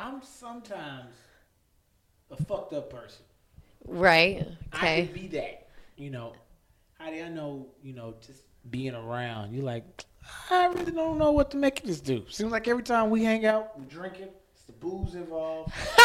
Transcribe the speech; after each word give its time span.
I'm 0.00 0.22
sometimes 0.22 1.12
a 2.30 2.42
fucked 2.44 2.72
up 2.72 2.90
person. 2.90 3.24
Right. 3.86 4.46
Okay. 4.74 5.02
I 5.02 5.06
can 5.06 5.14
be 5.14 5.26
that. 5.28 5.68
You 5.96 6.10
know, 6.10 6.32
how 6.98 7.10
do 7.10 7.22
I 7.22 7.28
know, 7.28 7.66
you 7.82 7.92
know, 7.92 8.14
just 8.24 8.44
being 8.70 8.94
around, 8.94 9.52
you're 9.52 9.64
like, 9.64 9.84
I 10.50 10.66
really 10.66 10.92
don't 10.92 11.18
know 11.18 11.32
what 11.32 11.50
to 11.50 11.56
make 11.56 11.80
of 11.80 11.86
this 11.86 12.00
do. 12.00 12.24
Seems 12.28 12.52
like 12.52 12.68
every 12.68 12.82
time 12.82 13.10
we 13.10 13.24
hang 13.24 13.44
out, 13.44 13.78
we 13.78 13.84
drinking, 13.86 14.28
it's 14.54 14.62
the 14.64 14.72
booze 14.72 15.14
involved, 15.14 15.72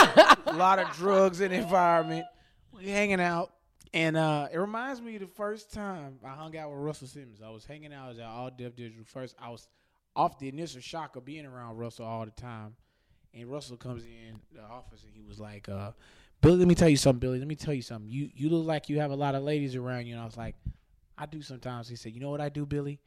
a 0.45 0.53
lot 0.53 0.79
of 0.79 0.89
drugs 0.95 1.39
in 1.39 1.51
the 1.51 1.57
environment. 1.57 2.25
We 2.73 2.89
hanging 2.89 3.21
out. 3.21 3.51
And 3.93 4.17
uh, 4.17 4.49
it 4.51 4.57
reminds 4.57 5.01
me 5.01 5.15
of 5.15 5.21
the 5.21 5.27
first 5.27 5.71
time 5.71 6.19
I 6.25 6.29
hung 6.29 6.57
out 6.57 6.69
with 6.69 6.79
Russell 6.79 7.07
Simmons. 7.07 7.39
I 7.45 7.49
was 7.49 7.63
hanging 7.63 7.93
out, 7.93 8.17
at 8.17 8.25
All 8.25 8.51
Def 8.51 8.75
Digital 8.75 9.05
first. 9.05 9.35
I 9.39 9.49
was 9.49 9.69
off 10.15 10.37
the 10.37 10.49
initial 10.49 10.81
shock 10.81 11.15
of 11.15 11.23
being 11.23 11.45
around 11.45 11.77
Russell 11.77 12.05
all 12.05 12.25
the 12.25 12.31
time. 12.31 12.75
And 13.35 13.47
Russell 13.51 13.77
comes 13.77 14.03
in 14.05 14.39
the 14.53 14.61
office 14.63 15.03
and 15.03 15.13
he 15.13 15.21
was 15.27 15.39
like, 15.39 15.67
uh, 15.67 15.91
Billy, 16.41 16.57
let 16.57 16.67
me 16.67 16.75
tell 16.75 16.87
you 16.89 16.97
something, 16.97 17.19
Billy. 17.19 17.37
Let 17.39 17.47
me 17.47 17.55
tell 17.55 17.73
you 17.73 17.81
something. 17.81 18.09
You 18.09 18.29
you 18.33 18.49
look 18.49 18.65
like 18.65 18.87
you 18.89 18.99
have 18.99 19.11
a 19.11 19.15
lot 19.15 19.35
of 19.35 19.43
ladies 19.43 19.75
around 19.75 20.05
you. 20.05 20.13
And 20.13 20.21
I 20.21 20.25
was 20.25 20.37
like, 20.37 20.55
I 21.17 21.25
do 21.25 21.41
sometimes. 21.41 21.89
He 21.89 21.95
said, 21.95 22.13
You 22.13 22.21
know 22.21 22.29
what 22.29 22.41
I 22.41 22.49
do, 22.49 22.65
Billy? 22.65 22.99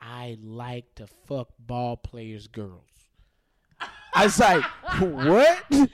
I 0.00 0.36
like 0.42 0.94
to 0.96 1.06
fuck 1.26 1.48
ball 1.58 1.96
players' 1.96 2.46
girls. 2.48 2.82
I 4.14 4.24
was 4.24 4.38
like, 4.38 4.64
What? 5.00 5.64
This 5.70 5.88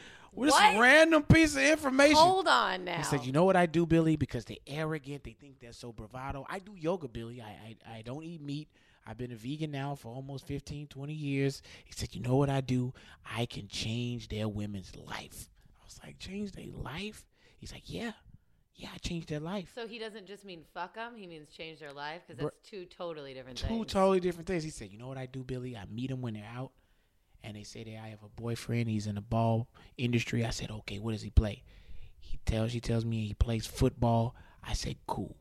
What? 0.53 0.81
random 0.81 1.23
piece 1.23 1.55
of 1.55 1.63
information. 1.63 2.17
Hold 2.17 2.49
on 2.49 2.85
now. 2.85 2.97
He 2.97 3.05
said, 3.05 3.25
"You 3.25 3.31
know 3.31 3.45
what 3.45 3.55
I 3.55 3.67
do, 3.67 3.87
Billy? 3.87 4.17
Because 4.17 4.45
they're 4.45 4.57
arrogant. 4.67 5.23
They 5.23 5.37
think 5.41 5.61
they're 5.61 5.73
so 5.73 5.93
bravado. 5.93 6.45
I 6.51 6.59
do 6.59 6.75
yoga, 6.77 7.07
Billy. 7.07 7.41
I, 7.41 7.77
I 7.87 7.99
I 7.99 8.03
don't 8.03 8.25
eat 8.25 8.41
meat. 8.43 8.69
I've 9.07 9.19
been 9.19 9.33
a 9.33 9.37
vegan 9.37 9.71
now 9.71 9.95
for 9.95 10.09
almost 10.09 10.47
15, 10.47 10.87
20 10.89 11.13
years." 11.13 11.63
He 11.85 11.93
said, 11.93 12.15
"You 12.15 12.21
know 12.21 12.37
what 12.37 12.51
I 12.51 12.61
do? 12.61 12.93
I 13.25 13.47
can 13.47 13.69
change 13.69 14.29
their 14.29 14.49
women's 14.49 14.95
life." 14.97 15.51
I 15.81 15.85
was 15.85 16.01
like, 16.03 16.19
"Change 16.19 16.53
their 16.53 16.67
life?" 16.67 17.27
He's 17.59 17.73
like, 17.73 17.89
"Yeah, 17.91 18.13
yeah, 18.77 18.89
I 18.95 18.99
changed 18.99 19.29
their 19.29 19.41
life." 19.41 19.73
so 19.75 19.87
he 19.87 19.99
doesn't 19.99 20.27
just 20.27 20.45
mean 20.45 20.65
fuck 20.75 20.95
them. 20.95 21.17
He 21.17 21.27
means 21.27 21.49
change 21.51 21.79
their 21.81 21.93
life 21.93 22.23
because 22.27 22.43
that's 22.43 22.69
two 22.69 22.87
totally 22.87 23.35
different 23.35 23.59
Two 23.59 23.67
things. 23.69 23.93
totally 23.93 24.21
different 24.21 24.47
things. 24.47 24.65
He 24.65 24.71
said, 24.71 24.91
"You 24.91 24.99
know 24.99 25.09
what 25.09 25.19
I 25.19 25.27
do, 25.27 25.45
Billy? 25.45 25.77
I 25.77 25.85
meet 25.87 26.11
them 26.11 26.23
when 26.23 26.35
they're 26.35 26.45
out, 26.45 26.73
and 27.43 27.57
they 27.57 27.63
say 27.63 27.85
that 27.85 28.03
I 28.03 28.09
have 28.09 28.23
a 28.23 28.29
boyfriend. 28.29 28.89
He's 28.89 29.07
in 29.07 29.15
the 29.17 29.21
ball 29.21 29.69
industry." 29.97 30.45
I 30.45 30.51
said, 30.51 30.71
"Okay, 30.71 30.99
what 30.99 31.13
does 31.13 31.23
he 31.23 31.31
play?" 31.31 31.63
He 32.19 32.39
tells 32.47 32.73
she 32.73 32.81
tells 32.81 33.05
me 33.05 33.27
he 33.27 33.35
plays 33.35 33.67
football. 33.67 34.35
I 34.63 34.73
said, 34.73 34.97
"Cool." 35.07 35.37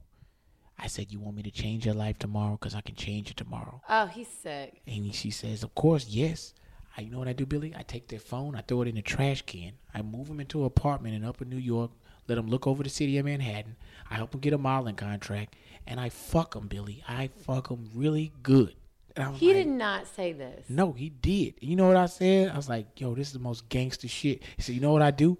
I 0.77 0.87
said, 0.87 1.11
"You 1.11 1.19
want 1.19 1.37
me 1.37 1.43
to 1.43 1.51
change 1.51 1.85
your 1.85 1.95
life 1.95 2.19
tomorrow? 2.19 2.57
Cause 2.57 2.75
I 2.75 2.81
can 2.81 2.95
change 2.95 3.31
it 3.31 3.37
tomorrow." 3.37 3.81
oh, 3.89 4.07
he's 4.07 4.27
sick. 4.27 4.81
And 4.87 5.13
she 5.13 5.31
says, 5.31 5.63
"Of 5.63 5.75
course, 5.75 6.07
yes." 6.09 6.53
I, 6.95 7.01
you 7.01 7.09
know 7.09 7.17
what 7.17 7.27
I 7.27 7.33
do, 7.33 7.45
Billy? 7.45 7.73
I 7.75 7.81
take 7.81 8.07
their 8.07 8.19
phone, 8.19 8.55
I 8.55 8.61
throw 8.61 8.83
it 8.83 8.87
in 8.87 8.95
the 8.95 9.01
trash 9.01 9.41
can. 9.43 9.73
I 9.93 10.03
move 10.03 10.27
them 10.27 10.39
into 10.39 10.59
an 10.59 10.65
apartment 10.67 11.15
in 11.15 11.25
Upper 11.25 11.45
New 11.45 11.57
York. 11.57 11.89
Let 12.27 12.35
them 12.35 12.47
look 12.47 12.67
over 12.67 12.83
the 12.83 12.89
city 12.89 13.17
of 13.17 13.25
Manhattan. 13.25 13.75
I 14.09 14.15
help 14.15 14.31
them 14.31 14.39
get 14.39 14.53
a 14.53 14.57
modeling 14.57 14.95
contract, 14.95 15.55
and 15.87 15.99
I 15.99 16.09
fuck 16.09 16.53
them, 16.53 16.67
Billy. 16.67 17.03
I 17.07 17.29
fuck 17.45 17.69
them 17.69 17.89
really 17.95 18.31
good. 18.43 18.75
He 19.15 19.21
like, 19.21 19.39
did 19.39 19.67
not 19.67 20.07
say 20.07 20.33
this. 20.33 20.65
No, 20.69 20.91
he 20.91 21.09
did. 21.09 21.55
You 21.59 21.75
know 21.75 21.87
what 21.87 21.97
I 21.97 22.07
said? 22.07 22.49
I 22.49 22.55
was 22.55 22.69
like, 22.69 22.99
"Yo, 22.99 23.13
this 23.13 23.27
is 23.27 23.33
the 23.33 23.39
most 23.39 23.69
gangster 23.69 24.07
shit." 24.07 24.41
He 24.55 24.61
said, 24.61 24.75
"You 24.75 24.81
know 24.81 24.91
what 24.93 25.01
I 25.01 25.11
do? 25.11 25.37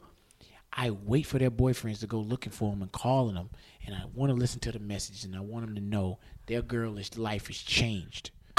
I 0.76 0.90
wait 0.90 1.26
for 1.28 1.38
their 1.38 1.52
boyfriends 1.52 2.00
to 2.00 2.08
go 2.08 2.20
looking 2.20 2.52
for 2.52 2.72
them 2.72 2.82
and 2.82 2.92
calling 2.92 3.36
them, 3.36 3.50
and 3.86 3.96
I 3.96 4.04
want 4.14 4.32
to 4.32 4.36
listen 4.36 4.60
to 4.62 4.72
the 4.72 4.80
message, 4.80 5.24
and 5.24 5.36
I 5.36 5.40
want 5.40 5.66
them 5.66 5.76
to 5.76 5.82
know 5.82 6.20
their 6.48 6.62
girlish 6.62 7.16
life 7.16 7.48
has 7.48 7.58
changed." 7.58 8.32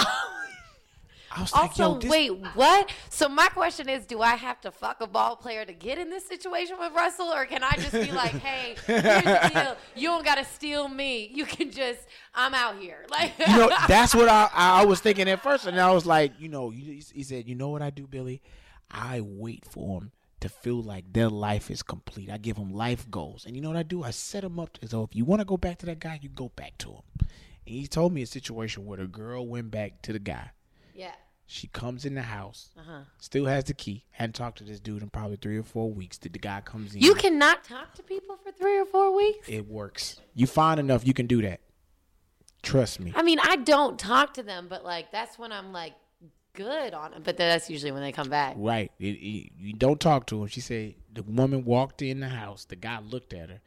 I 1.37 1.41
was 1.41 1.53
like, 1.53 1.63
Also, 1.63 1.95
"Yo, 1.95 1.99
this 1.99 2.11
wait, 2.11 2.31
what? 2.55 2.93
So 3.11 3.29
my 3.29 3.49
question 3.49 3.89
is, 3.89 4.07
do 4.07 4.23
I 4.23 4.37
have 4.37 4.61
to 4.61 4.71
fuck 4.71 5.01
a 5.01 5.07
ball 5.07 5.35
player 5.35 5.65
to 5.65 5.73
get 5.73 5.99
in 5.99 6.09
this 6.09 6.25
situation 6.25 6.77
with 6.79 6.93
Russell, 6.93 7.27
or 7.27 7.45
can 7.47 7.65
I 7.65 7.73
just 7.73 7.93
be 7.93 8.13
like, 8.13 8.33
hey, 8.33 8.77
here's 8.87 9.03
the 9.03 9.51
deal. 9.53 9.77
You 9.97 10.09
don't 10.09 10.25
gotta 10.25 10.45
steal 10.45 10.87
me. 10.87 11.31
You 11.35 11.45
can 11.45 11.73
just, 11.73 12.01
I'm 12.35 12.55
out 12.55 12.79
here. 12.79 13.05
Like, 13.11 13.33
you 13.39 13.47
know, 13.47 13.71
that's 13.87 14.13
what 14.13 14.29
I, 14.29 14.49
I 14.53 14.85
was 14.87 15.01
thinking 15.01 15.29
at 15.29 15.41
first, 15.41 15.67
and 15.67 15.81
I 15.81 15.93
was 15.93 16.05
like, 16.05 16.33
you 16.41 16.49
know, 16.49 16.71
he, 16.71 17.01
said, 17.01 17.49
you 17.49 17.55
know 17.55 17.69
what 17.69 17.81
I 17.81 17.91
do, 17.91 18.09
Billy? 18.09 18.43
I 18.91 19.21
wait 19.21 19.65
for 19.65 20.01
them 20.01 20.11
to 20.45 20.49
feel 20.49 20.81
like 20.83 21.13
their 21.13 21.29
life 21.29 21.71
is 21.71 21.83
complete. 21.83 22.31
I 22.31 22.39
give 22.39 22.57
them 22.57 22.73
life 22.73 23.11
goals, 23.11 23.45
and 23.47 23.55
you 23.57 23.61
know 23.63 23.69
what 23.69 23.77
I 23.77 23.83
do? 23.83 24.03
I 24.05 24.11
set 24.11 24.43
them 24.43 24.59
up 24.61 24.79
as 24.83 24.91
so 24.91 25.03
if 25.03 25.15
you 25.15 25.25
want 25.25 25.41
to 25.41 25.45
go 25.45 25.57
back 25.57 25.79
to 25.79 25.87
that 25.87 25.99
guy, 26.01 26.19
you 26.23 26.29
go 26.29 26.51
back 26.55 26.79
to 26.79 26.91
him. 26.93 27.03
And 27.67 27.75
he 27.77 27.87
told 27.87 28.13
me 28.13 28.23
a 28.23 28.27
situation 28.27 28.87
where 28.87 28.99
the 28.99 29.07
girl 29.07 29.47
went 29.47 29.71
back 29.71 30.03
to 30.03 30.13
the 30.13 30.19
guy. 30.19 30.51
yeah. 30.95 31.13
She 31.47 31.67
comes 31.67 32.07
in 32.07 32.15
the 32.15 32.23
house, 32.23 32.71
Uh-huh. 32.79 33.01
still 33.21 33.45
has 33.45 33.65
the 33.65 33.75
key. 33.75 34.07
Hadn't 34.13 34.33
talked 34.35 34.57
to 34.59 34.65
this 34.65 34.81
dude 34.81 35.03
in 35.03 35.11
probably 35.11 35.37
three 35.37 35.59
or 35.59 35.63
four 35.63 35.93
weeks. 35.93 36.17
Did 36.17 36.33
the 36.33 36.39
guy 36.39 36.63
comes 36.63 36.95
in? 36.95 37.03
You 37.03 37.15
cannot 37.15 37.63
talk 37.65 37.93
to 37.97 38.03
people 38.03 38.39
for 38.43 38.51
three 38.51 38.79
or 38.79 38.87
four 38.87 39.15
weeks. 39.15 39.47
It 39.47 39.67
works. 39.69 40.21
You 40.35 40.47
find 40.47 40.81
enough, 40.81 41.07
you 41.07 41.13
can 41.13 41.27
do 41.27 41.43
that. 41.43 41.61
Trust 42.63 42.99
me. 42.99 43.13
I 43.15 43.23
mean, 43.23 43.39
I 43.43 43.57
don't 43.57 43.99
talk 43.99 44.33
to 44.35 44.43
them, 44.43 44.69
but 44.71 44.85
like 44.85 45.13
that's 45.13 45.39
when 45.39 45.53
I'm 45.53 45.71
like 45.73 45.93
good 46.55 46.95
on 46.95 47.11
them. 47.11 47.23
But 47.25 47.37
that's 47.37 47.69
usually 47.69 47.93
when 47.93 48.03
they 48.03 48.13
come 48.13 48.29
back. 48.31 48.55
Right. 48.57 48.91
It, 48.99 49.05
it- 49.05 49.53
you 49.59 49.73
don't 49.75 50.01
talk 50.01 50.27
to 50.27 50.41
him. 50.43 50.49
She 50.49 50.61
said 50.61 50.95
the 51.13 51.23
woman 51.23 51.65
walked 51.65 52.01
in 52.03 52.21
the 52.21 52.29
house. 52.29 52.65
The 52.65 52.77
guy 52.77 53.01
looked 53.01 53.33
at 53.35 53.51
her. 53.51 53.61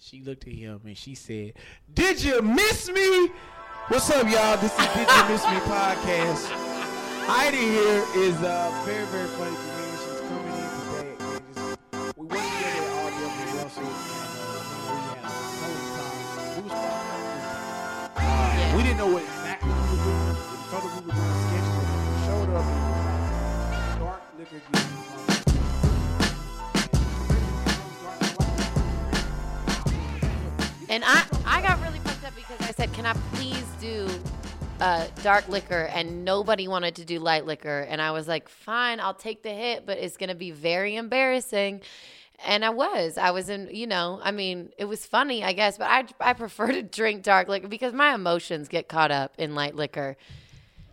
She 0.00 0.22
looked 0.22 0.46
at 0.46 0.52
him 0.54 0.80
and 0.84 0.96
she 0.96 1.14
said, 1.14 1.54
"Did 1.92 2.22
you 2.22 2.40
miss 2.40 2.88
me?" 2.88 3.28
What's 3.88 4.10
up, 4.10 4.28
y'all? 4.30 4.56
This 4.58 4.72
is 4.72 4.86
Did 4.94 5.08
You 5.08 5.28
Miss 5.28 5.44
Me 5.44 5.56
podcast. 5.66 6.46
Heidi 7.26 7.56
here 7.56 8.04
is 8.16 8.34
uh, 8.42 8.82
very, 8.84 9.04
very 9.06 9.26
funny 9.28 9.56
comedian. 9.56 9.84
She's 9.84 9.87
And 30.88 31.02
I, 31.04 31.24
I 31.44 31.60
got 31.60 31.80
really 31.82 31.98
fucked 31.98 32.24
up 32.24 32.36
because 32.36 32.60
I 32.60 32.70
said, 32.70 32.92
"Can 32.92 33.04
I 33.04 33.14
please 33.32 33.66
do 33.80 34.08
uh, 34.80 35.08
dark 35.24 35.48
liquor?" 35.48 35.90
And 35.92 36.24
nobody 36.24 36.68
wanted 36.68 36.94
to 36.96 37.04
do 37.04 37.18
light 37.18 37.46
liquor, 37.46 37.80
and 37.88 38.00
I 38.00 38.12
was 38.12 38.28
like, 38.28 38.48
"Fine, 38.48 39.00
I'll 39.00 39.12
take 39.12 39.42
the 39.42 39.50
hit, 39.50 39.84
but 39.84 39.98
it's 39.98 40.16
gonna 40.16 40.36
be 40.36 40.52
very 40.52 40.94
embarrassing." 40.94 41.80
And 42.46 42.64
I 42.64 42.70
was, 42.70 43.18
I 43.18 43.32
was 43.32 43.48
in, 43.48 43.68
you 43.72 43.88
know, 43.88 44.20
I 44.22 44.30
mean, 44.30 44.70
it 44.78 44.84
was 44.84 45.04
funny, 45.04 45.42
I 45.42 45.52
guess, 45.52 45.76
but 45.76 45.88
I, 45.90 46.04
I 46.20 46.32
prefer 46.34 46.70
to 46.70 46.84
drink 46.84 47.24
dark 47.24 47.48
liquor 47.48 47.66
because 47.66 47.92
my 47.92 48.14
emotions 48.14 48.68
get 48.68 48.86
caught 48.86 49.10
up 49.10 49.34
in 49.36 49.56
light 49.56 49.74
liquor. 49.74 50.16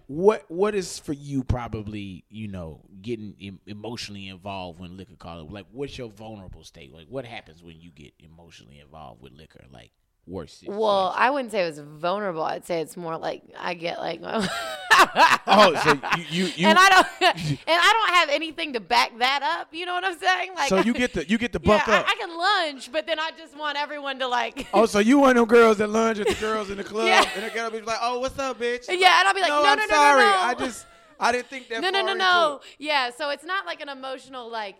What 0.07 0.49
what 0.49 0.75
is 0.75 0.99
for 0.99 1.13
you 1.13 1.43
probably 1.43 2.25
you 2.29 2.47
know 2.47 2.81
getting 3.01 3.35
em- 3.41 3.59
emotionally 3.65 4.27
involved 4.27 4.79
when 4.79 4.97
liquor 4.97 5.15
call 5.15 5.47
like 5.49 5.65
what's 5.71 5.97
your 5.97 6.09
vulnerable 6.09 6.63
state? 6.63 6.93
Like 6.93 7.07
what 7.07 7.25
happens 7.25 7.63
when 7.63 7.79
you 7.79 7.91
get 7.91 8.13
emotionally 8.19 8.79
involved 8.79 9.21
with 9.21 9.33
liquor? 9.33 9.65
Like 9.71 9.91
worse 10.27 10.63
Well, 10.65 11.13
I 11.15 11.29
wouldn't 11.29 11.51
say 11.51 11.63
it 11.63 11.67
was 11.67 11.79
vulnerable. 11.79 12.43
I'd 12.43 12.65
say 12.65 12.81
it's 12.81 12.97
more 12.97 13.17
like 13.17 13.43
I 13.59 13.73
get 13.73 13.99
like, 13.99 14.19
oh 14.23 15.81
so 15.83 15.99
you 16.17 16.23
you, 16.29 16.45
you 16.55 16.67
and 16.67 16.77
I 16.79 16.89
don't, 16.89 17.07
and 17.21 17.59
I 17.67 17.93
don't 17.93 18.15
have 18.15 18.29
anything 18.29 18.73
to 18.73 18.79
back 18.79 19.17
that 19.19 19.43
up. 19.43 19.73
You 19.73 19.85
know 19.85 19.93
what 19.93 20.03
I'm 20.03 20.17
saying? 20.17 20.51
Like, 20.55 20.69
so 20.69 20.77
you 20.79 20.93
get 20.93 21.13
the 21.13 21.29
you 21.29 21.37
get 21.37 21.51
the 21.51 21.59
yeah, 21.61 21.77
buck 21.77 21.87
I, 21.87 21.99
up 21.99 22.05
I 22.07 22.15
can 22.15 22.37
lunge, 22.37 22.91
but 22.91 23.05
then 23.05 23.19
I 23.19 23.31
just 23.37 23.57
want 23.57 23.77
everyone 23.77 24.19
to 24.19 24.27
like, 24.27 24.67
oh 24.73 24.85
so 24.85 24.99
you 24.99 25.19
one 25.19 25.31
of 25.31 25.35
them 25.35 25.45
girls 25.47 25.77
that 25.77 25.89
lunge 25.89 26.19
at 26.19 26.27
the 26.27 26.35
girls 26.35 26.69
in 26.69 26.77
the 26.77 26.83
club 26.83 27.07
Yeah. 27.07 27.29
and 27.35 27.45
the 27.45 27.49
girl 27.49 27.69
be 27.69 27.81
like 27.81 27.99
oh 28.01 28.19
what's 28.19 28.39
up 28.39 28.59
bitch 28.59 28.85
yeah, 28.89 29.19
and 29.19 29.27
I'll 29.27 29.33
be 29.33 29.41
like, 29.41 29.49
no, 29.49 29.63
no, 29.63 29.69
I'm 29.69 29.77
no, 29.77 29.85
no, 29.85 29.93
sorry 29.95 30.23
no, 30.25 30.37
I 30.37 30.55
just 30.57 30.85
I 31.19 31.31
didn't 31.31 31.47
think 31.47 31.69
that 31.69 31.81
no, 31.81 31.89
no, 31.89 32.01
no, 32.01 32.13
no, 32.13 32.59
it. 32.61 32.75
yeah. 32.79 33.09
So 33.15 33.29
it's 33.29 33.45
not 33.45 33.65
like 33.65 33.81
an 33.81 33.89
emotional 33.89 34.49
like. 34.49 34.75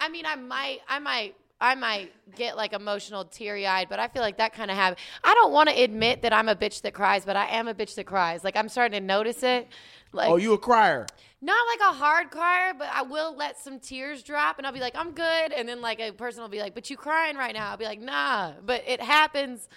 I 0.00 0.08
mean, 0.08 0.26
I 0.26 0.36
might, 0.36 0.78
I 0.88 0.98
might. 1.00 1.34
I 1.60 1.74
might 1.74 2.12
get 2.36 2.56
like 2.56 2.72
emotional, 2.72 3.24
teary 3.24 3.66
eyed, 3.66 3.88
but 3.88 3.98
I 3.98 4.08
feel 4.08 4.22
like 4.22 4.38
that 4.38 4.52
kind 4.52 4.70
of 4.70 4.76
habit. 4.76 4.98
I 5.24 5.34
don't 5.34 5.52
want 5.52 5.68
to 5.68 5.74
admit 5.74 6.22
that 6.22 6.32
I'm 6.32 6.48
a 6.48 6.54
bitch 6.54 6.82
that 6.82 6.94
cries, 6.94 7.24
but 7.24 7.36
I 7.36 7.46
am 7.46 7.66
a 7.66 7.74
bitch 7.74 7.96
that 7.96 8.06
cries. 8.06 8.44
Like 8.44 8.56
I'm 8.56 8.68
starting 8.68 9.00
to 9.00 9.04
notice 9.04 9.42
it. 9.42 9.68
Like 10.12 10.30
oh 10.30 10.36
you 10.36 10.52
a 10.54 10.58
crier 10.58 11.06
Not 11.42 11.66
like 11.66 11.90
a 11.90 11.94
hard 11.94 12.30
crier, 12.30 12.72
but 12.78 12.88
I 12.92 13.02
will 13.02 13.36
let 13.36 13.58
some 13.58 13.80
tears 13.80 14.22
drop 14.22 14.58
and 14.58 14.66
I'll 14.66 14.72
be 14.72 14.80
like, 14.80 14.96
I'm 14.96 15.10
good. 15.12 15.52
And 15.52 15.68
then 15.68 15.80
like 15.80 16.00
a 16.00 16.12
person 16.12 16.42
will 16.42 16.48
be 16.48 16.60
like, 16.60 16.74
but 16.74 16.88
you 16.90 16.96
crying 16.96 17.36
right 17.36 17.52
now. 17.52 17.70
I'll 17.70 17.76
be 17.76 17.84
like, 17.84 18.00
nah. 18.00 18.52
But 18.64 18.84
it 18.86 19.02
happens 19.02 19.68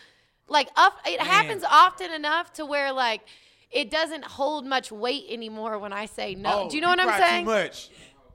like 0.47 0.69
up 0.75 0.97
it 1.05 1.21
happens 1.21 1.63
often 1.69 2.11
enough 2.11 2.53
to 2.53 2.65
where 2.65 2.91
like 2.91 3.21
it 3.71 3.89
doesn't 3.89 4.25
hold 4.25 4.65
much 4.65 4.91
weight 4.91 5.25
anymore 5.29 5.79
when 5.79 5.93
I 5.93 6.05
say 6.05 6.35
no. 6.35 6.63
oh, 6.63 6.69
Do 6.69 6.75
you 6.75 6.81
know 6.81 6.89
what 6.89 6.99
I'm 6.99 7.19
saying? 7.19 7.45
too 7.45 7.51
much 7.51 7.89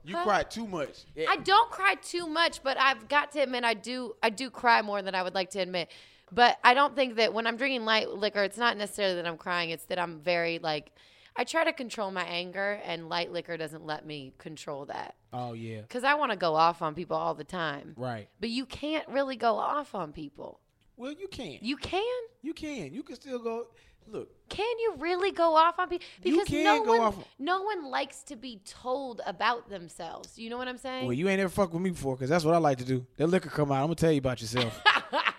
you 0.07 0.15
Huh? 0.15 0.23
cry 0.23 0.43
too 0.43 0.65
much 0.65 1.05
I 1.27 1.37
don't 1.37 1.69
cry 1.69 1.95
too 1.95 2.27
much, 2.27 2.63
but 2.63 2.77
I've 2.79 3.07
got 3.07 3.31
to 3.33 3.39
admit 3.41 3.63
I 3.63 3.73
do 3.73 4.15
I 4.23 4.29
do 4.29 4.49
cry 4.49 4.81
more 4.81 5.01
than 5.01 5.13
I 5.15 5.23
would 5.23 5.35
like 5.35 5.49
to 5.51 5.59
admit. 5.59 5.89
But 6.31 6.57
I 6.63 6.73
don't 6.73 6.95
think 6.95 7.15
that 7.15 7.33
when 7.33 7.47
I'm 7.47 7.55
drinking 7.57 7.85
light 7.85 8.09
liquor, 8.09 8.43
it's 8.43 8.57
not 8.57 8.77
necessarily 8.77 9.15
that 9.15 9.27
I'm 9.27 9.37
crying, 9.37 9.69
it's 9.69 9.85
that 9.85 9.99
I'm 9.99 10.19
very 10.19 10.59
like 10.59 10.91
I 11.39 11.43
try 11.43 11.63
to 11.65 11.73
control 11.73 12.09
my 12.09 12.23
anger, 12.23 12.81
and 12.83 13.09
light 13.09 13.31
liquor 13.31 13.57
doesn't 13.57 13.85
let 13.85 14.05
me 14.05 14.33
control 14.39 14.85
that. 14.85 15.15
Oh 15.31 15.53
yeah. 15.53 15.81
Because 15.81 16.03
I 16.03 16.15
want 16.15 16.31
to 16.31 16.37
go 16.37 16.55
off 16.55 16.81
on 16.81 16.95
people 16.95 17.15
all 17.15 17.35
the 17.35 17.43
time. 17.43 17.93
Right. 17.95 18.27
But 18.39 18.49
you 18.49 18.65
can't 18.65 19.07
really 19.07 19.35
go 19.35 19.55
off 19.55 19.93
on 19.93 20.13
people. 20.13 20.59
Well, 20.95 21.13
you 21.13 21.27
can. 21.27 21.59
You 21.61 21.77
can? 21.77 22.01
You 22.41 22.55
can. 22.55 22.91
You 22.91 23.03
can 23.03 23.15
still 23.15 23.37
go. 23.37 23.67
Look, 24.09 24.29
Can 24.49 24.79
you 24.79 24.95
really 24.99 25.31
go 25.31 25.55
off 25.55 25.77
on 25.79 25.89
people? 25.89 26.07
Because 26.23 26.49
no 26.49 26.81
one, 26.81 26.99
off- 27.01 27.27
no 27.39 27.63
one 27.63 27.85
likes 27.89 28.23
to 28.23 28.35
be 28.35 28.61
told 28.65 29.21
about 29.25 29.69
themselves. 29.69 30.37
You 30.39 30.49
know 30.49 30.57
what 30.57 30.67
I'm 30.67 30.77
saying? 30.77 31.05
well, 31.05 31.13
you 31.13 31.27
ain't 31.27 31.41
ever 31.41 31.49
fucked 31.49 31.73
with 31.73 31.81
me 31.81 31.89
before, 31.89 32.15
cause 32.17 32.29
that's 32.29 32.45
what 32.45 32.53
I 32.55 32.57
like 32.57 32.77
to 32.79 32.85
do. 32.85 33.05
That 33.17 33.27
liquor 33.27 33.49
come 33.49 33.71
out, 33.71 33.81
I'm 33.81 33.87
gonna 33.87 33.95
tell 33.95 34.11
you 34.11 34.19
about 34.19 34.41
yourself. 34.41 34.81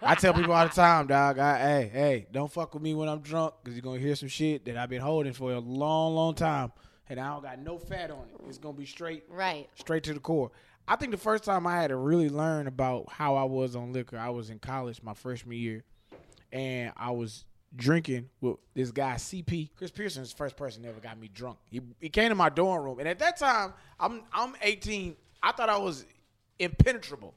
I 0.03 0.15
tell 0.15 0.33
people 0.35 0.53
all 0.53 0.67
the 0.67 0.75
time, 0.75 1.07
dog. 1.07 1.39
I, 1.39 1.59
hey, 1.59 1.91
hey, 1.93 2.27
don't 2.31 2.51
fuck 2.53 2.73
with 2.75 2.83
me 2.83 2.95
when 2.95 3.09
I'm 3.09 3.21
drunk, 3.21 3.55
cause 3.65 3.75
you're 3.75 3.83
gonna 3.83 3.99
hear 3.99 4.15
some 4.15 4.29
shit 4.29 4.65
that 4.67 4.77
I've 4.77 4.91
been 4.91 5.03
holding 5.03 5.33
for 5.33 5.53
a 5.53 5.59
long, 5.59 6.15
long 6.15 6.35
time, 6.35 6.73
and 7.09 7.19
I 7.19 7.29
don't 7.29 7.43
got 7.43 7.59
no 7.59 7.79
fat 7.79 8.11
on 8.11 8.27
it. 8.29 8.41
It's 8.49 8.59
gonna 8.59 8.77
be 8.77 8.87
straight, 8.87 9.25
right. 9.29 9.69
straight 9.75 10.05
to 10.05 10.15
the 10.15 10.21
core. 10.21 10.51
I 10.87 10.97
think 10.97 11.13
the 11.13 11.19
first 11.19 11.45
time 11.45 11.67
I 11.67 11.81
had 11.81 11.89
to 11.89 11.97
really 11.97 12.29
learn 12.31 12.67
about 12.67 13.11
how 13.11 13.37
I 13.37 13.45
was 13.45 13.77
on 13.77 13.93
liquor, 13.93 14.19
I 14.19 14.31
was 14.31 14.51
in 14.51 14.59
college 14.59 15.03
my 15.03 15.15
freshman 15.15 15.59
year, 15.59 15.85
and 16.53 16.93
I 16.97 17.11
was 17.11 17.45
drinking 17.77 18.29
with 18.41 18.57
this 18.75 18.91
guy 18.91 19.15
CP. 19.15 19.71
Chris 19.77 19.91
Pearson 19.91 20.23
is 20.23 20.31
the 20.31 20.37
first 20.37 20.57
person 20.57 20.83
that 20.83 20.89
ever 20.89 21.01
got 21.01 21.19
me 21.19 21.29
drunk. 21.33 21.59
He, 21.71 21.81
he 22.01 22.09
came 22.09 22.31
to 22.31 22.35
my 22.35 22.49
dorm 22.49 22.85
room, 22.85 22.99
and 22.99 23.09
at 23.09 23.19
that 23.19 23.37
time, 23.39 23.73
I'm 24.01 24.23
I'm 24.33 24.55
18. 24.63 25.17
I 25.43 25.53
thought 25.53 25.69
I 25.69 25.79
was 25.79 26.05
impenetrable. 26.59 27.35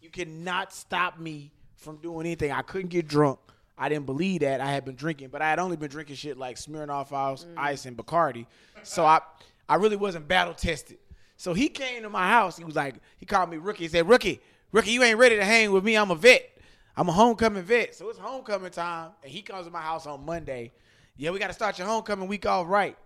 You 0.00 0.10
cannot 0.10 0.72
stop 0.72 1.18
me 1.18 1.52
from 1.76 1.96
doing 1.96 2.26
anything. 2.26 2.52
I 2.52 2.62
couldn't 2.62 2.88
get 2.88 3.06
drunk. 3.08 3.38
I 3.78 3.88
didn't 3.88 4.06
believe 4.06 4.40
that. 4.40 4.60
I 4.60 4.70
had 4.70 4.84
been 4.84 4.94
drinking, 4.94 5.28
but 5.28 5.42
I 5.42 5.50
had 5.50 5.58
only 5.58 5.76
been 5.76 5.90
drinking 5.90 6.16
shit 6.16 6.38
like 6.38 6.56
Smirnoff 6.56 7.12
Ice, 7.12 7.44
Ice 7.56 7.86
and 7.86 7.96
Bacardi. 7.96 8.46
So 8.82 9.04
I, 9.04 9.20
I 9.68 9.74
really 9.76 9.96
wasn't 9.96 10.26
battle 10.26 10.54
tested. 10.54 10.98
So 11.36 11.52
he 11.52 11.68
came 11.68 12.02
to 12.02 12.08
my 12.08 12.26
house. 12.28 12.56
He 12.56 12.64
was 12.64 12.74
like, 12.74 12.94
he 13.18 13.26
called 13.26 13.50
me 13.50 13.58
rookie. 13.58 13.84
He 13.84 13.88
said, 13.88 14.08
"Rookie, 14.08 14.40
rookie, 14.72 14.92
you 14.92 15.02
ain't 15.02 15.18
ready 15.18 15.36
to 15.36 15.44
hang 15.44 15.72
with 15.72 15.84
me. 15.84 15.96
I'm 15.96 16.10
a 16.10 16.14
vet. 16.14 16.48
I'm 16.96 17.08
a 17.08 17.12
homecoming 17.12 17.62
vet. 17.62 17.94
So 17.94 18.08
it's 18.08 18.18
homecoming 18.18 18.70
time, 18.70 19.10
and 19.22 19.30
he 19.30 19.42
comes 19.42 19.66
to 19.66 19.72
my 19.72 19.82
house 19.82 20.06
on 20.06 20.24
Monday. 20.24 20.72
Yeah, 21.16 21.30
we 21.30 21.38
got 21.38 21.48
to 21.48 21.52
start 21.52 21.78
your 21.78 21.86
homecoming 21.86 22.28
week 22.28 22.46
off 22.46 22.66
right. 22.68 22.96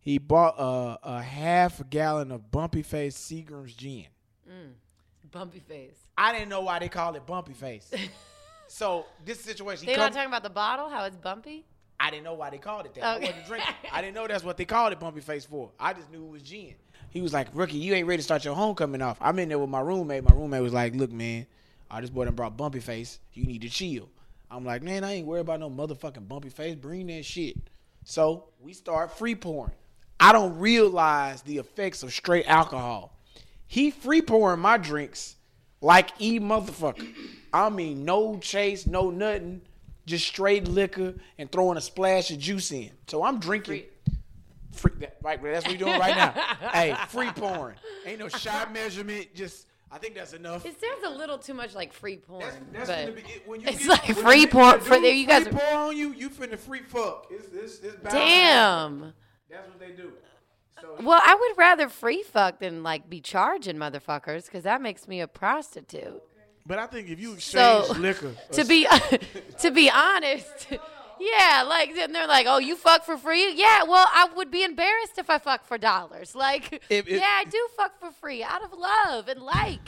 He 0.00 0.18
bought 0.18 0.54
a, 0.58 0.98
a 1.02 1.22
half 1.22 1.80
a 1.80 1.84
gallon 1.84 2.30
of 2.30 2.50
Bumpy 2.50 2.82
Face 2.82 3.16
Seagram's 3.16 3.74
gin. 3.74 4.06
Mm. 4.48 4.72
Bumpy 5.32 5.58
face. 5.58 5.96
I 6.16 6.32
didn't 6.32 6.48
know 6.48 6.60
why 6.60 6.78
they 6.78 6.88
called 6.88 7.16
it 7.16 7.26
bumpy 7.26 7.52
face. 7.52 7.90
so 8.68 9.04
this 9.24 9.40
situation, 9.40 9.86
They're 9.86 9.96
not 9.96 10.12
talking 10.12 10.28
about 10.28 10.44
the 10.44 10.50
bottle, 10.50 10.88
how 10.88 11.04
it's 11.04 11.16
bumpy? 11.16 11.64
I 11.98 12.10
didn't 12.10 12.24
know 12.24 12.34
why 12.34 12.50
they 12.50 12.58
called 12.58 12.86
it 12.86 12.94
that. 12.94 13.04
I 13.04 13.16
Okay. 13.16 13.26
wasn't 13.26 13.46
drinking. 13.46 13.74
I 13.92 14.00
didn't 14.00 14.14
know 14.14 14.26
that's 14.28 14.44
what 14.44 14.56
they 14.56 14.64
called 14.64 14.92
it 14.92 15.00
bumpy 15.00 15.20
face 15.20 15.44
for. 15.44 15.72
I 15.80 15.92
just 15.92 16.10
knew 16.10 16.24
it 16.24 16.30
was 16.30 16.42
gin. 16.42 16.74
He 17.10 17.20
was 17.20 17.32
like, 17.32 17.48
rookie, 17.52 17.78
you 17.78 17.94
ain't 17.94 18.06
ready 18.06 18.18
to 18.18 18.22
start 18.22 18.44
your 18.44 18.54
homecoming 18.54 19.02
off. 19.02 19.18
I'm 19.20 19.38
in 19.40 19.48
there 19.48 19.58
with 19.58 19.70
my 19.70 19.80
roommate. 19.80 20.22
My 20.22 20.34
roommate 20.34 20.62
was 20.62 20.72
like, 20.72 20.94
look, 20.94 21.10
man, 21.10 21.46
I 21.90 22.00
this 22.00 22.10
boy 22.10 22.24
done 22.24 22.34
brought 22.34 22.56
bumpy 22.56 22.80
face. 22.80 23.18
You 23.32 23.44
need 23.44 23.62
to 23.62 23.68
chill. 23.68 24.08
I'm 24.50 24.64
like, 24.64 24.82
man, 24.82 25.04
I 25.04 25.14
ain't 25.14 25.26
worried 25.26 25.40
about 25.40 25.60
no 25.60 25.70
motherfucking 25.70 26.28
bumpy 26.28 26.48
face. 26.48 26.74
Bring 26.74 27.06
that 27.08 27.24
shit. 27.24 27.56
So 28.04 28.44
we 28.60 28.72
start 28.72 29.16
free 29.16 29.34
pouring. 29.34 29.72
I 30.18 30.32
don't 30.32 30.58
realize 30.58 31.42
the 31.42 31.58
effects 31.58 32.02
of 32.02 32.12
straight 32.12 32.46
alcohol. 32.46 33.16
He 33.66 33.90
free 33.90 34.22
pouring 34.22 34.60
my 34.60 34.78
drinks 34.78 35.36
like 35.80 36.10
E 36.20 36.38
motherfucker. 36.38 37.12
I 37.52 37.68
mean, 37.70 38.04
no 38.04 38.38
chase, 38.38 38.86
no 38.86 39.10
nothing, 39.10 39.62
just 40.06 40.26
straight 40.26 40.68
liquor 40.68 41.14
and 41.38 41.50
throwing 41.50 41.76
a 41.76 41.80
splash 41.80 42.30
of 42.30 42.38
juice 42.38 42.70
in. 42.70 42.90
So 43.08 43.24
I'm 43.24 43.40
drinking. 43.40 43.84
Free, 44.72 44.92
that, 45.00 45.16
right, 45.22 45.42
that's 45.42 45.64
what 45.64 45.72
we 45.72 45.78
doing 45.78 45.98
right 45.98 46.16
now. 46.16 46.30
hey, 46.72 46.94
free 47.08 47.30
pouring. 47.30 47.76
Ain't 48.04 48.20
no 48.20 48.28
shot 48.28 48.72
measurement. 48.74 49.34
Just, 49.34 49.66
I 49.90 49.98
think 49.98 50.14
that's 50.16 50.32
enough. 50.32 50.66
It 50.66 50.80
sounds 50.80 51.04
a 51.04 51.16
little 51.16 51.38
too 51.38 51.54
much 51.54 51.74
like 51.74 51.92
free 51.92 52.16
porn. 52.16 52.42
That's, 52.72 52.88
that's 52.88 53.10
be, 53.12 53.20
it- 53.20 53.42
when 53.46 53.60
you 53.60 53.68
it's 53.68 53.86
get- 53.86 53.88
like 53.88 54.16
free 54.16 54.40
you 54.40 54.48
porn 54.48 54.80
for 54.80 55.00
there. 55.00 55.12
You 55.12 55.26
guys 55.26 55.44
free 55.44 55.52
are, 55.52 55.58
pour 55.58 55.78
on 55.78 55.96
you. 55.96 56.12
You 56.12 56.28
finna 56.30 56.58
free 56.58 56.80
fuck. 56.80 57.28
It's, 57.30 57.46
it's, 57.52 57.78
it's 57.80 58.12
damn. 58.12 59.12
That's 59.48 59.68
what 59.68 59.78
they 59.78 59.92
do. 59.92 60.12
So 60.80 60.96
Well, 61.02 61.20
I 61.24 61.34
would 61.34 61.56
rather 61.58 61.88
free 61.88 62.22
fuck 62.22 62.58
than 62.58 62.82
like 62.82 63.08
be 63.08 63.20
charging 63.20 63.76
motherfuckers 63.76 64.44
because 64.46 64.64
that 64.64 64.82
makes 64.82 65.06
me 65.08 65.20
a 65.20 65.28
prostitute. 65.28 66.20
But 66.66 66.78
I 66.78 66.86
think 66.86 67.08
if 67.08 67.20
you 67.20 67.34
exchange 67.34 67.86
So 67.86 67.92
liquor, 67.94 68.32
to 68.52 68.64
be 68.64 68.86
to 69.60 69.70
be 69.70 69.88
honest, 69.88 70.66
yeah, 71.20 71.64
like 71.66 71.94
then 71.94 72.12
they're 72.12 72.26
like, 72.26 72.46
"Oh, 72.48 72.58
you 72.58 72.76
fuck 72.76 73.04
for 73.04 73.16
free?" 73.16 73.52
Yeah, 73.54 73.82
well, 73.84 74.06
I 74.12 74.28
would 74.36 74.50
be 74.50 74.62
embarrassed 74.62 75.18
if 75.18 75.28
I 75.30 75.38
fuck 75.38 75.64
for 75.66 75.78
dollars. 75.78 76.34
Like, 76.34 76.72
If- 76.88 77.08
if- 77.08 77.20
yeah, 77.20 77.38
I 77.40 77.44
do 77.44 77.68
fuck 77.76 77.98
for 78.00 78.10
free 78.10 78.42
out 78.42 78.62
of 78.62 78.72
love 78.72 79.28
and 79.28 79.40
like. 79.40 79.80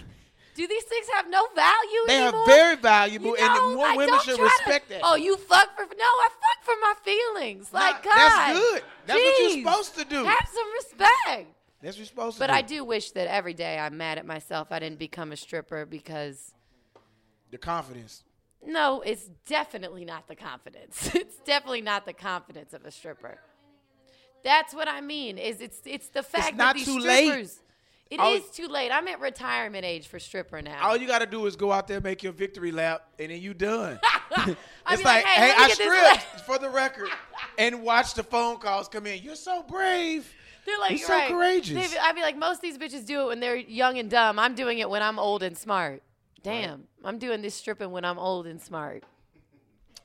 Do 0.54 0.66
these 0.66 0.82
things 0.84 1.06
have 1.14 1.30
no 1.30 1.46
value 1.54 1.98
they 2.08 2.18
are 2.18 2.44
very 2.44 2.74
valuable, 2.74 3.28
You 3.28 3.36
and 3.36 3.76
more 3.76 3.86
like, 3.86 3.96
women 3.96 4.18
should 4.24 4.34
try 4.34 4.48
to- 4.48 4.54
respect 4.64 4.88
that. 4.88 5.02
Oh, 5.04 5.14
you 5.14 5.36
fuck 5.36 5.76
for 5.76 5.82
no, 5.84 6.04
I 6.04 6.28
fuck 6.30 6.64
for 6.64 6.74
my 6.80 6.94
feelings. 7.04 7.72
Like, 7.72 8.04
Nah, 8.04 8.10
God, 8.10 8.16
that's 8.18 8.58
good. 8.58 8.82
That's 9.06 9.20
what 9.22 9.38
you're 9.38 9.50
supposed 9.64 9.94
to 9.98 10.04
do. 10.04 10.24
Have 10.24 10.48
some 10.52 10.72
respect. 10.72 11.46
That's 11.80 11.94
what 11.94 11.96
you're 11.98 12.06
supposed 12.06 12.36
to 12.38 12.40
But. 12.40 12.50
I 12.50 12.62
do 12.62 12.82
wish 12.84 13.12
that 13.12 13.28
every 13.28 13.54
day 13.54 13.78
I'm 13.78 13.96
mad 13.98 14.18
at 14.18 14.26
myself 14.26 14.72
I 14.72 14.80
didn't 14.80 14.98
become 14.98 15.30
a 15.30 15.36
stripper 15.36 15.86
because 15.86 16.52
The 17.52 17.58
confidence. 17.58 18.24
No, 18.66 19.00
it's 19.02 19.28
definitely 19.46 20.04
not 20.04 20.28
the 20.28 20.36
confidence. 20.36 21.10
It's 21.14 21.36
definitely 21.38 21.82
not 21.82 22.04
the 22.06 22.12
confidence 22.12 22.72
of 22.74 22.84
a 22.84 22.90
stripper. 22.90 23.38
That's 24.44 24.74
what 24.74 24.88
I 24.88 25.00
mean. 25.00 25.38
Is 25.38 25.60
it's 25.60 25.80
it's 25.84 26.08
the 26.08 26.22
fact 26.22 26.56
not 26.56 26.74
that 26.74 26.76
these 26.76 26.86
too 26.86 26.98
late. 26.98 27.26
strippers. 27.26 27.60
It 28.10 28.20
All- 28.20 28.32
is 28.34 28.44
too 28.50 28.68
late. 28.68 28.90
I'm 28.90 29.06
at 29.08 29.20
retirement 29.20 29.84
age 29.84 30.06
for 30.06 30.18
stripper 30.18 30.62
now. 30.62 30.88
All 30.88 30.96
you 30.96 31.06
got 31.06 31.18
to 31.18 31.26
do 31.26 31.44
is 31.46 31.56
go 31.56 31.70
out 31.70 31.86
there, 31.86 32.00
make 32.00 32.22
your 32.22 32.32
victory 32.32 32.72
lap, 32.72 33.02
and 33.18 33.30
then 33.30 33.40
you 33.40 33.54
done. 33.54 34.00
It's 34.90 35.02
be 35.02 35.04
like, 35.04 35.24
hey, 35.26 35.48
hey, 35.50 35.54
I 35.54 35.68
stripped 35.68 36.46
for 36.46 36.58
the 36.58 36.70
record, 36.70 37.08
and 37.58 37.82
watch 37.82 38.14
the 38.14 38.22
phone 38.22 38.56
calls 38.58 38.88
come 38.88 39.06
in. 39.06 39.22
You're 39.22 39.34
so 39.34 39.62
brave. 39.62 40.32
They're 40.64 40.78
like, 40.78 40.92
You're 40.98 41.06
so 41.08 41.14
right. 41.14 41.30
courageous. 41.30 41.90
They'd 41.90 41.98
I'd 41.98 42.14
be 42.14 42.22
like, 42.22 42.36
most 42.38 42.56
of 42.56 42.62
these 42.62 42.78
bitches 42.78 43.04
do 43.04 43.22
it 43.22 43.26
when 43.26 43.40
they're 43.40 43.56
young 43.56 43.98
and 43.98 44.10
dumb. 44.10 44.38
I'm 44.38 44.54
doing 44.54 44.78
it 44.78 44.88
when 44.88 45.02
I'm 45.02 45.18
old 45.18 45.42
and 45.42 45.56
smart. 45.58 46.02
Damn, 46.48 46.84
I'm 47.04 47.18
doing 47.18 47.42
this 47.42 47.54
stripping 47.54 47.90
when 47.90 48.04
I'm 48.04 48.18
old 48.18 48.46
and 48.46 48.60
smart. 48.60 49.04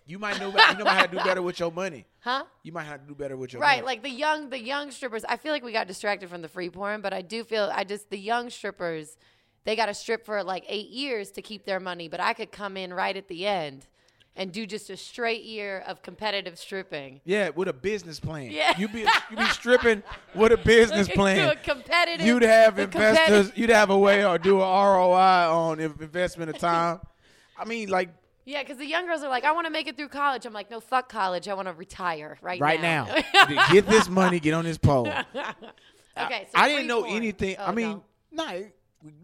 You 0.05 0.19
might 0.19 0.39
know. 0.39 0.47
You 0.47 0.83
know 0.83 0.85
how 0.89 1.05
to 1.05 1.07
do 1.07 1.23
better 1.23 1.41
with 1.41 1.59
your 1.59 1.71
money. 1.71 2.05
Huh? 2.23 2.45
You 2.63 2.71
might 2.71 2.83
have 2.83 3.01
to 3.01 3.07
do 3.07 3.15
better 3.15 3.35
with 3.35 3.51
your 3.51 3.59
money. 3.59 3.69
Right, 3.69 3.83
money. 3.83 3.85
like 3.85 4.03
the 4.03 4.09
young, 4.09 4.49
the 4.49 4.57
young 4.57 4.91
strippers. 4.91 5.25
I 5.25 5.35
feel 5.35 5.51
like 5.51 5.61
we 5.61 5.73
got 5.73 5.87
distracted 5.87 6.29
from 6.29 6.41
the 6.41 6.47
free 6.47 6.69
porn, 6.69 7.01
but 7.01 7.11
I 7.11 7.21
do 7.21 7.43
feel 7.43 7.69
I 7.73 7.83
just 7.83 8.09
the 8.09 8.17
young 8.17 8.49
strippers, 8.49 9.17
they 9.65 9.75
got 9.75 9.87
to 9.87 9.93
strip 9.93 10.25
for 10.25 10.41
like 10.41 10.63
eight 10.69 10.87
years 10.87 11.31
to 11.31 11.41
keep 11.41 11.65
their 11.65 11.81
money. 11.81 12.07
But 12.07 12.21
I 12.21 12.31
could 12.31 12.53
come 12.53 12.77
in 12.77 12.93
right 12.93 13.17
at 13.17 13.27
the 13.27 13.45
end 13.45 13.87
and 14.35 14.51
do 14.51 14.65
just 14.65 14.89
a 14.89 14.97
straight 14.97 15.43
year 15.43 15.83
of 15.87 16.01
competitive 16.01 16.57
stripping. 16.57 17.21
yeah, 17.23 17.49
with 17.49 17.67
a 17.67 17.73
business 17.73 18.19
plan. 18.19 18.51
Yeah. 18.51 18.77
You 18.77 18.87
be 18.87 19.01
you 19.29 19.37
be 19.37 19.45
stripping 19.47 20.03
with 20.33 20.51
a 20.51 20.57
business 20.57 21.07
plan. 21.13 21.49
a 21.49 21.55
competitive. 21.55 22.25
You'd 22.25 22.43
have 22.43 22.79
investors. 22.79 23.51
You'd 23.55 23.69
have 23.69 23.89
a 23.89 23.97
way 23.97 24.25
or 24.25 24.37
do 24.37 24.61
a 24.61 24.65
ROI 24.65 25.53
on 25.53 25.79
investment 25.79 26.49
of 26.49 26.57
time. 26.57 26.99
I 27.57 27.65
mean, 27.65 27.89
like 27.89 28.09
Yeah, 28.45 28.63
because 28.63 28.77
the 28.77 28.87
young 28.87 29.05
girls 29.05 29.21
are 29.23 29.29
like, 29.29 29.45
I 29.45 29.51
want 29.51 29.67
to 29.67 29.71
make 29.71 29.87
it 29.87 29.95
through 29.97 30.09
college. 30.09 30.45
I'm 30.45 30.53
like, 30.53 30.71
no, 30.71 30.79
fuck 30.79 31.09
college. 31.09 31.47
I 31.47 31.53
want 31.53 31.67
to 31.67 31.73
retire 31.73 32.37
right, 32.41 32.59
right 32.59 32.81
now, 32.81 33.05
get 33.71 33.87
this 33.87 34.09
money, 34.09 34.39
get 34.39 34.53
on 34.53 34.65
this 34.65 34.79
pole. 34.79 35.07
okay, 35.07 36.47
so 36.51 36.55
I 36.55 36.69
didn't 36.69 36.87
know 36.87 37.05
anything. 37.05 37.55
Oh, 37.59 37.65
I 37.65 37.71
mean, 37.71 38.01
no. 38.31 38.45
nah, 38.45 38.59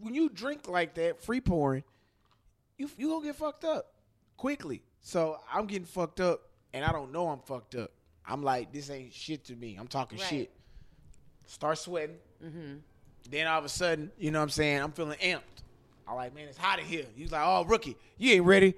when 0.00 0.14
you 0.14 0.28
drink 0.28 0.68
like 0.68 0.94
that, 0.94 1.20
free 1.20 1.40
pouring, 1.40 1.82
you 2.78 2.88
you 2.96 3.08
gonna 3.08 3.26
get 3.26 3.36
fucked 3.36 3.64
up 3.64 3.92
quickly. 4.36 4.82
So 5.00 5.38
I'm 5.52 5.66
getting 5.66 5.86
fucked 5.86 6.20
up, 6.20 6.42
and 6.72 6.84
I 6.84 6.92
don't 6.92 7.12
know 7.12 7.28
I'm 7.28 7.40
fucked 7.40 7.74
up. 7.74 7.90
I'm 8.26 8.42
like, 8.42 8.72
this 8.72 8.90
ain't 8.90 9.12
shit 9.12 9.44
to 9.46 9.56
me. 9.56 9.76
I'm 9.78 9.88
talking 9.88 10.18
Right. 10.18 10.28
shit. 10.28 10.50
Start 11.46 11.78
sweating. 11.78 12.16
Mm-hmm. 12.44 12.74
Then 13.28 13.46
all 13.46 13.58
of 13.58 13.64
a 13.64 13.68
sudden, 13.68 14.12
you 14.18 14.30
know 14.30 14.38
what 14.38 14.44
I'm 14.44 14.50
saying? 14.50 14.80
I'm 14.80 14.92
feeling 14.92 15.18
amped. 15.18 15.40
I'm 16.06 16.16
like, 16.16 16.34
man, 16.34 16.48
it's 16.48 16.58
hot 16.58 16.78
in 16.78 16.84
here. 16.84 17.06
He's 17.14 17.32
like, 17.32 17.42
oh, 17.44 17.64
rookie, 17.64 17.96
you 18.18 18.32
ain't 18.34 18.44
ready. 18.44 18.74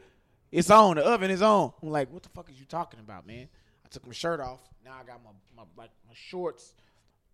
It's 0.50 0.70
on. 0.70 0.96
The 0.96 1.04
oven 1.04 1.30
is 1.30 1.42
on. 1.42 1.72
I'm 1.82 1.90
like, 1.90 2.12
what 2.12 2.22
the 2.22 2.28
fuck 2.28 2.50
is 2.50 2.58
you 2.58 2.66
talking 2.66 3.00
about, 3.00 3.26
man? 3.26 3.48
I 3.84 3.88
took 3.88 4.06
my 4.06 4.12
shirt 4.12 4.40
off. 4.40 4.60
Now 4.84 4.92
I 5.00 5.04
got 5.04 5.20
my 5.24 5.30
my 5.56 5.62
like 5.76 5.90
my 6.06 6.14
shorts, 6.14 6.74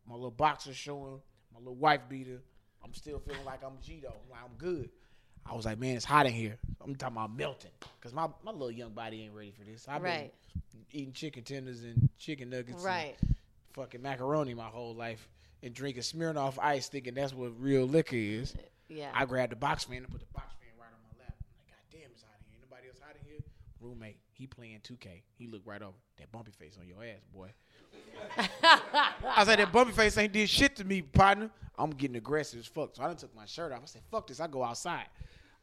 my 0.06 0.14
little 0.14 0.30
boxers 0.30 0.76
showing, 0.76 1.20
my 1.52 1.58
little 1.58 1.74
wife 1.74 2.02
beater. 2.08 2.40
I'm 2.84 2.94
still 2.94 3.18
feeling 3.18 3.44
like 3.44 3.64
I'm 3.64 3.78
G 3.82 4.00
though. 4.02 4.08
I'm, 4.08 4.30
like, 4.30 4.40
I'm 4.44 4.56
good. 4.56 4.90
I 5.50 5.54
was 5.54 5.64
like, 5.64 5.78
man, 5.78 5.96
it's 5.96 6.04
hot 6.04 6.26
in 6.26 6.32
here. 6.32 6.58
I'm 6.82 6.94
talking 6.94 7.16
about 7.16 7.34
melting 7.34 7.70
because 7.98 8.12
my, 8.12 8.28
my 8.44 8.50
little 8.52 8.70
young 8.70 8.92
body 8.92 9.22
ain't 9.22 9.34
ready 9.34 9.50
for 9.50 9.64
this. 9.64 9.86
I've 9.88 10.02
Right. 10.02 10.32
been 10.72 10.80
eating 10.92 11.12
chicken 11.12 11.42
tenders 11.44 11.82
and 11.84 12.08
chicken 12.18 12.50
nuggets, 12.50 12.76
and 12.76 12.84
Right. 12.84 13.16
fucking 13.72 14.02
macaroni 14.02 14.54
my 14.54 14.66
whole 14.68 14.94
life, 14.94 15.28
and 15.62 15.74
drinking 15.74 16.02
Smirnoff 16.02 16.58
Ice, 16.58 16.88
thinking 16.88 17.14
that's 17.14 17.32
what 17.32 17.52
real 17.60 17.84
liquor 17.86 18.16
is. 18.16 18.54
Uh, 18.54 18.58
yeah. 18.88 19.10
I 19.14 19.24
grabbed 19.24 19.52
the 19.52 19.56
box 19.56 19.84
fan 19.84 19.98
and 19.98 20.08
put 20.08 20.20
the 20.20 20.26
box 20.32 20.54
fan 20.60 20.68
right 20.78 20.86
on 20.86 21.00
my 21.02 21.24
lap. 21.24 21.34
I'm 21.38 21.56
like, 21.58 21.68
God 21.68 21.98
damn, 21.98 22.10
it's 22.12 22.22
hot 22.22 22.32
in 22.40 22.50
here. 22.52 22.60
Nobody 22.68 22.88
else 22.88 22.98
hot 23.00 23.16
in 23.20 23.26
here. 23.28 23.40
Roommate, 23.80 24.18
He 24.34 24.46
playing 24.46 24.80
2K. 24.84 25.22
He 25.36 25.46
looked 25.46 25.66
right 25.66 25.82
over. 25.82 25.96
That 26.18 26.30
bumpy 26.32 26.52
face 26.52 26.76
on 26.80 26.86
your 26.86 27.02
ass, 27.02 27.22
boy. 27.32 27.50
I 28.38 29.44
said 29.44 29.58
that 29.58 29.72
bumpy 29.72 29.92
face 29.92 30.16
ain't 30.18 30.32
did 30.32 30.48
shit 30.48 30.76
to 30.76 30.84
me, 30.84 31.02
partner. 31.02 31.50
I'm 31.78 31.90
getting 31.90 32.16
aggressive 32.16 32.58
as 32.60 32.66
fuck. 32.66 32.96
So 32.96 33.02
I 33.02 33.06
done 33.06 33.16
took 33.16 33.34
my 33.36 33.46
shirt 33.46 33.72
off. 33.72 33.80
I 33.82 33.86
said, 33.86 34.02
fuck 34.10 34.26
this. 34.26 34.40
I 34.40 34.46
go 34.48 34.64
outside. 34.64 35.06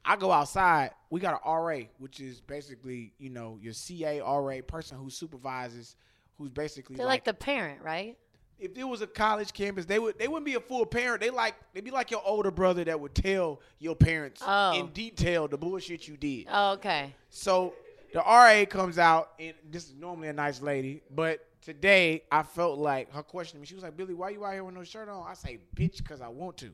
I 0.06 0.16
go 0.16 0.32
outside. 0.32 0.92
We 1.10 1.20
got 1.20 1.34
an 1.34 1.52
RA, 1.52 1.80
which 1.98 2.20
is 2.20 2.40
basically, 2.42 3.14
you 3.18 3.30
know, 3.30 3.58
your 3.62 3.74
CA 3.74 4.20
RA 4.22 4.58
person 4.68 4.98
who 4.98 5.10
supervises, 5.10 5.96
who's 6.38 6.50
basically 6.50 6.96
They're 6.96 7.06
like, 7.06 7.24
the 7.26 7.34
parent, 7.34 7.82
right? 7.82 8.18
if 8.58 8.78
it 8.78 8.86
was 8.86 9.02
a 9.02 9.08
college 9.08 9.52
campus, 9.52 9.86
they 9.86 10.00
would 10.00 10.18
they 10.18 10.30
wouldn't 10.30 10.46
be 10.46 10.54
a 10.56 10.60
full 10.62 10.86
parent. 10.86 11.20
They 11.22 11.30
like 11.30 11.56
they'd 11.74 11.84
be 11.84 11.92
like 11.92 12.10
your 12.10 12.22
older 12.26 12.52
brother 12.52 12.86
that 12.86 12.98
would 12.98 13.14
tell 13.14 13.60
your 13.80 13.96
parents 13.96 14.42
Oh. 14.46 14.80
in 14.80 14.88
detail 14.88 15.48
the 15.50 15.58
bullshit 15.58 16.08
you 16.08 16.16
did. 16.16 16.48
Oh, 16.50 16.72
okay. 16.74 17.14
So 17.30 17.74
the 18.14 18.20
RA 18.20 18.64
comes 18.66 18.98
out, 18.98 19.32
and 19.40 19.54
this 19.70 19.86
is 19.90 19.94
normally 19.94 20.30
a 20.30 20.34
nice 20.34 20.62
lady, 20.62 21.02
but 21.14 21.46
today 21.62 22.24
I 22.32 22.44
felt 22.44 22.80
like 22.80 23.12
her 23.14 23.24
questioning 23.24 23.60
me. 23.62 23.68
She 23.68 23.76
was 23.76 23.84
like, 23.84 23.98
"Billy, 23.98 24.14
why 24.14 24.30
you 24.30 24.46
out 24.46 24.54
here 24.54 24.64
with 24.64 24.76
no 24.76 24.86
shirt 24.86 25.10
on?" 25.10 25.26
I 25.28 25.34
say, 25.34 25.60
"Bitch, 25.76 25.98
because 25.98 26.22
I 26.22 26.30
want 26.30 26.56
to." 26.60 26.72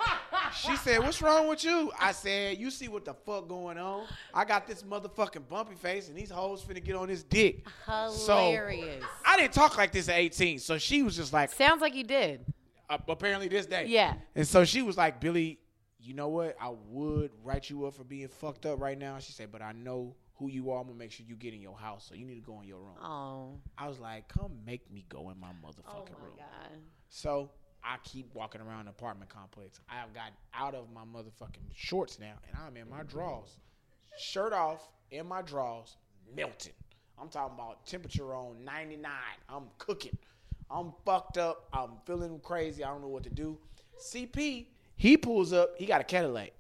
she 0.55 0.75
said, 0.77 0.99
"What's 0.99 1.21
wrong 1.21 1.47
with 1.47 1.63
you?" 1.63 1.91
I 1.99 2.11
said, 2.11 2.57
"You 2.57 2.69
see 2.71 2.87
what 2.87 3.05
the 3.05 3.13
fuck 3.13 3.47
going 3.47 3.77
on? 3.77 4.05
I 4.33 4.45
got 4.45 4.65
this 4.67 4.83
motherfucking 4.83 5.47
bumpy 5.47 5.75
face, 5.75 6.07
and 6.09 6.17
these 6.17 6.29
hoes 6.29 6.63
finna 6.63 6.83
get 6.83 6.95
on 6.95 7.07
this 7.07 7.23
dick." 7.23 7.65
Hilarious. 7.85 9.03
I 9.25 9.37
didn't 9.37 9.53
talk 9.53 9.77
like 9.77 9.91
this 9.91 10.09
at 10.09 10.15
18, 10.17 10.59
so 10.59 10.77
she 10.77 11.03
was 11.03 11.15
just 11.15 11.33
like, 11.33 11.51
Sounds 11.51 11.81
like 11.81 11.95
you 11.95 12.03
did. 12.03 12.45
uh, 12.89 12.97
apparently 13.07 13.47
this 13.47 13.65
day. 13.65 13.85
Yeah. 13.87 14.13
And 14.35 14.47
so 14.47 14.63
she 14.65 14.81
was 14.81 14.97
like, 14.97 15.19
Billy, 15.19 15.59
you 15.99 16.13
know 16.13 16.29
what? 16.29 16.55
I 16.61 16.69
would 16.89 17.31
write 17.43 17.69
you 17.69 17.85
up 17.85 17.95
for 17.95 18.03
being 18.03 18.27
fucked 18.27 18.65
up 18.65 18.79
right 18.79 18.97
now. 18.97 19.17
She 19.19 19.31
said, 19.31 19.51
but 19.51 19.61
I 19.61 19.71
know 19.71 20.15
who 20.35 20.49
you 20.49 20.69
are. 20.71 20.81
I'm 20.81 20.87
gonna 20.87 20.99
make 20.99 21.11
sure 21.11 21.25
you 21.27 21.35
get 21.35 21.53
in 21.53 21.61
your 21.61 21.75
house, 21.77 22.05
so 22.07 22.13
you 22.15 22.25
need 22.25 22.35
to 22.35 22.41
go 22.41 22.59
in 22.61 22.67
your 22.67 22.79
room. 22.79 22.95
Oh. 23.01 23.59
I 23.77 23.87
was 23.87 23.99
like, 23.99 24.27
come 24.27 24.51
make 24.65 24.91
me 24.91 25.05
go 25.09 25.29
in 25.31 25.39
my 25.39 25.47
motherfucking 25.65 25.87
Oh 25.87 26.05
my 26.19 26.25
room. 26.25 26.35
god. 26.37 26.77
So 27.09 27.49
I 27.85 27.97
keep 28.03 28.33
walking 28.33 28.61
around 28.61 28.85
the 28.85 28.91
apartment 28.91 29.29
complex. 29.29 29.79
I 29.89 29.95
have 29.95 30.13
gotten 30.13 30.33
out 30.53 30.73
of 30.73 30.87
my 30.91 31.01
motherfucking 31.01 31.69
shorts 31.75 32.19
now, 32.19 32.33
and 32.47 32.57
I'm 32.65 32.75
in 32.77 32.89
my 32.89 33.03
drawers, 33.03 33.59
shirt 34.17 34.53
off, 34.53 34.89
in 35.11 35.27
my 35.27 35.43
drawers, 35.43 35.97
melting. 36.35 36.73
I'm 37.21 37.29
talking 37.29 37.55
about 37.55 37.85
temperature 37.85 38.33
on 38.33 38.65
99. 38.65 39.11
I'm 39.47 39.65
cooking. 39.77 40.17
I'm 40.71 40.93
fucked 41.05 41.37
up. 41.37 41.69
I'm 41.71 41.91
feeling 42.05 42.39
crazy. 42.39 42.83
I 42.83 42.89
don't 42.89 43.01
know 43.01 43.07
what 43.07 43.23
to 43.23 43.29
do. 43.29 43.57
CP, 43.99 44.65
he 44.95 45.15
pulls 45.15 45.53
up. 45.53 45.75
He 45.77 45.85
got 45.85 46.01
a 46.01 46.03
Cadillac 46.03 46.53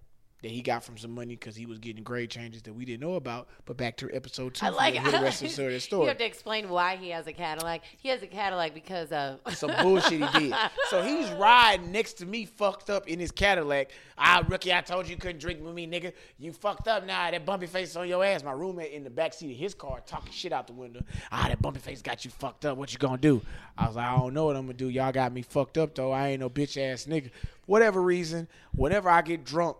that 0.45 0.51
he 0.51 0.61
got 0.61 0.83
from 0.83 0.95
some 0.95 1.09
money 1.09 1.35
because 1.35 1.55
he 1.55 1.65
was 1.65 1.79
getting 1.79 2.03
grade 2.03 2.29
changes 2.29 2.61
that 2.61 2.73
we 2.73 2.85
didn't 2.85 3.01
know 3.01 3.15
about. 3.15 3.47
But 3.65 3.77
back 3.77 3.97
to 3.97 4.09
episode 4.13 4.53
two. 4.53 4.67
I 4.67 4.69
like 4.69 4.93
the- 4.93 5.09
the 5.09 5.19
rest 5.19 5.41
of 5.41 5.55
the 5.55 5.79
story. 5.79 6.03
You 6.03 6.09
have 6.09 6.19
to 6.19 6.25
explain 6.25 6.69
why 6.69 6.97
he 6.97 7.09
has 7.09 7.25
a 7.25 7.33
Cadillac. 7.33 7.81
He 7.97 8.09
has 8.09 8.21
a 8.21 8.27
Cadillac 8.27 8.75
because 8.75 9.11
of 9.11 9.39
some 9.55 9.71
bullshit 9.81 10.23
he 10.23 10.39
did. 10.39 10.55
So 10.91 11.01
he's 11.01 11.31
riding 11.31 11.91
next 11.91 12.13
to 12.19 12.27
me, 12.27 12.45
fucked 12.45 12.91
up 12.91 13.07
in 13.07 13.19
his 13.19 13.31
Cadillac. 13.31 13.89
Ah, 14.19 14.43
rookie, 14.47 14.71
I 14.71 14.81
told 14.81 15.07
you 15.07 15.15
you 15.15 15.17
couldn't 15.17 15.39
drink 15.39 15.63
with 15.63 15.73
me, 15.73 15.87
nigga. 15.87 16.13
You 16.37 16.53
fucked 16.53 16.87
up 16.87 17.07
now. 17.07 17.31
That 17.31 17.43
bumpy 17.43 17.65
face 17.65 17.95
on 17.95 18.07
your 18.07 18.23
ass. 18.23 18.43
My 18.43 18.51
roommate 18.51 18.91
in 18.93 19.03
the 19.03 19.09
back 19.09 19.33
seat 19.33 19.51
of 19.51 19.57
his 19.57 19.73
car 19.73 20.03
talking 20.05 20.31
shit 20.31 20.53
out 20.53 20.67
the 20.67 20.73
window. 20.73 21.01
Ah, 21.31 21.47
that 21.49 21.59
bumpy 21.59 21.79
face 21.79 22.03
got 22.03 22.23
you 22.23 22.29
fucked 22.29 22.65
up. 22.65 22.77
What 22.77 22.93
you 22.93 22.99
gonna 22.99 23.17
do? 23.17 23.41
I 23.77 23.87
was 23.87 23.95
like, 23.95 24.05
I 24.05 24.15
don't 24.15 24.35
know 24.35 24.45
what 24.45 24.55
I'm 24.55 24.67
gonna 24.67 24.77
do. 24.77 24.89
Y'all 24.89 25.11
got 25.11 25.33
me 25.33 25.41
fucked 25.41 25.79
up 25.79 25.95
though. 25.95 26.11
I 26.11 26.27
ain't 26.29 26.39
no 26.41 26.51
bitch 26.51 26.77
ass 26.79 27.05
nigga. 27.05 27.31
Whatever 27.65 27.99
reason, 27.99 28.47
whenever 28.75 29.09
I 29.09 29.23
get 29.23 29.43
drunk. 29.43 29.77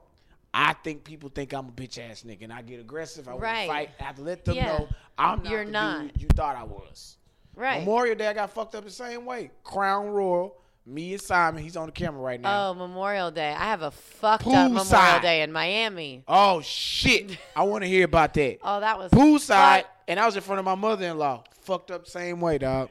I 0.58 0.72
think 0.72 1.04
people 1.04 1.30
think 1.30 1.54
I'm 1.54 1.68
a 1.68 1.72
bitch 1.72 1.98
ass 2.00 2.24
nigga, 2.26 2.44
and 2.44 2.54
I 2.54 2.62
get 2.62 2.80
aggressive. 2.80 3.28
I 3.28 3.32
want 3.32 3.44
Right. 3.44 3.62
to 3.64 3.68
fight. 3.68 3.90
I 4.00 4.04
have 4.04 4.16
to 4.16 4.22
let 4.22 4.46
them 4.46 4.56
Yeah. 4.56 4.66
know 4.78 4.88
I'm 5.18 5.44
not 5.44 5.52
You're 5.52 5.66
the 5.66 5.72
not. 5.72 6.02
dude 6.14 6.22
you 6.22 6.28
thought 6.34 6.56
I 6.56 6.64
was. 6.64 7.18
right. 7.56 7.80
Memorial 7.80 8.16
Day, 8.16 8.28
I 8.28 8.34
got 8.34 8.52
fucked 8.52 8.74
up 8.76 8.86
the 8.86 8.90
same 8.90 9.26
way. 9.26 9.52
Crown 9.66 10.08
Royal, 10.08 10.56
me 10.86 11.14
and 11.14 11.22
Simon, 11.22 11.62
he's 11.64 11.76
on 11.76 11.88
the 11.88 11.92
camera 11.92 12.22
right 12.22 12.40
now. 12.40 12.70
Oh, 12.70 12.74
Memorial 12.74 13.32
Day. 13.32 13.52
I 13.52 13.64
have 13.66 13.82
a 13.82 13.92
fucked 13.92 14.48
up 14.48 14.72
Memorial 14.72 15.20
Day 15.20 15.42
in 15.42 15.52
Miami. 15.52 16.24
Oh, 16.28 16.62
shit. 16.62 17.38
I 17.56 17.64
want 17.64 17.84
to 17.84 17.88
hear 17.90 18.06
about 18.06 18.34
that. 18.36 18.60
Oh, 18.64 18.80
that 18.80 18.98
was 18.98 19.12
Poolside, 19.12 19.82
fuck- 19.82 19.92
and 20.08 20.20
I 20.20 20.26
was 20.26 20.36
in 20.38 20.42
front 20.42 20.60
of 20.60 20.66
my 20.66 20.76
mother 20.76 21.06
in 21.08 21.18
law. 21.18 21.44
Fucked 21.64 21.92
up 21.92 22.08
same 22.08 22.40
way, 22.40 22.58
dog. 22.60 22.90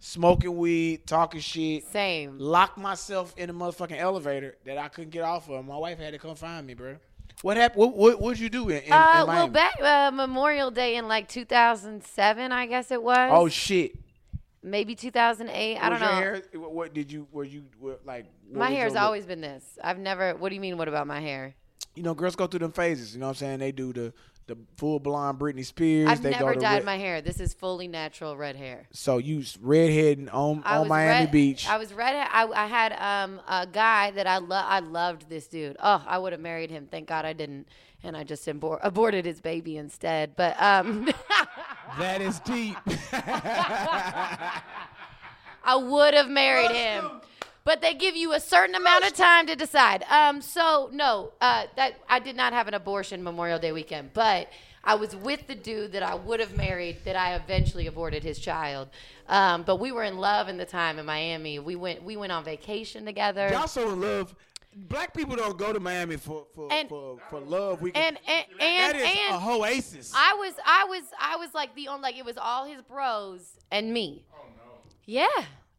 Smoking 0.00 0.56
weed, 0.56 1.06
talking 1.06 1.40
shit. 1.40 1.84
Same. 1.84 2.38
Locked 2.38 2.78
myself 2.78 3.34
in 3.36 3.50
a 3.50 3.54
motherfucking 3.54 3.98
elevator 3.98 4.56
that 4.64 4.78
I 4.78 4.88
couldn't 4.88 5.10
get 5.10 5.22
off 5.22 5.48
of. 5.50 5.64
My 5.64 5.76
wife 5.76 5.98
had 5.98 6.14
to 6.14 6.18
come 6.18 6.34
find 6.34 6.66
me, 6.66 6.74
bro. 6.74 6.96
What 7.42 7.56
happened? 7.56 7.80
What 7.80 7.96
what 7.96 8.20
what'd 8.20 8.40
you 8.40 8.48
do 8.48 8.68
in, 8.70 8.82
in, 8.82 8.92
Uh, 8.92 9.20
in 9.20 9.26
well, 9.28 9.48
back 9.48 9.80
uh, 9.80 10.10
Memorial 10.10 10.70
Day 10.70 10.96
in 10.96 11.06
like 11.06 11.28
2007, 11.28 12.52
I 12.52 12.66
guess 12.66 12.90
it 12.90 13.02
was. 13.02 13.30
oh 13.32 13.48
shit! 13.48 13.92
maybe 14.62 14.94
2008. 14.94 15.78
I 15.78 15.88
don't 15.88 16.00
know. 16.00 16.06
hair? 16.06 16.42
What, 16.54 16.72
what 16.72 16.94
did 16.94 17.12
you? 17.12 17.26
Were 17.32 17.44
you 17.44 17.64
what, 17.78 18.00
like? 18.04 18.26
my 18.50 18.70
hair's 18.70 18.94
your 18.94 19.02
always 19.02 19.26
been 19.26 19.40
this. 19.40 19.78
I've 19.82 19.98
never. 19.98 20.34
What 20.34 20.48
do 20.48 20.54
you 20.54 20.60
mean? 20.60 20.76
What 20.76 20.88
about 20.88 21.06
my 21.06 21.20
hair? 21.20 21.54
you 21.94 22.02
know, 22.02 22.14
girls 22.14 22.36
go 22.36 22.46
through 22.46 22.60
them 22.60 22.72
phases. 22.72 23.14
You 23.14 23.20
know 23.20 23.26
what 23.26 23.30
I'm 23.30 23.36
saying? 23.36 23.58
They 23.58 23.72
do 23.72 23.92
the 23.92 24.12
the 24.50 24.58
full 24.76 24.98
blonde 24.98 25.38
Britney 25.38 25.64
Spears. 25.64 26.08
I've 26.10 26.22
they 26.22 26.30
never 26.30 26.54
go 26.54 26.60
dyed 26.60 26.74
red- 26.78 26.84
my 26.84 26.96
hair. 26.96 27.20
This 27.22 27.38
is 27.40 27.54
fully 27.54 27.86
natural 27.88 28.36
red 28.36 28.56
hair. 28.56 28.86
So 28.92 29.18
you 29.18 29.40
s- 29.40 29.56
redheading 29.60 30.28
on 30.28 30.62
I 30.64 30.78
on 30.78 30.88
Miami 30.88 31.24
red, 31.26 31.30
Beach. 31.32 31.68
I 31.68 31.78
was 31.78 31.92
red. 31.94 32.14
I, 32.14 32.46
I 32.46 32.66
had 32.66 32.92
um, 32.94 33.40
a 33.48 33.66
guy 33.66 34.10
that 34.10 34.26
I 34.26 34.38
love. 34.38 34.64
I 34.68 34.80
loved 34.80 35.28
this 35.28 35.46
dude. 35.46 35.76
Oh, 35.80 36.04
I 36.06 36.18
would 36.18 36.32
have 36.32 36.40
married 36.40 36.70
him. 36.70 36.88
Thank 36.90 37.08
God 37.08 37.24
I 37.24 37.32
didn't, 37.32 37.68
and 38.02 38.16
I 38.16 38.24
just 38.24 38.44
abor- 38.46 38.80
aborted 38.82 39.24
his 39.24 39.40
baby 39.40 39.76
instead. 39.76 40.34
But 40.36 40.60
um, 40.60 41.08
that 41.98 42.20
is 42.20 42.40
deep. 42.40 42.76
I 45.62 45.76
would 45.76 46.14
have 46.14 46.28
married 46.28 46.72
him. 46.72 47.20
But 47.64 47.82
they 47.82 47.94
give 47.94 48.16
you 48.16 48.32
a 48.32 48.40
certain 48.40 48.74
amount 48.74 49.04
of 49.04 49.12
time 49.12 49.46
to 49.46 49.54
decide. 49.54 50.02
Um, 50.04 50.40
so 50.40 50.88
no, 50.92 51.32
uh, 51.40 51.66
that 51.76 51.94
I 52.08 52.18
did 52.18 52.36
not 52.36 52.52
have 52.52 52.68
an 52.68 52.74
abortion 52.74 53.22
Memorial 53.22 53.58
Day 53.58 53.72
weekend, 53.72 54.12
but 54.14 54.48
I 54.82 54.94
was 54.94 55.14
with 55.14 55.46
the 55.46 55.54
dude 55.54 55.92
that 55.92 56.02
I 56.02 56.14
would 56.14 56.40
have 56.40 56.56
married. 56.56 56.98
That 57.04 57.16
I 57.16 57.34
eventually 57.34 57.86
aborted 57.86 58.22
his 58.24 58.38
child. 58.38 58.88
Um, 59.28 59.62
but 59.62 59.76
we 59.76 59.92
were 59.92 60.04
in 60.04 60.16
love 60.18 60.48
in 60.48 60.56
the 60.56 60.64
time 60.64 60.98
in 60.98 61.04
Miami. 61.06 61.58
We 61.58 61.76
went 61.76 62.02
we 62.02 62.16
went 62.16 62.32
on 62.32 62.44
vacation 62.44 63.04
together. 63.04 63.48
Y'all 63.52 63.68
so 63.68 63.90
in 63.92 64.00
love. 64.00 64.34
Black 64.72 65.12
people 65.12 65.34
don't 65.34 65.58
go 65.58 65.72
to 65.72 65.80
Miami 65.80 66.16
for 66.16 66.46
for 66.54 66.68
And- 66.72 66.88
for, 66.88 67.18
for 67.28 67.40
love. 67.40 67.82
We 67.82 67.92
and 67.92 68.16
and 68.26 68.44
that 68.58 68.94
and, 68.94 68.96
is 68.96 69.02
and 69.02 69.34
a 69.34 69.50
oasis. 69.50 70.12
I 70.16 70.34
was 70.34 70.54
I 70.64 70.84
was 70.88 71.02
I 71.20 71.36
was 71.36 71.52
like 71.54 71.74
the 71.74 71.88
only 71.88 72.02
like 72.02 72.16
it 72.16 72.24
was 72.24 72.38
all 72.38 72.64
his 72.64 72.80
bros 72.82 73.58
and 73.70 73.92
me. 73.92 74.24
Oh 74.32 74.44
no. 74.56 74.72
Yeah. 75.04 75.26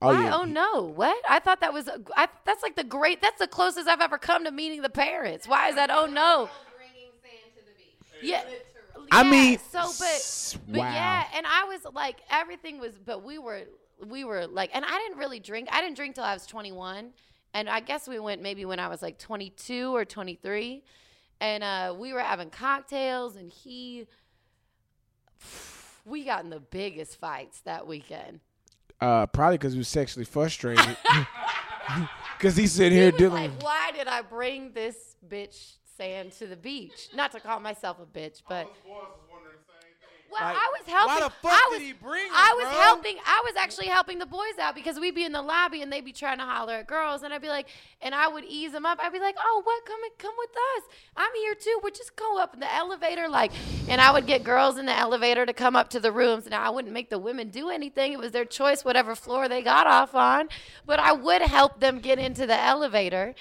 Oh, 0.02 0.12
yeah. 0.12 0.36
Oh 0.36 0.46
no! 0.46 0.82
What? 0.82 1.16
I 1.30 1.40
thought 1.40 1.62
that 1.62 1.74
was 1.74 1.88
I, 2.16 2.28
that's 2.44 2.64
like 2.64 2.76
the 2.76 2.84
great. 2.84 3.22
That's 3.22 3.38
the 3.38 3.48
closest 3.48 3.88
I've 3.88 4.02
ever 4.02 4.18
come 4.18 4.46
to 4.46 4.52
meeting 4.52 4.82
the 4.82 4.90
parents. 4.90 5.48
Why 5.48 5.70
is 5.70 5.76
that? 5.76 5.92
Oh 5.92 6.08
no! 6.08 6.50
bringing 6.76 7.12
sand 7.22 7.54
to 7.56 7.66
the 7.66 7.72
beach. 7.78 8.30
Yeah. 8.30 8.44
I 9.12 9.24
mean, 9.24 9.60
so 9.60 9.90
but 10.00 10.58
but 10.70 10.80
wow. 10.80 10.92
yeah, 10.92 11.26
and 11.36 11.46
I 11.46 11.66
was 11.66 11.82
like 11.94 12.22
everything 12.32 12.80
was, 12.80 12.94
but 13.06 13.24
we 13.24 13.38
were 13.38 13.64
we 14.08 14.24
were 14.24 14.48
like, 14.48 14.72
and 14.74 14.84
I 14.84 14.98
didn't 14.98 15.18
really 15.18 15.40
drink. 15.40 15.68
I 15.72 15.82
didn't 15.82 15.98
drink 15.98 16.16
till 16.16 16.24
I 16.24 16.34
was 16.34 16.48
21, 16.48 17.12
and 17.54 17.70
I 17.70 17.82
guess 17.82 18.08
we 18.08 18.18
went 18.20 18.42
maybe 18.42 18.66
when 18.66 18.80
I 18.80 18.88
was 18.88 19.02
like 19.02 19.20
22 19.20 19.96
or 19.96 20.06
23, 20.06 20.84
and 21.42 21.64
uh, 21.64 21.94
we 21.98 22.14
were 22.14 22.22
having 22.22 22.50
cocktails, 22.50 23.36
and 23.36 23.52
he. 23.52 24.08
We 26.04 26.26
got 26.26 26.44
in 26.44 26.50
the 26.50 26.60
biggest 26.60 27.20
fights 27.20 27.62
that 27.62 27.86
weekend. 27.86 28.40
Uh, 29.02 29.26
probably 29.28 29.58
because 29.58 29.74
he 29.74 29.80
was 29.80 29.88
sexually 29.88 30.26
frustrated. 30.26 30.86
Because 32.38 32.56
he's 32.56 32.72
sitting 32.72 32.94
He 32.94 32.98
here 33.04 33.12
was 33.12 33.20
dealing. 33.20 33.52
like, 33.52 33.62
"Why 33.64 33.92
did 33.92 34.08
I 34.08 34.24
bring 34.24 34.72
this 34.74 35.16
bitch 35.30 35.74
sand 35.98 36.32
to 36.34 36.48
the 36.48 36.56
beach? 36.56 37.10
Not 37.14 37.32
to 37.34 37.40
call 37.40 37.60
myself 37.60 37.98
a 38.02 38.06
bitch, 38.18 38.42
but 38.50 38.68
well, 40.32 40.42
Like, 40.42 40.58
I 40.58 40.72
was 40.80 40.88
helping. 40.88 41.08
why 41.08 41.20
the 41.20 41.30
fuck 41.30 41.52
I 41.52 41.70
did 41.72 41.78
was, 41.80 41.88
he 41.88 41.94
bring 41.94 42.28
her, 42.28 42.34
I 42.34 42.54
was 42.56 42.66
bro? 42.66 42.82
helping. 42.82 43.18
I 43.26 43.42
was 43.46 43.56
actually 43.58 43.88
helping 43.88 44.20
the 44.20 44.26
boys 44.26 44.58
out 44.60 44.76
because 44.76 45.00
we'd 45.00 45.14
be 45.16 45.26
in 45.26 45.32
the 45.32 45.42
lobby 45.42 45.82
and 45.82 45.92
they'd 45.92 46.06
be 46.06 46.14
trying 46.14 46.38
to 46.38 46.46
holler 46.46 46.74
at 46.76 46.88
girls, 46.88 47.24
and 47.24 47.34
I'd 47.34 47.42
be 47.42 47.50
like, 47.50 47.68
and 48.02 48.16
I 48.16 48.28
would 48.28 48.46
ease 48.46 48.72
them 48.72 48.86
up. 48.86 49.00
I'd 49.02 49.12
be 49.14 49.20
like, 49.20 49.36
"Oh, 49.44 49.62
what? 49.64 49.86
Come 49.86 50.02
and 50.04 50.18
come 50.18 50.34
with 50.38 50.50
us. 50.50 50.84
I'm 51.18 51.32
here 51.36 51.54
too. 51.56 51.80
We'll 51.84 51.92
just 51.94 52.16
go 52.16 52.40
up 52.40 52.54
in 52.54 52.60
the 52.60 52.74
elevator, 52.74 53.28
like." 53.28 53.52
And 53.88 54.00
I 54.02 54.12
would 54.12 54.26
get 54.26 54.44
girls 54.44 54.78
in 54.78 54.86
the 54.86 54.98
elevator 54.98 55.46
to 55.46 55.54
come 55.54 55.76
up 55.76 55.90
to 55.90 56.00
the 56.00 56.12
rooms. 56.12 56.48
Now 56.50 56.64
I 56.64 56.70
wouldn't 56.70 56.94
make 56.94 57.10
the 57.10 57.20
women 57.20 57.50
do 57.50 57.70
anything. 57.70 58.14
It 58.14 58.20
was 58.20 58.32
their 58.32 58.46
choice, 58.46 58.84
whatever 58.86 59.16
floor 59.16 59.48
they 59.50 59.62
got 59.62 59.86
off 59.86 60.16
on. 60.16 60.50
But 60.86 61.00
I 61.00 61.12
would 61.12 61.42
help 61.42 61.80
them 61.80 62.00
get 62.00 62.18
into 62.20 62.48
the 62.48 62.60
elevator. 62.60 63.36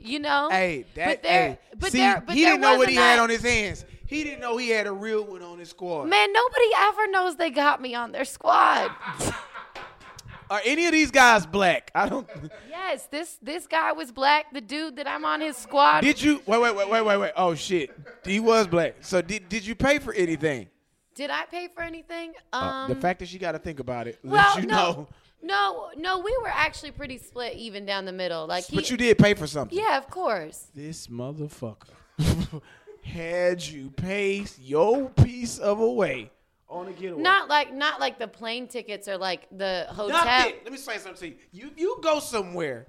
You 0.00 0.18
know. 0.18 0.48
Hey, 0.50 0.86
that. 0.94 1.06
But 1.06 1.22
there, 1.22 1.48
hey, 1.48 1.58
but 1.78 1.92
see, 1.92 1.98
there, 1.98 2.22
but 2.26 2.34
he 2.34 2.42
there 2.42 2.52
didn't 2.52 2.62
know 2.62 2.78
what 2.78 2.88
he 2.88 2.94
had 2.94 3.18
on 3.18 3.28
his 3.28 3.42
hands. 3.42 3.84
He 4.14 4.22
didn't 4.22 4.40
know 4.40 4.56
he 4.56 4.68
had 4.68 4.86
a 4.86 4.92
real 4.92 5.24
one 5.24 5.42
on 5.42 5.58
his 5.58 5.70
squad. 5.70 6.04
Man, 6.04 6.32
nobody 6.32 6.66
ever 6.78 7.06
knows 7.08 7.34
they 7.36 7.50
got 7.50 7.82
me 7.82 7.96
on 7.96 8.12
their 8.12 8.24
squad. 8.24 8.92
Are 10.50 10.60
any 10.64 10.86
of 10.86 10.92
these 10.92 11.10
guys 11.10 11.46
black? 11.46 11.90
I 11.96 12.08
don't. 12.08 12.28
Yes, 12.70 13.06
this 13.06 13.38
this 13.42 13.66
guy 13.66 13.92
was 13.92 14.12
black. 14.12 14.52
The 14.52 14.60
dude 14.60 14.96
that 14.96 15.08
I'm 15.08 15.24
on 15.24 15.40
his 15.40 15.56
squad. 15.56 16.02
Did 16.02 16.22
you 16.22 16.42
wait, 16.46 16.60
wait, 16.60 16.76
wait, 16.76 16.88
wait, 16.88 17.02
wait, 17.04 17.16
wait? 17.16 17.32
Oh 17.34 17.54
shit, 17.54 17.90
he 18.24 18.38
was 18.38 18.66
black. 18.68 18.96
So 19.00 19.20
did 19.22 19.48
did 19.48 19.66
you 19.66 19.74
pay 19.74 19.98
for 19.98 20.12
anything? 20.12 20.68
Did 21.14 21.30
I 21.30 21.46
pay 21.46 21.68
for 21.74 21.82
anything? 21.82 22.34
Um, 22.52 22.62
Uh, 22.62 22.88
the 22.88 22.96
fact 22.96 23.18
that 23.20 23.28
she 23.28 23.38
got 23.38 23.52
to 23.52 23.58
think 23.58 23.80
about 23.80 24.06
it 24.06 24.18
well, 24.22 24.34
lets 24.34 24.56
you 24.60 24.66
no, 24.66 24.76
know. 24.76 25.08
no, 25.42 25.90
no. 25.96 26.18
We 26.18 26.36
were 26.42 26.48
actually 26.52 26.90
pretty 26.92 27.18
split, 27.18 27.54
even 27.54 27.86
down 27.86 28.04
the 28.04 28.12
middle. 28.12 28.46
Like, 28.46 28.66
he, 28.66 28.76
But 28.76 28.90
you 28.90 28.96
did 28.96 29.16
pay 29.18 29.34
for 29.34 29.46
something. 29.46 29.76
yeah, 29.78 29.96
of 29.96 30.10
course. 30.10 30.66
This 30.74 31.06
motherfucker 31.06 31.88
had 33.04 33.64
you 33.64 33.90
pay 33.90 34.44
your 34.60 35.10
piece 35.10 35.58
of 35.58 35.80
a 35.80 35.90
way 35.90 36.30
on 36.68 36.88
a 36.88 36.92
getaway. 36.92 37.22
Not 37.22 37.48
like 37.48 37.72
not 37.72 38.00
like 38.00 38.18
the 38.18 38.28
plane 38.28 38.66
tickets 38.66 39.06
or 39.08 39.16
like 39.18 39.46
the 39.56 39.86
hotel. 39.90 40.24
Nothing. 40.24 40.54
Let 40.64 40.72
me 40.72 40.78
say 40.78 40.98
something 40.98 41.20
to 41.20 41.28
you. 41.28 41.34
You 41.52 41.70
you 41.76 41.98
go 42.02 42.18
somewhere 42.20 42.86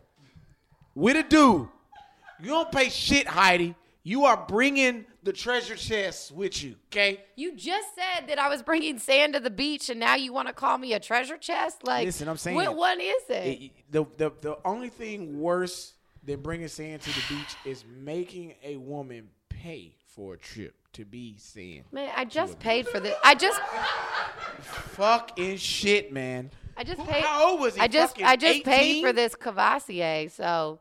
with 0.94 1.18
a 1.18 1.24
dude. 1.24 1.68
You 2.42 2.50
don't 2.50 2.72
pay 2.72 2.90
shit, 2.90 3.28
Heidi. 3.28 3.76
You 4.04 4.26
are 4.26 4.46
bringing 4.48 5.06
the 5.24 5.34
treasure 5.34 5.76
chest 5.76 6.32
with 6.32 6.64
you. 6.64 6.76
Okay. 6.92 7.22
You 7.36 7.56
just 7.56 7.88
said 7.96 8.28
that 8.28 8.38
I 8.38 8.50
was 8.50 8.62
bringing 8.62 9.00
sand 9.00 9.34
to 9.34 9.40
the 9.40 9.50
beach, 9.50 9.90
and 9.90 10.00
now 10.00 10.14
you 10.16 10.32
want 10.32 10.48
to 10.48 10.54
call 10.54 10.78
me 10.78 10.94
a 10.94 11.00
treasure 11.00 11.38
chest? 11.38 11.84
Like, 11.84 12.06
Listen, 12.06 12.28
I'm 12.28 12.38
saying- 12.38 12.56
what 12.56 12.76
one 12.76 13.02
is 13.02 13.24
it? 13.30 13.34
It- 13.48 13.72
the, 13.90 14.06
the 14.18 14.32
the 14.42 14.58
only 14.64 14.90
thing 14.90 15.40
worse 15.40 15.94
than 16.24 16.42
bringing 16.42 16.68
sand 16.68 17.02
to 17.02 17.10
the 17.10 17.22
beach 17.36 17.56
is 17.66 17.84
making 18.04 18.54
a 18.64 18.78
woman 18.78 19.30
pay 19.50 19.96
for 20.16 20.36
a 20.36 20.38
trip 20.38 20.74
to 20.94 21.04
be 21.06 21.36
seen. 21.38 21.84
Man, 21.92 22.10
I 22.16 22.26
just 22.26 22.58
paid 22.60 22.88
for 22.88 23.00
this. 23.00 23.16
I 23.24 23.36
just, 23.36 23.60
Fucking 24.62 25.58
shit, 25.58 26.12
man. 26.14 26.52
I 26.78 26.84
just 26.84 27.00
Who- 27.00 27.08
paid. 27.08 27.24
How 27.24 27.52
old 27.52 27.60
was 27.62 27.76
he? 27.76 27.82
I 27.82 27.88
just, 27.88 28.22
I 28.22 28.36
just 28.36 28.64
paid 28.64 29.04
for 29.04 29.14
this 29.14 29.36
Courvoisier. 29.36 30.30
So, 30.30 30.80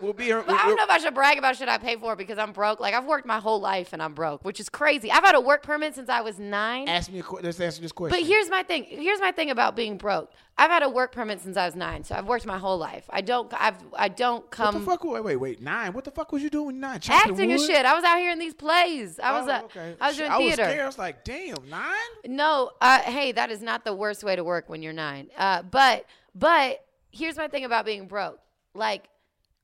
We'll 0.00 0.12
be 0.12 0.24
here. 0.24 0.42
but 0.46 0.54
I 0.54 0.66
don't 0.66 0.76
know 0.76 0.84
if 0.84 0.90
I 0.90 0.98
should 0.98 1.14
brag 1.14 1.38
about 1.38 1.56
shit 1.56 1.68
I 1.68 1.78
pay 1.78 1.96
for 1.96 2.16
because 2.16 2.38
I'm 2.38 2.52
broke. 2.52 2.80
Like 2.80 2.94
I've 2.94 3.04
worked 3.04 3.26
my 3.26 3.38
whole 3.38 3.60
life 3.60 3.92
and 3.92 4.02
I'm 4.02 4.14
broke, 4.14 4.44
which 4.44 4.60
is 4.60 4.68
crazy. 4.68 5.10
I've 5.10 5.24
had 5.24 5.34
a 5.34 5.40
work 5.40 5.62
permit 5.62 5.94
since 5.94 6.08
I 6.08 6.20
was 6.20 6.38
nine. 6.38 6.88
Ask 6.88 7.10
me 7.10 7.20
a 7.20 7.22
question. 7.22 7.46
Let's 7.46 7.60
answer 7.60 7.82
this 7.82 7.92
question. 7.92 8.18
But 8.18 8.26
here's 8.26 8.48
my 8.48 8.62
thing. 8.62 8.84
Here's 8.84 9.20
my 9.20 9.32
thing 9.32 9.50
about 9.50 9.76
being 9.76 9.98
broke. 9.98 10.32
I've 10.56 10.70
had 10.70 10.82
a 10.82 10.88
work 10.88 11.12
permit 11.12 11.40
since 11.40 11.56
I 11.56 11.66
was 11.66 11.74
nine, 11.74 12.04
so 12.04 12.14
I've 12.14 12.26
worked 12.26 12.46
my 12.46 12.58
whole 12.58 12.78
life. 12.78 13.04
I 13.10 13.20
don't. 13.20 13.52
I've. 13.60 13.76
I 13.96 14.08
don't 14.08 14.42
what 14.42 14.50
come. 14.50 14.74
the 14.74 14.80
fuck? 14.80 15.04
Wait, 15.04 15.24
wait, 15.24 15.36
wait. 15.36 15.60
Nine. 15.60 15.92
What 15.92 16.04
the 16.04 16.12
fuck 16.12 16.32
was 16.32 16.42
you 16.42 16.50
doing? 16.50 16.80
Nine. 16.80 17.00
Chopping 17.00 17.32
acting 17.32 17.52
and 17.52 17.60
shit. 17.60 17.84
I 17.84 17.94
was 17.94 18.04
out 18.04 18.18
here 18.18 18.30
in 18.30 18.38
these 18.38 18.54
plays. 18.54 19.18
I 19.18 19.38
was. 19.38 19.48
Oh, 19.48 19.52
uh, 19.52 19.62
okay. 19.64 19.96
I 20.00 20.08
was 20.08 20.16
doing 20.16 20.30
I 20.30 20.38
was 20.38 20.46
theater. 20.46 20.64
scared. 20.64 20.80
I 20.80 20.86
was 20.86 20.98
like, 20.98 21.24
damn, 21.24 21.68
nine. 21.68 21.94
No, 22.26 22.70
uh, 22.80 23.00
hey, 23.00 23.32
that 23.32 23.50
is 23.50 23.62
not 23.62 23.84
the 23.84 23.94
worst 23.94 24.22
way 24.22 24.36
to 24.36 24.44
work 24.44 24.68
when 24.68 24.82
you're 24.82 24.92
nine. 24.92 25.28
Uh, 25.36 25.62
but 25.62 26.06
but 26.34 26.84
here's 27.10 27.36
my 27.36 27.48
thing 27.48 27.64
about 27.64 27.84
being 27.84 28.06
broke. 28.06 28.38
Like 28.74 29.08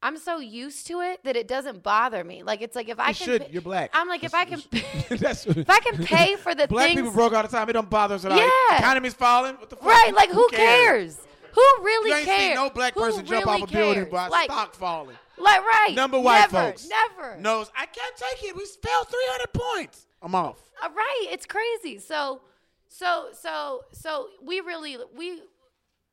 I'm 0.02 0.16
so 0.16 0.38
used 0.38 0.86
to 0.86 1.00
it 1.02 1.22
that 1.24 1.36
it 1.36 1.46
doesn't 1.46 1.82
bother 1.82 2.24
me. 2.24 2.42
Like 2.42 2.62
it's 2.62 2.74
like 2.74 2.88
if 2.88 2.98
I 2.98 3.08
You 3.10 3.14
can. 3.14 3.26
should. 3.26 3.42
pay- 3.46 3.52
You're 3.52 3.62
black. 3.62 3.90
I'm 3.92 4.08
like 4.08 4.24
if 4.24 4.34
I 4.34 4.44
can. 4.46 4.62
That's 5.10 5.46
if 5.46 5.68
I 5.68 5.80
can 5.80 6.04
pay 6.04 6.36
for 6.36 6.54
the 6.54 6.66
black 6.68 6.88
things. 6.88 7.00
people 7.00 7.12
broke 7.12 7.34
all 7.34 7.42
the 7.42 7.48
time. 7.48 7.68
It 7.68 7.74
don't 7.74 7.90
bother 7.90 8.14
us 8.14 8.24
at 8.24 8.32
all. 8.32 8.38
Yeah. 8.38 8.78
Economy's 8.78 9.14
falling. 9.14 9.56
What 9.56 9.68
the 9.68 9.76
fuck? 9.76 9.84
Right, 9.86 10.12
like 10.14 10.30
who 10.30 10.48
cares? 10.50 11.18
Who 11.52 11.60
really 11.84 12.10
You 12.10 12.16
ain't 12.16 12.26
cares? 12.26 12.40
seen 12.40 12.54
no 12.54 12.70
black 12.70 12.94
Who 12.94 13.00
person 13.00 13.26
jump 13.26 13.44
really 13.46 13.62
off 13.62 13.68
a 13.68 13.72
building 13.72 13.94
cares? 14.04 14.12
by 14.12 14.28
like, 14.28 14.44
stock 14.50 14.74
falling. 14.74 15.16
Like 15.36 15.60
right. 15.60 15.92
Number 15.94 16.18
white 16.20 16.50
never, 16.52 16.68
folks. 16.70 16.88
Never. 16.88 17.36
Knows 17.38 17.70
I 17.76 17.86
can't 17.86 18.16
take 18.16 18.44
it. 18.48 18.56
We 18.56 18.64
fell 18.82 19.04
300 19.04 19.52
points. 19.52 20.06
I'm 20.22 20.34
off. 20.34 20.58
Uh, 20.82 20.88
right. 20.94 21.26
It's 21.30 21.46
crazy. 21.46 21.98
So, 21.98 22.40
so, 22.88 23.28
so, 23.32 23.82
so 23.92 24.28
we 24.42 24.60
really 24.60 24.96
we 25.16 25.42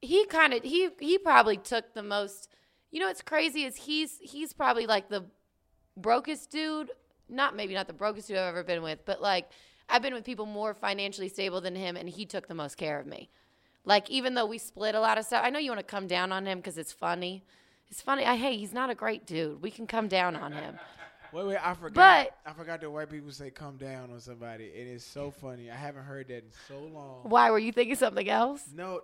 he 0.02 0.26
kind 0.26 0.54
of 0.54 0.64
he 0.64 0.90
he 1.00 1.18
probably 1.18 1.56
took 1.58 1.94
the 1.94 2.04
most. 2.04 2.50
You 2.92 3.00
know 3.00 3.08
what's 3.08 3.22
crazy 3.22 3.64
is 3.64 3.76
he's 3.76 4.18
he's 4.22 4.54
probably 4.54 4.88
like 4.88 5.10
the 5.10 5.26
brokest 5.96 6.52
dude. 6.52 6.92
Not 7.30 7.56
maybe 7.56 7.74
not 7.74 7.88
the 7.88 7.94
brokest 7.94 8.28
dude 8.28 8.38
I've 8.38 8.48
ever 8.50 8.64
been 8.64 8.82
with, 8.82 9.06
but 9.06 9.22
like 9.22 9.50
I've 9.90 10.02
been 10.02 10.14
with 10.14 10.24
people 10.24 10.46
more 10.46 10.74
financially 10.74 11.30
stable 11.30 11.62
than 11.62 11.76
him, 11.76 11.96
and 11.98 12.08
he 12.10 12.26
took 12.26 12.48
the 12.48 12.54
most 12.56 12.76
care 12.78 13.00
of 13.00 13.06
me. 13.08 13.30
Like 13.84 14.10
even 14.10 14.34
though 14.34 14.46
we 14.46 14.58
split 14.58 14.96
a 14.96 15.00
lot 15.00 15.18
of 15.18 15.26
stuff, 15.26 15.44
I 15.46 15.50
know 15.50 15.60
you 15.60 15.72
want 15.72 15.80
to 15.80 15.86
come 15.86 16.08
down 16.08 16.32
on 16.32 16.46
him 16.46 16.60
because 16.60 16.78
it's 16.78 16.92
funny. 16.94 17.44
It's 17.90 18.02
funny. 18.02 18.26
I 18.26 18.36
hey, 18.36 18.58
he's 18.58 18.74
not 18.74 18.90
a 18.90 18.96
great 18.96 19.26
dude. 19.26 19.62
We 19.62 19.72
can 19.72 19.88
come 19.88 20.08
down 20.08 20.36
on 20.36 20.54
him. 20.54 20.80
Wait, 21.34 21.46
wait, 21.46 21.58
I 21.62 21.74
forgot. 21.74 21.94
But- 21.94 22.50
I 22.50 22.54
forgot 22.54 22.80
that 22.80 22.90
white 22.90 23.10
people 23.10 23.32
say 23.32 23.50
"come 23.50 23.76
down" 23.76 24.12
on 24.14 24.20
somebody. 24.22 24.64
It 24.64 24.88
is 24.88 25.04
so 25.04 25.30
funny. 25.30 25.70
I 25.70 25.76
haven't 25.76 26.04
heard 26.06 26.30
that 26.30 26.38
in 26.38 26.52
so 26.70 26.80
long. 26.80 27.20
Why 27.24 27.52
were 27.52 27.60
you 27.60 27.74
thinking 27.74 27.98
something 27.98 28.30
else? 28.30 28.64
No, 28.74 29.02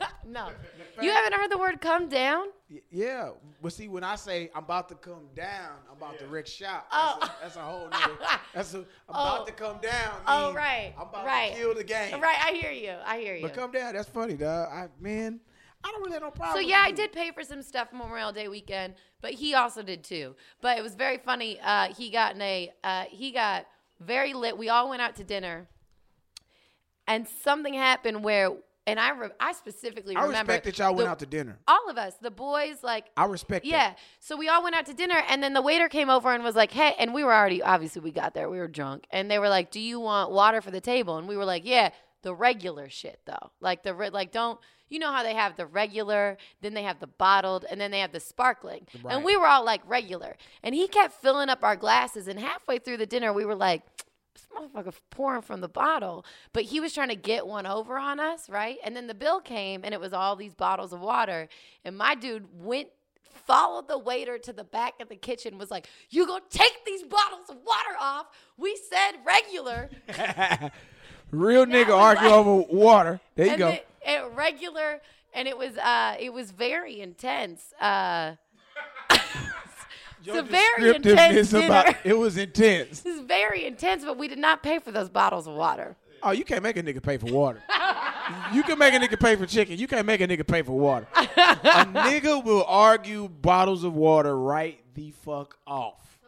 no 0.26 0.48
No. 0.48 1.02
You 1.02 1.10
haven't 1.10 1.34
heard 1.34 1.50
the 1.50 1.58
word 1.58 1.80
come 1.80 2.08
down? 2.08 2.46
y- 2.70 2.80
yeah. 2.90 3.30
But 3.62 3.72
see, 3.72 3.88
when 3.88 4.04
I 4.04 4.16
say 4.16 4.50
I'm 4.54 4.64
about 4.64 4.88
to 4.90 4.94
come 4.94 5.28
down, 5.34 5.72
I'm 5.90 5.96
about 5.96 6.18
to 6.18 6.26
wreck 6.26 6.46
shop. 6.46 6.88
Oh. 6.92 7.18
That's, 7.20 7.30
a, 7.30 7.36
that's 7.42 7.56
a 7.56 7.60
whole. 7.60 7.88
Nother, 7.88 8.18
that's 8.54 8.74
a. 8.74 8.78
I'm 8.78 8.84
about 9.08 9.40
Oh. 9.40 9.44
to 9.46 9.52
come 9.52 9.78
down. 9.80 10.14
Oh, 10.26 10.52
right. 10.52 10.92
I'm 10.96 11.08
about 11.08 11.24
right. 11.24 11.52
to 11.52 11.58
kill 11.58 11.74
the 11.74 11.84
game. 11.84 12.20
Right, 12.20 12.36
I 12.44 12.52
hear 12.52 12.70
you. 12.72 12.94
I 13.04 13.18
hear 13.20 13.34
you. 13.36 13.42
But 13.42 13.54
come 13.54 13.70
down. 13.72 13.94
That's 13.94 14.08
funny, 14.08 14.34
dog. 14.34 14.68
I 14.72 14.88
man, 15.00 15.40
I 15.84 15.90
don't 15.92 16.00
really 16.00 16.12
have 16.14 16.22
no 16.22 16.30
problem. 16.30 16.56
So 16.56 16.60
with 16.60 16.68
yeah, 16.70 16.82
I 16.84 16.90
did 16.90 17.12
pay 17.12 17.30
for 17.30 17.42
some 17.44 17.62
stuff 17.62 17.88
Memorial 17.92 18.32
Day 18.32 18.48
weekend, 18.48 18.94
but 19.22 19.32
he 19.32 19.54
also 19.54 19.82
did 19.82 20.02
too. 20.04 20.34
But 20.60 20.78
it 20.78 20.82
was 20.82 20.94
very 20.94 21.18
funny. 21.18 21.58
Uh, 21.62 21.92
he 21.94 22.10
got 22.10 22.34
in 22.34 22.42
a 22.42 22.72
uh, 22.84 23.04
he 23.10 23.30
got 23.30 23.66
very 24.00 24.34
lit. 24.34 24.58
We 24.58 24.68
all 24.68 24.88
went 24.90 25.00
out 25.02 25.16
to 25.16 25.24
dinner, 25.24 25.68
and 27.06 27.26
something 27.26 27.74
happened 27.74 28.22
where, 28.22 28.50
and 28.88 28.98
I 29.00 29.10
re- 29.10 29.30
I 29.38 29.52
specifically 29.52 30.16
I 30.16 30.22
remember 30.24 30.52
respect 30.52 30.64
that 30.66 30.78
y'all 30.78 30.94
went 30.94 31.06
the- 31.06 31.10
out 31.10 31.18
to 31.20 31.26
dinner. 31.26 31.58
All 31.68 31.88
of 31.88 31.96
us, 31.98 32.14
the 32.20 32.30
boys, 32.30 32.82
like 32.82 33.06
I 33.16 33.24
respect 33.26 33.64
that. 33.64 33.70
Yeah. 33.70 33.94
So 34.20 34.36
we 34.36 34.48
all 34.48 34.62
went 34.62 34.74
out 34.74 34.86
to 34.86 34.94
dinner, 34.94 35.22
and 35.28 35.42
then 35.42 35.52
the 35.52 35.62
waiter 35.62 35.88
came 35.88 36.10
over 36.10 36.32
and 36.32 36.42
was 36.42 36.56
like, 36.56 36.72
"Hey," 36.72 36.94
and 36.98 37.14
we 37.14 37.22
were 37.24 37.32
already 37.34 37.62
obviously 37.62 38.02
we 38.02 38.10
got 38.10 38.34
there, 38.34 38.48
we 38.50 38.58
were 38.58 38.68
drunk, 38.68 39.06
and 39.10 39.30
they 39.30 39.38
were 39.38 39.48
like, 39.48 39.70
"Do 39.70 39.80
you 39.80 40.00
want 40.00 40.30
water 40.30 40.60
for 40.60 40.70
the 40.70 40.80
table?" 40.80 41.16
And 41.18 41.28
we 41.28 41.36
were 41.36 41.44
like, 41.44 41.64
"Yeah." 41.64 41.90
The 42.22 42.34
regular 42.34 42.88
shit 42.90 43.20
though, 43.26 43.52
like 43.60 43.84
the 43.84 43.94
re- 43.94 44.10
like 44.10 44.32
don't 44.32 44.58
you 44.88 44.98
know 44.98 45.12
how 45.12 45.22
they 45.22 45.34
have 45.34 45.54
the 45.56 45.66
regular, 45.66 46.36
then 46.62 46.74
they 46.74 46.82
have 46.82 46.98
the 46.98 47.06
bottled, 47.06 47.64
and 47.70 47.80
then 47.80 47.92
they 47.92 48.00
have 48.00 48.10
the 48.10 48.18
sparkling, 48.18 48.88
Right. 49.04 49.14
and 49.14 49.22
we 49.24 49.36
were 49.36 49.46
all 49.46 49.64
like 49.64 49.82
regular, 49.86 50.36
and 50.64 50.74
he 50.74 50.88
kept 50.88 51.14
filling 51.22 51.48
up 51.48 51.62
our 51.62 51.76
glasses, 51.76 52.26
and 52.26 52.40
halfway 52.40 52.78
through 52.80 52.96
the 52.96 53.06
dinner 53.06 53.32
we 53.32 53.44
were 53.44 53.54
like. 53.54 53.82
This 54.38 54.46
motherfucker 54.56 54.94
pouring 55.10 55.42
from 55.42 55.60
the 55.60 55.68
bottle, 55.68 56.24
but 56.52 56.64
he 56.64 56.80
was 56.80 56.92
trying 56.92 57.08
to 57.08 57.16
get 57.16 57.46
one 57.46 57.66
over 57.66 57.98
on 57.98 58.20
us, 58.20 58.48
right? 58.48 58.78
And 58.84 58.94
then 58.94 59.06
the 59.06 59.14
bill 59.14 59.40
came, 59.40 59.82
and 59.84 59.92
it 59.92 60.00
was 60.00 60.12
all 60.12 60.36
these 60.36 60.54
bottles 60.54 60.92
of 60.92 61.00
water. 61.00 61.48
And 61.84 61.96
my 61.96 62.14
dude 62.14 62.46
went 62.62 62.88
followed 63.46 63.88
the 63.88 63.98
waiter 63.98 64.36
to 64.36 64.52
the 64.52 64.64
back 64.64 64.94
of 65.00 65.08
the 65.08 65.16
kitchen 65.16 65.56
was 65.56 65.70
like 65.70 65.88
you 66.10 66.26
go 66.26 66.38
take 66.50 66.84
these 66.84 67.02
bottles 67.02 67.48
of 67.48 67.56
water 67.64 67.96
off 67.98 68.26
we 68.58 68.76
said 68.90 69.12
regular 69.24 69.88
Real 71.30 71.64
nigga 71.64 71.96
argue 71.96 72.24
like- 72.28 72.32
over 72.34 72.66
water. 72.70 73.20
There 73.36 73.46
you 73.46 73.56
go. 73.56 73.70
the- 74.04 74.30
regular 74.34 75.00
and 75.32 75.48
it 75.48 75.56
was 75.56 75.78
uh 75.78 76.16
it 76.20 76.32
was 76.32 76.50
very 76.50 77.00
intense 77.00 77.72
uh 77.80 78.34
Your 80.34 80.40
a 80.40 80.42
very 80.42 80.94
intense 80.96 81.50
dinner. 81.50 81.66
about 81.66 81.94
it 82.04 82.16
was 82.16 82.36
intense. 82.36 83.04
is 83.04 83.20
very 83.22 83.64
intense 83.64 84.04
but 84.04 84.16
we 84.18 84.28
did 84.28 84.38
not 84.38 84.62
pay 84.62 84.78
for 84.78 84.92
those 84.92 85.08
bottles 85.08 85.46
of 85.46 85.54
water 85.54 85.96
Oh, 86.22 86.32
you 86.32 86.44
can't 86.44 86.62
make 86.62 86.76
a 86.76 86.82
nigga 86.82 87.02
pay 87.02 87.16
for 87.16 87.26
water. 87.26 87.62
you 88.52 88.62
can 88.62 88.78
make 88.78 88.92
a 88.94 88.98
nigga 88.98 89.18
pay 89.20 89.36
for 89.36 89.46
chicken. 89.46 89.78
You 89.78 89.86
can't 89.86 90.06
make 90.06 90.20
a 90.20 90.26
nigga 90.26 90.46
pay 90.46 90.62
for 90.62 90.72
water. 90.72 91.06
a 91.14 91.24
nigga 91.26 92.42
will 92.44 92.64
argue 92.66 93.28
bottles 93.28 93.84
of 93.84 93.94
water 93.94 94.36
right 94.36 94.80
the 94.94 95.12
fuck 95.12 95.56
off. 95.66 96.18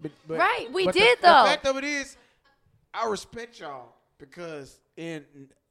But, 0.00 0.10
but- 0.26 0.38
Right, 0.38 0.68
we 0.72 0.86
did, 0.86 1.18
the, 1.18 1.22
though. 1.22 1.42
The 1.44 1.48
fact 1.48 1.66
of 1.66 1.76
it 1.76 1.84
is, 1.84 2.16
I 2.92 3.06
respect 3.08 3.60
y'all 3.60 3.94
because 4.18 4.80
in 4.96 5.24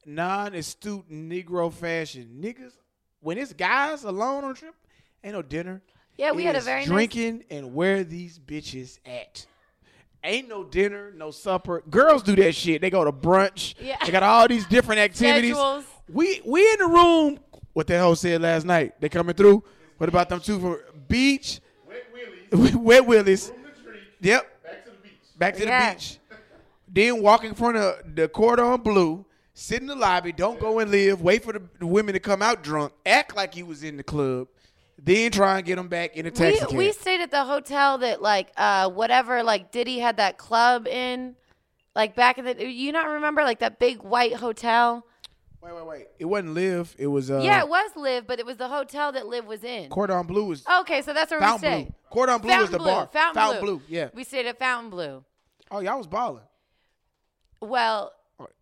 non-astute 0.06 1.12
Negro 1.12 1.72
fashion, 1.72 2.40
niggas, 2.42 2.72
when 3.20 3.38
it's 3.38 3.54
guys 3.54 4.04
alone 4.04 4.46
on 4.46 4.52
a 4.52 4.54
trip, 4.54 4.74
ain't 5.24 5.34
no 5.34 5.42
dinner. 5.42 5.82
Yeah, 6.18 6.32
we 6.32 6.44
It 6.44 6.48
had 6.48 6.56
a 6.56 6.60
is 6.60 6.66
very 6.66 6.80
nice- 6.82 6.88
drinking 6.88 7.44
and 7.50 7.74
where 7.74 8.04
these 8.04 8.38
bitches 8.40 9.00
at. 9.06 9.46
Ain't 10.24 10.48
no 10.48 10.64
dinner, 10.64 11.12
no 11.16 11.32
supper. 11.32 11.82
Girls 11.90 12.22
do 12.22 12.36
that 12.36 12.54
shit. 12.54 12.80
They 12.82 12.92
go 12.92 13.04
to 13.04 13.12
brunch. 13.12 13.74
Yeah. 13.80 13.98
They 14.06 14.12
got 14.12 14.22
all 14.22 14.48
these 14.48 14.66
different 14.68 15.00
activities. 15.08 15.56
Schedules. 15.56 15.86
We 16.10 16.42
we 16.46 16.62
in 16.74 16.78
the 16.80 16.88
room. 16.88 17.40
What 17.74 17.88
the 17.88 17.96
hell 17.96 18.16
said 18.16 18.42
last 18.42 18.66
night? 18.66 19.00
They 19.02 19.10
coming 19.10 19.34
through. 19.34 19.64
What 19.98 20.10
about 20.10 20.30
them 20.30 20.40
two 20.40 20.60
from 20.60 20.78
beach? 21.08 21.60
Wet 21.88 22.04
Willies. 22.52 22.76
Wet 22.76 23.06
willies. 23.06 23.48
From. 23.50 23.94
Yep. 24.22 24.64
Back 24.64 24.84
to 24.86 24.92
the 24.92 24.98
beach. 24.98 25.12
Back 25.38 25.56
to 25.56 25.64
Yeah. 25.66 25.90
the 25.90 25.96
beach. 25.96 26.20
Then 26.94 27.22
walk 27.24 27.44
in 27.44 27.56
front 27.56 27.78
of 27.78 28.16
the 28.16 28.28
cordon 28.28 28.82
blue. 28.82 29.26
Sit 29.54 29.82
in 29.82 29.88
the 29.88 29.96
lobby. 29.96 30.32
Don't 30.34 30.60
go 30.60 30.80
and 30.80 30.92
live. 30.92 31.22
Wait 31.22 31.44
for 31.44 31.54
the, 31.54 31.62
the 31.80 31.88
women 31.88 32.14
to 32.14 32.20
come 32.20 32.42
out 32.42 32.62
drunk. 32.62 32.94
Act 33.06 33.36
like 33.36 33.56
you 33.56 33.66
was 33.66 33.84
in 33.84 33.98
the 33.98 34.04
club. 34.04 34.48
Then 35.04 35.32
try 35.32 35.58
and 35.58 35.66
get 35.66 35.78
them 35.78 35.88
back 35.88 36.16
in 36.16 36.26
a 36.26 36.32
taxi 36.32 36.60
we, 36.62 36.68
cab. 36.68 36.78
we 36.78 36.92
stayed 36.92 37.22
at 37.22 37.32
the 37.32 37.44
hotel 37.44 37.98
that 38.00 38.22
like 38.22 38.52
uh 38.56 38.90
whatever 38.90 39.42
like 39.44 39.72
diddy 39.72 40.00
had 40.00 40.18
that 40.18 40.38
club 40.38 40.88
in 40.88 41.36
like 41.96 42.16
back 42.16 42.38
in 42.38 42.46
the 42.46 42.68
you 42.68 42.92
not 42.92 43.08
remember 43.08 43.44
like 43.44 43.60
that 43.60 43.80
big 43.80 44.02
white 44.04 44.36
hotel 44.36 45.06
Wait, 45.62 45.76
wait, 45.76 45.86
wait. 45.86 46.08
It 46.18 46.26
wasn't 46.26 46.56
Liv. 46.56 46.96
It 46.98 47.06
was 47.06 47.30
uh. 47.30 47.40
yeah, 47.44 47.60
it 47.60 47.70
was 47.70 47.92
Liv, 47.96 48.26
but 48.26 48.40
it 48.40 48.46
was 48.46 48.58
the 48.58 48.68
hotel 48.68 49.12
that 49.12 49.28
Liv 49.28 49.46
was 49.46 49.64
in. 49.64 49.90
Cordon 49.90 50.26
Bleu 50.26 50.46
was 50.46 50.66
okay, 50.80 51.04
so 51.04 51.14
that's 51.14 51.30
where 51.30 51.40
we 51.40 51.46
Fountain 51.46 51.60
stayed. 51.60 51.84
Blue. 51.86 51.94
Cordon 52.10 52.42
Bleu 52.42 52.58
was 52.58 52.70
the 52.72 52.78
Blue. 52.80 52.88
bar. 52.88 53.10
Fountain, 53.14 53.60
Blue. 53.62 53.82
Yeah. 53.88 54.10
We 54.14 54.24
stayed 54.24 54.48
at 54.48 54.58
Fontainebleau. 54.58 55.24
Oh, 55.70 55.80
y'all 55.80 55.98
was 56.00 56.08
balling. 56.08 56.44
Well, 57.62 58.12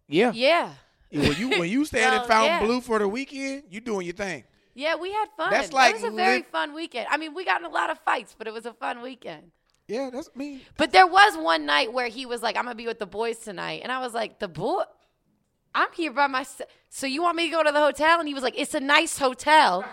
Yeah. 0.08 0.34
yeah. 0.34 0.74
When 1.12 1.36
you 1.38 1.50
when 1.52 1.70
you 1.70 1.86
staying 1.86 2.06
Well, 2.12 2.22
in 2.22 2.28
Fountain 2.28 2.60
yeah. 2.60 2.65
Blue 2.65 2.82
for 2.82 3.00
the 3.00 3.08
weekend, 3.08 3.63
you 3.70 3.80
doing 3.80 4.06
your 4.06 4.15
thing. 4.15 4.44
Yeah, 4.80 4.96
we 4.96 5.12
had 5.12 5.28
fun. 5.36 5.52
That's 5.52 5.68
It 5.68 5.74
like 5.74 5.94
was 5.96 6.04
a 6.04 6.12
very 6.12 6.38
live- 6.38 6.48
fun 6.48 6.74
weekend. 6.74 7.08
I 7.12 7.18
mean, 7.18 7.34
we 7.34 7.44
got 7.44 7.60
in 7.60 7.65
a 7.65 7.70
lot 7.70 7.89
of 7.89 8.00
fights, 8.00 8.34
but 8.38 8.48
it 8.48 8.54
was 8.54 8.65
a 8.65 8.74
fun 8.74 9.02
weekend. 9.02 9.52
Yeah, 9.89 10.10
that's 10.10 10.34
me. 10.36 10.62
But 10.78 10.92
there 10.92 11.06
was 11.08 11.36
one 11.36 11.65
night 11.65 11.92
where 11.92 12.08
he 12.08 12.26
was 12.26 12.42
like, 12.42 12.56
"I'm 12.56 12.63
gonna 12.63 12.76
be 12.76 12.86
with 12.88 13.00
the 13.00 13.06
boys 13.08 13.39
tonight," 13.39 13.82
and 13.84 13.92
I 13.92 14.00
was 14.00 14.13
like, 14.13 14.39
"The 14.39 14.48
boy, 14.48 14.84
I'm 15.76 15.92
here 15.94 16.13
by 16.13 16.28
myself. 16.28 16.70
So 16.89 17.08
you 17.08 17.22
want 17.24 17.36
me 17.36 17.46
to 17.50 17.52
go 17.52 17.62
to 17.63 17.72
the 17.72 17.80
hotel?" 17.80 18.20
And 18.20 18.28
he 18.28 18.34
was 18.34 18.44
like, 18.44 18.54
"It's 18.58 18.74
a 18.74 18.80
nice 18.80 19.18
hotel. 19.18 19.84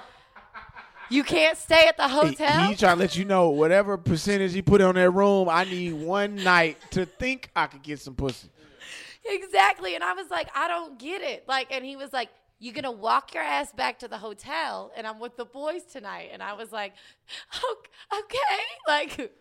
You 1.09 1.25
can't 1.25 1.57
stay 1.57 1.87
at 1.89 1.97
the 1.97 2.09
He, 2.09 2.15
hotel." 2.15 2.69
he 2.69 2.77
trying 2.77 2.97
to 2.97 3.01
let 3.01 3.17
you 3.17 3.25
know 3.25 3.51
whatever 3.51 3.97
percentage 3.97 4.53
he 4.53 4.63
put 4.63 4.81
on 4.81 4.95
that 4.97 5.11
room. 5.11 5.49
I 5.49 5.65
need 5.65 5.95
one 5.95 6.37
night 6.37 6.79
to 6.93 7.07
think 7.07 7.51
I 7.57 7.67
could 7.67 7.83
get 7.83 7.99
some 8.01 8.15
pussy. 8.15 8.49
exactly. 9.25 9.95
And 9.97 10.05
I 10.05 10.13
was 10.13 10.31
like, 10.31 10.49
"I 10.55 10.69
don't 10.69 10.99
get 10.99 11.23
it." 11.23 11.49
Like, 11.49 11.69
and 11.73 11.85
he 11.85 11.97
was 11.97 12.13
like. 12.13 12.29
You're 12.59 12.75
gonna 12.75 12.91
walk 12.91 13.35
your 13.35 13.43
ass 13.43 13.73
back 13.73 13.99
to 14.01 14.09
the 14.09 14.19
hotel, 14.19 14.91
and 14.97 15.07
I'm 15.07 15.19
with 15.21 15.37
the 15.37 15.45
boys 15.45 15.83
tonight. 15.85 16.31
And 16.33 16.43
I 16.43 16.55
was 16.55 16.73
like, 16.73 16.95
oh, 17.63 17.77
"Ok- 18.13 18.19
"Okay." 18.21 18.63
Like, 18.89 19.33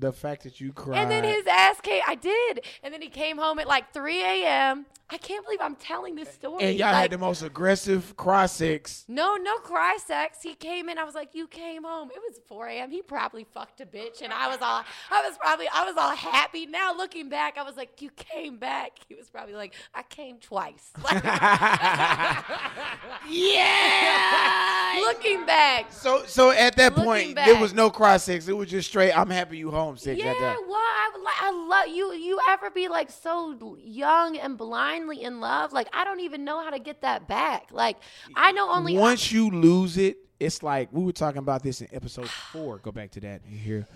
The 0.00 0.12
fact 0.12 0.44
that 0.44 0.60
you 0.60 0.72
cried. 0.72 0.96
And 0.98 1.10
then 1.10 1.24
his 1.24 1.44
ass 1.46 1.80
came. 1.80 2.02
I 2.06 2.14
did. 2.14 2.60
And 2.84 2.94
then 2.94 3.02
he 3.02 3.08
came 3.08 3.36
home 3.36 3.58
at 3.58 3.66
like 3.66 3.92
3 3.92 4.22
a.m. 4.22 4.86
I 5.10 5.16
can't 5.16 5.42
believe 5.44 5.58
I'm 5.62 5.74
telling 5.74 6.14
this 6.16 6.28
story. 6.28 6.62
and 6.62 6.78
y'all 6.78 6.92
like, 6.92 7.00
had 7.02 7.10
the 7.12 7.18
most 7.18 7.40
aggressive 7.42 8.14
cry 8.18 8.44
sex. 8.44 9.06
no, 9.08 9.36
no 9.36 9.56
cry 9.56 9.96
sex. 10.06 10.42
He 10.42 10.54
came 10.54 10.90
in. 10.90 10.98
I 10.98 11.04
was 11.04 11.14
like, 11.14 11.30
"You 11.34 11.46
came 11.48 11.82
home." 11.82 12.10
It 12.14 12.20
was 12.28 12.38
4 12.46 12.66
a.m. 12.66 12.90
He 12.90 13.00
probably 13.00 13.46
fucked 13.54 13.80
a 13.80 13.86
bitch, 13.86 14.20
and 14.20 14.34
I 14.34 14.48
was 14.48 14.58
all, 14.60 14.84
I 15.10 15.26
was 15.26 15.38
probably, 15.38 15.66
I 15.72 15.84
was 15.84 15.94
all 15.96 16.14
happy. 16.14 16.66
Now 16.66 16.94
looking 16.94 17.30
back, 17.30 17.56
I 17.56 17.62
was 17.62 17.74
like, 17.76 18.02
"You 18.02 18.10
came 18.10 18.58
back." 18.58 18.98
He 19.08 19.14
was 19.14 19.30
probably 19.30 19.54
like, 19.54 19.72
"I 19.94 20.02
came 20.02 20.36
twice." 20.40 20.92
Like, 21.02 21.24
yeah. 23.28 25.00
looking 25.06 25.46
back, 25.46 25.92
So 25.92 26.24
so 26.26 26.50
at 26.50 26.76
that 26.76 26.92
Looking 26.92 27.04
point 27.04 27.34
back. 27.34 27.46
there 27.46 27.60
was 27.60 27.72
no 27.72 27.88
cry 27.90 28.16
sex. 28.18 28.48
It 28.48 28.56
was 28.56 28.68
just 28.68 28.88
straight. 28.88 29.16
I'm 29.16 29.30
happy 29.30 29.56
you 29.58 29.70
home 29.70 29.87
sex. 29.96 30.18
Yeah, 30.20 30.32
well, 30.66 30.74
I, 30.76 31.10
I 31.42 31.50
love 31.50 31.88
you. 31.94 32.12
You 32.12 32.38
ever 32.48 32.70
be 32.70 32.88
like 32.88 33.10
so 33.10 33.76
young 33.82 34.36
and 34.36 34.58
blindly 34.58 35.22
in 35.22 35.40
love? 35.40 35.72
Like 35.72 35.88
I 35.92 36.04
don't 36.04 36.20
even 36.20 36.44
know 36.44 36.62
how 36.62 36.70
to 36.70 36.78
get 36.78 37.02
that 37.02 37.28
back. 37.28 37.68
Like 37.70 37.96
I 38.34 38.52
know 38.52 38.70
only 38.70 38.96
Once 38.96 39.32
you 39.32 39.50
lose 39.50 39.96
it, 39.96 40.18
it's 40.40 40.62
like 40.62 40.88
we 40.92 41.02
were 41.02 41.12
talking 41.12 41.38
about 41.38 41.62
this 41.62 41.80
in 41.80 41.88
episode 41.92 42.28
four. 42.52 42.78
Go 42.78 42.92
back 42.92 43.10
to 43.12 43.20
that 43.20 43.42
here, 43.46 43.86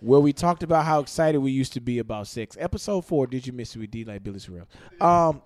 where 0.00 0.20
we 0.20 0.32
talked 0.32 0.62
about 0.62 0.84
how 0.84 1.00
excited 1.00 1.38
we 1.38 1.52
used 1.52 1.72
to 1.74 1.80
be 1.80 1.98
about 1.98 2.26
sex. 2.26 2.56
Episode 2.58 3.02
four. 3.04 3.26
Did 3.26 3.46
you 3.46 3.52
miss 3.52 3.74
it 3.76 3.78
with 3.80 3.90
D 3.90 4.04
like 4.04 4.22
Billy 4.22 4.38
Sorrell? 4.40 4.66
Um, 5.00 5.42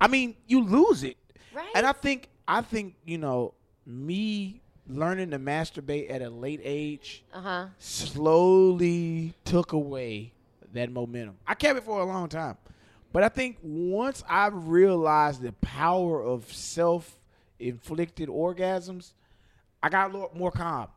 I 0.00 0.08
mean, 0.08 0.36
you 0.46 0.62
lose 0.62 1.02
it, 1.04 1.16
Right. 1.54 1.68
and 1.74 1.86
I 1.86 1.92
think 1.92 2.28
I 2.46 2.60
think 2.60 2.96
you 3.04 3.18
know 3.18 3.54
me 3.86 4.60
learning 4.88 5.30
to 5.30 5.38
masturbate 5.38 6.10
at 6.10 6.22
a 6.22 6.30
late 6.30 6.60
age 6.62 7.24
Uh 7.32 7.40
huh. 7.40 7.66
slowly 7.78 9.34
took 9.44 9.72
away 9.72 10.32
that 10.72 10.90
momentum. 10.90 11.36
I 11.46 11.54
kept 11.54 11.78
it 11.78 11.84
for 11.84 12.00
a 12.00 12.04
long 12.04 12.28
time. 12.28 12.56
But 13.12 13.22
I 13.22 13.28
think 13.28 13.58
once 13.62 14.22
I 14.28 14.48
realized 14.48 15.40
the 15.42 15.52
power 15.52 16.22
of 16.22 16.52
self 16.52 17.18
inflicted 17.58 18.28
orgasms, 18.28 19.12
I 19.82 19.88
got 19.88 20.12
a 20.14 20.18
lot 20.18 20.36
more 20.36 20.50
calm. 20.50 20.88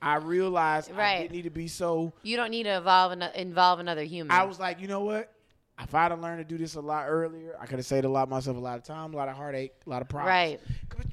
I 0.00 0.16
realized 0.16 0.90
I 0.92 0.94
Right. 0.96 1.18
didn't 1.22 1.32
need 1.32 1.42
to 1.42 1.50
be 1.50 1.68
so. 1.68 2.12
You 2.22 2.36
don't 2.36 2.50
need 2.50 2.62
to 2.64 2.76
involve 2.76 3.12
an, 3.12 3.22
involve 3.34 3.80
another 3.80 4.04
human. 4.04 4.30
I 4.30 4.44
was 4.44 4.58
like, 4.58 4.80
you 4.80 4.88
know 4.88 5.00
what? 5.00 5.32
If 5.78 5.94
I'd 5.94 6.10
have 6.10 6.20
learned 6.20 6.38
to 6.38 6.44
do 6.44 6.56
this 6.56 6.74
a 6.74 6.80
lot 6.80 7.04
earlier, 7.06 7.54
I 7.60 7.66
could 7.66 7.78
have 7.78 7.86
saved 7.86 8.06
a 8.06 8.08
lot 8.08 8.30
myself 8.30 8.56
a 8.56 8.60
lot 8.60 8.78
of 8.78 8.84
time, 8.84 9.12
a 9.12 9.16
lot 9.16 9.28
of 9.28 9.36
heartache, 9.36 9.72
a 9.86 9.90
lot 9.90 10.00
of 10.00 10.08
problems. 10.08 10.28
Right. 10.30 10.60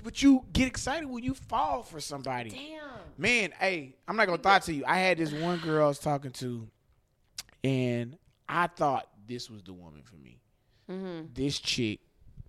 But, 0.04 0.22
you 0.22 0.46
get 0.54 0.68
excited 0.68 1.08
when 1.10 1.24
you 1.24 1.34
fall 1.34 1.84
for 1.84 2.00
somebody. 2.00 2.50
Damn. 2.50 2.90
Man, 3.18 3.52
hey, 3.60 3.96
I'm 4.08 4.16
not 4.16 4.28
gonna 4.28 4.42
lie 4.42 4.60
to 4.60 4.74
you. 4.74 4.84
I 4.88 5.00
had 5.00 5.18
this 5.18 5.34
one 5.34 5.60
girl 5.60 5.86
I 5.86 5.88
was 5.90 6.00
talking 6.00 6.32
to, 6.32 6.68
and 7.64 8.18
I 8.48 8.68
thought 8.68 9.08
this 9.28 9.50
was 9.50 9.64
the 9.64 9.74
woman 9.74 10.02
for 10.04 10.16
me. 10.16 10.40
Mm-hmm. 10.90 11.28
This 11.34 11.60
chick, 11.60 12.00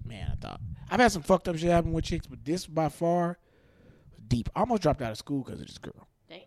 man, 0.05 0.31
I 0.33 0.35
thought 0.37 0.61
I've 0.90 1.00
had 1.00 1.12
some 1.12 1.22
fucked 1.22 1.48
up 1.48 1.57
shit 1.57 1.70
happen 1.70 1.92
with 1.92 2.05
chicks, 2.05 2.27
but 2.27 2.44
this 2.44 2.66
by 2.66 2.88
far 2.88 3.38
deep. 4.29 4.48
I 4.55 4.61
almost 4.61 4.83
dropped 4.83 5.03
out 5.03 5.11
of 5.11 5.18
school 5.18 5.42
because 5.42 5.61
of 5.61 5.66
this 5.66 5.79
girl. 5.79 6.07
Dang. 6.29 6.42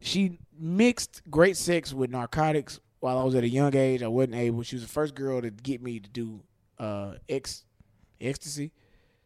She 0.00 0.38
mixed 0.58 1.22
great 1.30 1.56
sex 1.56 1.92
with 1.92 2.10
narcotics 2.10 2.80
while 3.02 3.18
I 3.18 3.24
was 3.24 3.34
at 3.34 3.42
a 3.42 3.48
young 3.48 3.74
age. 3.74 4.00
I 4.02 4.06
wasn't 4.06 4.36
able. 4.36 4.62
She 4.62 4.76
was 4.76 4.82
the 4.84 4.88
first 4.88 5.14
girl 5.16 5.42
to 5.42 5.50
get 5.50 5.82
me 5.82 5.98
to 5.98 6.08
do 6.08 6.40
uh, 6.78 7.14
ex 7.28 7.64
ecstasy. 8.20 8.70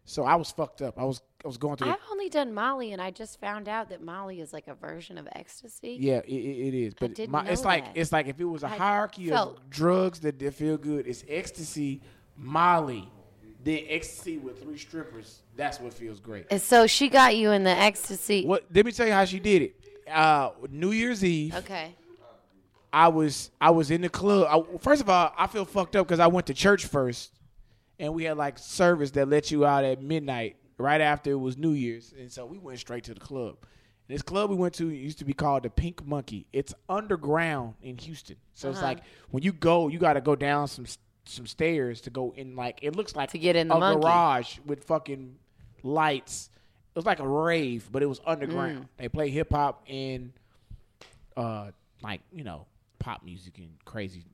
So 0.06 0.24
I 0.24 0.36
was 0.36 0.50
fucked 0.50 0.80
up. 0.82 0.98
I 0.98 1.04
was 1.04 1.20
I 1.44 1.48
was 1.48 1.58
going 1.58 1.76
through. 1.76 1.90
I've 1.90 1.98
only 2.10 2.30
done 2.30 2.54
Molly, 2.54 2.92
and 2.92 3.02
I 3.02 3.10
just 3.10 3.38
found 3.38 3.68
out 3.68 3.90
that 3.90 4.02
Molly 4.02 4.40
is 4.40 4.52
like 4.52 4.66
a 4.66 4.74
version 4.74 5.18
of 5.18 5.28
ecstasy. 5.32 5.98
Yeah, 6.00 6.18
it, 6.18 6.32
it, 6.32 6.68
it 6.68 6.74
is. 6.74 6.94
But 6.94 7.14
didn't 7.14 7.32
my, 7.32 7.46
it's 7.46 7.62
know 7.62 7.68
like 7.68 7.84
it's 7.94 8.12
like 8.12 8.28
if 8.28 8.40
it 8.40 8.44
was 8.44 8.62
a 8.62 8.66
I 8.68 8.76
hierarchy 8.76 9.28
felt- 9.28 9.58
of 9.58 9.70
drugs 9.70 10.20
that, 10.20 10.38
that 10.38 10.54
feel 10.54 10.78
good, 10.78 11.06
it's 11.06 11.22
ecstasy, 11.28 12.00
Molly, 12.34 13.10
then 13.62 13.80
ecstasy 13.88 14.38
with 14.38 14.62
three 14.62 14.78
strippers. 14.78 15.42
That's 15.54 15.80
what 15.80 15.92
feels 15.92 16.18
great. 16.18 16.46
And 16.50 16.62
so 16.62 16.86
she 16.86 17.08
got 17.10 17.36
you 17.36 17.50
in 17.50 17.62
the 17.64 17.70
ecstasy. 17.70 18.46
What? 18.46 18.64
Let 18.74 18.86
me 18.86 18.92
tell 18.92 19.06
you 19.06 19.12
how 19.12 19.26
she 19.26 19.38
did 19.38 19.60
it. 19.62 19.74
Uh, 20.10 20.50
New 20.70 20.92
Year's 20.92 21.22
Eve, 21.24 21.54
Okay. 21.56 21.94
I 22.96 23.08
was 23.08 23.50
I 23.60 23.70
was 23.70 23.90
in 23.90 24.00
the 24.00 24.08
club. 24.08 24.46
I, 24.50 24.78
first 24.78 25.02
of 25.02 25.10
all, 25.10 25.30
I 25.36 25.46
feel 25.48 25.66
fucked 25.66 25.96
up 25.96 26.06
because 26.06 26.18
I 26.18 26.28
went 26.28 26.46
to 26.46 26.54
church 26.54 26.86
first, 26.86 27.30
and 27.98 28.14
we 28.14 28.24
had 28.24 28.38
like 28.38 28.56
service 28.58 29.10
that 29.10 29.28
let 29.28 29.50
you 29.50 29.66
out 29.66 29.84
at 29.84 30.00
midnight 30.02 30.56
right 30.78 31.02
after 31.02 31.30
it 31.32 31.34
was 31.34 31.58
New 31.58 31.72
Year's, 31.72 32.14
and 32.18 32.32
so 32.32 32.46
we 32.46 32.56
went 32.56 32.78
straight 32.78 33.04
to 33.04 33.12
the 33.14 33.20
club. 33.20 33.56
This 34.08 34.22
club 34.22 34.48
we 34.48 34.56
went 34.56 34.72
to 34.76 34.88
used 34.88 35.18
to 35.18 35.26
be 35.26 35.34
called 35.34 35.64
the 35.64 35.68
Pink 35.70 36.06
Monkey. 36.06 36.46
It's 36.54 36.72
underground 36.88 37.74
in 37.82 37.98
Houston, 37.98 38.36
so 38.54 38.70
it's 38.70 38.78
Uh-huh. 38.78 38.86
like 38.86 38.98
when 39.30 39.42
you 39.42 39.52
go, 39.52 39.88
you 39.88 39.98
got 39.98 40.14
to 40.14 40.22
go 40.22 40.34
down 40.34 40.66
some 40.66 40.86
some 41.26 41.46
stairs 41.46 42.00
to 42.02 42.10
go 42.10 42.32
in. 42.34 42.56
Like 42.56 42.78
it 42.80 42.96
looks 42.96 43.14
like 43.14 43.30
To 43.32 43.38
get 43.38 43.56
in 43.56 43.68
the 43.68 43.74
a 43.74 43.78
monkey. 43.80 44.00
garage 44.00 44.58
with 44.64 44.84
fucking 44.84 45.36
lights. 45.82 46.48
It 46.94 46.98
was 46.98 47.04
like 47.04 47.20
a 47.20 47.28
rave, 47.28 47.90
but 47.92 48.02
it 48.02 48.06
was 48.06 48.20
underground. 48.24 48.84
Mm. 48.84 48.88
They 48.96 49.08
play 49.10 49.28
hip 49.28 49.52
hop 49.52 49.82
and 49.86 50.32
uh 51.36 51.72
like 52.02 52.22
you 52.32 52.44
know 52.44 52.64
pop 53.06 53.22
music 53.24 53.58
and 53.58 53.68
crazy 53.84 54.24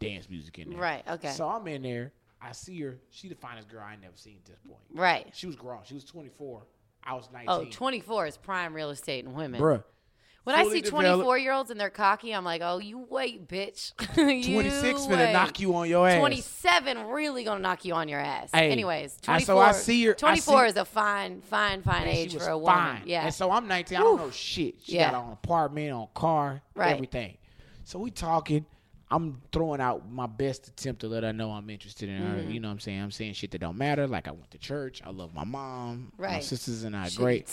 dance 0.00 0.28
music 0.28 0.58
in 0.58 0.70
there. 0.70 0.78
Right. 0.80 1.04
Okay. 1.08 1.30
So 1.30 1.48
I'm 1.48 1.66
in 1.68 1.82
there. 1.82 2.12
I 2.42 2.50
see 2.52 2.80
her. 2.80 2.98
She 3.10 3.28
the 3.28 3.36
finest 3.36 3.68
girl 3.68 3.84
I 3.86 3.92
ain't 3.92 4.02
never 4.02 4.16
seen 4.16 4.34
at 4.38 4.44
this 4.44 4.58
point. 4.66 4.80
right. 4.92 5.28
She 5.32 5.46
was 5.46 5.54
grown. 5.54 5.80
She 5.84 5.94
was 5.94 6.02
24. 6.04 6.62
I 7.04 7.14
was 7.14 7.28
19. 7.32 7.48
Oh, 7.48 7.64
24 7.70 8.26
is 8.26 8.36
prime 8.36 8.74
real 8.74 8.90
estate 8.90 9.24
in 9.24 9.32
women. 9.32 9.60
Bruh. 9.60 9.84
When 10.42 10.54
I 10.56 10.64
see 10.64 10.82
24 10.82 11.38
year 11.38 11.52
olds 11.52 11.70
and 11.70 11.78
they're 11.80 11.88
cocky, 11.90 12.32
I'm 12.32 12.44
like, 12.44 12.62
oh, 12.64 12.78
you 12.78 12.98
wait, 13.08 13.46
bitch. 13.48 13.92
You 14.16 14.54
26 14.54 15.06
gonna 15.06 15.32
knock 15.32 15.60
you 15.60 15.74
on 15.76 15.88
your 15.88 16.08
ass. 16.08 16.18
27 16.18 17.06
really 17.06 17.44
gonna 17.44 17.60
knock 17.60 17.84
you 17.84 17.94
on 17.94 18.08
your 18.08 18.20
ass. 18.20 18.50
Hey, 18.52 18.70
Anyways, 18.70 19.18
I- 19.22 19.38
24, 19.42 19.46
so 19.54 19.58
I 19.60 19.72
see 19.72 20.04
her- 20.06 20.12
I 20.12 20.14
24 20.14 20.64
see- 20.66 20.70
is 20.70 20.76
a 20.76 20.84
fine, 20.84 21.42
fine, 21.42 21.82
fine 21.82 22.02
And 22.02 22.10
age 22.10 22.36
for 22.36 22.48
a 22.48 22.58
woman. 22.58 22.74
fine. 22.76 23.02
Yeah. 23.06 23.24
And 23.24 23.34
so 23.34 23.50
I'm 23.52 23.66
19. 23.68 23.96
I 23.98 24.00
don't 24.02 24.16
know 24.18 24.30
shit. 24.30 24.76
She 24.82 24.96
Yeah. 24.96 25.10
got 25.12 25.24
on 25.24 25.32
apartment, 25.32 25.92
on 25.92 26.08
car, 26.14 26.60
Right. 26.74 26.92
everything. 26.92 27.38
So 27.86 28.00
we 28.00 28.10
talking. 28.10 28.66
I'm 29.08 29.40
throwing 29.52 29.80
out 29.80 30.10
my 30.10 30.26
best 30.26 30.66
attempt 30.66 31.02
to 31.02 31.06
let 31.06 31.22
her 31.22 31.32
know 31.32 31.52
I'm 31.52 31.70
interested 31.70 32.08
in 32.08 32.20
Mm-hmm. 32.20 32.36
her. 32.38 32.42
You 32.50 32.58
know 32.58 32.66
what 32.66 32.72
I'm 32.72 32.80
saying? 32.80 33.00
I'm 33.00 33.12
saying 33.12 33.34
shit 33.34 33.52
that 33.52 33.60
don't 33.60 33.78
matter. 33.78 34.08
Like 34.08 34.26
I 34.26 34.32
went 34.32 34.50
to 34.50 34.58
church. 34.58 35.00
I 35.06 35.10
love 35.10 35.32
my 35.32 35.44
mom. 35.44 36.10
My 36.18 36.40
sisters 36.40 36.82
and 36.82 36.96
I 36.96 37.08
great. 37.10 37.48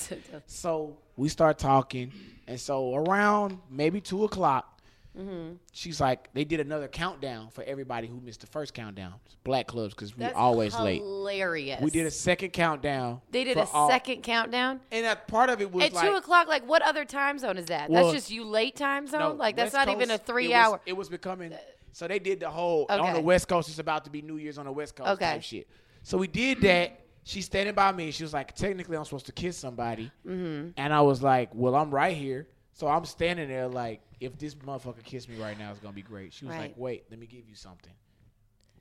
So 0.47 0.97
we 1.15 1.29
start 1.29 1.59
talking, 1.59 2.11
and 2.47 2.59
so 2.59 2.95
around 2.95 3.59
maybe 3.69 4.01
two 4.01 4.23
o'clock, 4.23 4.72
Mm-hmm. 5.17 5.53
she's 5.71 6.01
like, 6.01 6.29
they 6.33 6.43
did 6.43 6.59
another 6.59 6.87
countdown 6.87 7.49
for 7.51 7.63
everybody 7.63 8.07
who 8.07 8.19
missed 8.19 8.41
the 8.41 8.47
first 8.47 8.73
countdown. 8.73 9.13
Black 9.43 9.67
clubs 9.67 9.93
because 9.93 10.15
we 10.17 10.21
That's 10.23 10.35
always 10.35 10.73
late. 10.75 11.01
hilarious. 11.01 11.81
We 11.81 11.91
did 11.91 12.05
a 12.05 12.11
second 12.11 12.51
countdown. 12.51 13.21
They 13.31 13.43
did 13.43 13.57
a 13.57 13.67
all- 13.67 13.89
second 13.89 14.23
countdown 14.23 14.79
and 14.91 15.05
that 15.05 15.27
part 15.27 15.49
of 15.49 15.61
it 15.61 15.71
was 15.71 15.85
at 15.85 15.93
like 15.93 16.07
two 16.09 16.15
o'clock. 16.15 16.47
Like, 16.47 16.67
what 16.67 16.81
other 16.81 17.05
time 17.05 17.37
zone 17.37 17.57
is 17.57 17.67
that? 17.67 17.89
Well, 17.89 18.05
that's 18.05 18.15
just 18.15 18.31
you 18.31 18.43
late 18.43 18.75
time 18.75 19.05
zone. 19.07 19.19
no, 19.19 19.31
like, 19.33 19.55
that's 19.55 19.73
West 19.73 19.87
not 19.87 19.95
even 19.95 20.09
a 20.11 20.17
three 20.17 20.45
it 20.45 20.49
was- 20.49 20.55
hour. 20.55 20.81
It 20.85 20.93
was 20.93 21.09
becoming. 21.09 21.53
So 21.91 22.07
they 22.07 22.17
did 22.19 22.39
the 22.39 22.49
whole 22.49 22.87
on 22.89 23.13
the 23.13 23.21
West 23.21 23.47
Coast. 23.47 23.69
It's 23.69 23.77
about 23.79 24.05
to 24.05 24.09
be 24.09 24.21
New 24.23 24.37
Year's 24.37 24.57
on 24.57 24.65
the 24.65 24.71
West 24.71 24.95
Coast 24.95 25.09
Okay. 25.11 25.25
type 25.33 25.43
shit. 25.43 25.67
So 26.01 26.17
we 26.17 26.27
did 26.27 26.61
that. 26.61 26.99
She's 27.23 27.45
standing 27.45 27.73
by 27.75 27.91
me. 27.91 28.11
She 28.11 28.23
was 28.23 28.33
like, 28.33 28.53
technically, 28.55 28.97
I'm 28.97 29.05
supposed 29.05 29.27
to 29.27 29.31
kiss 29.31 29.55
somebody, 29.55 30.11
mm-hmm. 30.27 30.71
and 30.75 30.93
I 30.93 30.99
was 31.01 31.23
like, 31.23 31.51
well, 31.53 31.75
I'm 31.75 31.89
right 31.89 32.17
here. 32.17 32.47
So 32.73 32.87
I'm 32.87 33.05
standing 33.05 33.47
there 33.47 33.67
like, 33.67 34.01
if 34.23 34.37
this 34.37 34.55
motherfucker 34.55 35.03
kissed 35.03 35.29
me 35.29 35.35
right 35.37 35.57
now, 35.57 35.71
it's 35.71 35.79
gonna 35.79 35.93
be 35.93 36.01
great. 36.01 36.33
She 36.33 36.45
was 36.45 36.55
like, 36.55 36.73
wait, 36.77 37.05
let 37.09 37.19
me 37.19 37.25
give 37.27 37.47
you 37.47 37.55
something. 37.55 37.93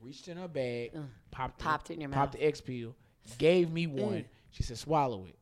Reached 0.01 0.27
in 0.29 0.37
her 0.37 0.49
bag, 0.49 0.93
popped 1.31 1.59
Popped 1.59 1.91
it 1.91 1.95
in 1.95 2.01
your 2.01 2.11
mouth, 2.11 2.19
popped 2.19 2.33
the 2.33 2.45
X 2.45 2.61
pill, 2.61 2.95
gave 3.39 3.71
me 3.71 3.87
one. 3.87 4.25
She 4.51 4.63
said, 4.63 4.77
"Swallow 4.79 5.27
it." 5.27 5.37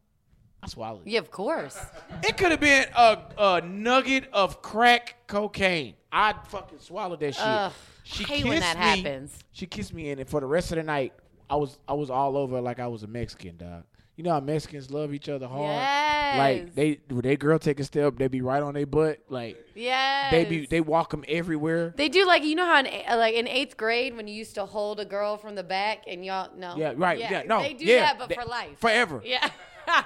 I 0.62 0.68
swallowed 0.68 1.06
it. 1.06 1.10
Yeah, 1.10 1.20
of 1.20 1.30
course. 1.30 1.78
It 2.22 2.36
could 2.36 2.50
have 2.50 2.60
been 2.60 2.86
a, 2.94 3.18
a 3.38 3.60
nugget 3.62 4.28
of 4.32 4.60
crack 4.60 5.16
cocaine. 5.26 5.94
I'd 6.12 6.36
fucking 6.48 6.80
swallow 6.80 7.16
that 7.16 7.34
shit. 7.34 7.42
Ugh, 7.42 7.72
she 8.02 8.24
hate 8.24 8.44
when 8.44 8.60
that 8.60 8.76
kissed 8.76 8.96
me. 8.96 9.02
happens. 9.10 9.38
She 9.52 9.66
kissed 9.66 9.94
me, 9.94 10.10
and 10.10 10.28
for 10.28 10.40
the 10.40 10.46
rest 10.46 10.72
of 10.72 10.76
the 10.76 10.82
night, 10.82 11.14
I 11.48 11.56
was 11.56 11.78
I 11.88 11.94
was 11.94 12.10
all 12.10 12.36
over 12.36 12.60
like 12.60 12.78
I 12.78 12.86
was 12.88 13.02
a 13.02 13.06
Mexican 13.06 13.56
dog. 13.56 13.84
You 14.20 14.24
know 14.24 14.32
how 14.32 14.40
Mexicans 14.40 14.90
love 14.90 15.14
each 15.14 15.30
other 15.30 15.46
hard. 15.48 15.62
Yes. 15.62 16.38
Like 16.38 16.74
they, 16.74 17.00
when 17.08 17.22
they 17.22 17.36
girl 17.38 17.58
take 17.58 17.80
a 17.80 17.84
step, 17.84 18.18
they 18.18 18.28
be 18.28 18.42
right 18.42 18.62
on 18.62 18.74
their 18.74 18.84
butt. 18.84 19.18
Like 19.30 19.56
Yes. 19.74 20.30
they 20.30 20.44
be, 20.44 20.66
they 20.66 20.82
walk 20.82 21.08
them 21.12 21.24
everywhere. 21.26 21.94
They 21.96 22.10
do 22.10 22.26
like 22.26 22.44
you 22.44 22.54
know 22.54 22.66
how 22.66 22.80
in 22.80 22.86
uh, 22.86 23.16
like 23.16 23.32
in 23.34 23.48
eighth 23.48 23.78
grade 23.78 24.14
when 24.14 24.28
you 24.28 24.34
used 24.34 24.56
to 24.56 24.66
hold 24.66 25.00
a 25.00 25.06
girl 25.06 25.38
from 25.38 25.54
the 25.54 25.62
back 25.62 26.02
and 26.06 26.22
y'all 26.22 26.50
no 26.54 26.76
Yeah, 26.76 26.92
right. 26.96 27.18
Yeah, 27.18 27.44
no, 27.46 27.62
they 27.62 27.72
do 27.72 27.86
yeah, 27.86 28.00
that 28.00 28.18
but 28.18 28.28
they- 28.28 28.34
for 28.34 28.44
life 28.44 28.78
forever. 28.78 29.22
yeah 29.24 29.48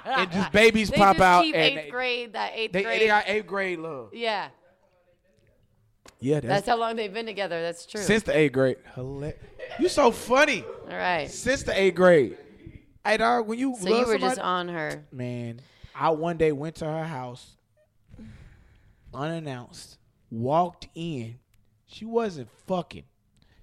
And 0.05 0.31
just 0.31 0.49
babies 0.53 0.89
they 0.91 0.95
pop 0.95 1.17
just 1.17 1.21
out 1.25 1.43
keep 1.43 1.53
and 1.55 1.63
eighth 1.65 1.83
they- 1.83 1.89
grade 1.89 2.33
that 2.33 2.51
eighth 2.55 2.71
They, 2.71 2.83
grade 2.83 3.01
they 3.01 3.07
got 3.07 3.23
eighth 3.27 3.47
grade 3.47 3.79
love. 3.79 4.11
yeah 4.13 4.47
Yeah, 6.21 6.35
that's 6.35 6.45
that's, 6.47 6.67
how 6.69 6.77
long 6.77 6.95
they've 6.95 7.13
been 7.13 7.25
together 7.25 7.61
that's 7.61 7.85
true 7.85 7.99
since 8.01 8.23
the 8.23 8.35
eighth 8.37 8.53
grade. 8.53 8.77
Hila- 8.95 9.33
You 9.77 9.89
so 9.89 10.09
funny. 10.11 10.63
all 10.89 10.95
right 10.95 11.29
Since 11.29 11.63
the 11.63 11.77
eighth 11.77 11.95
grade. 11.95 12.37
Hey 13.05 13.17
dog, 13.17 13.47
when 13.47 13.59
you 13.59 13.75
so 13.79 13.87
love 13.87 13.91
you 13.91 13.97
were 13.99 14.13
somebody, 14.13 14.21
just 14.21 14.39
on 14.39 14.67
her 14.69 15.05
man, 15.11 15.61
I 15.93 16.09
one 16.09 16.37
day 16.37 16.51
went 16.51 16.75
to 16.77 16.85
her 16.85 17.03
house 17.03 17.55
unannounced, 19.13 19.97
walked 20.31 20.87
in. 20.95 21.39
She 21.85 22.03
wasn't 22.05 22.49
fucking. 22.67 23.03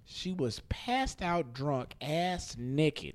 She 0.05 0.33
was 0.33 0.61
passed 0.69 1.23
out 1.23 1.53
drunk, 1.53 1.95
ass 2.01 2.57
naked, 2.59 3.15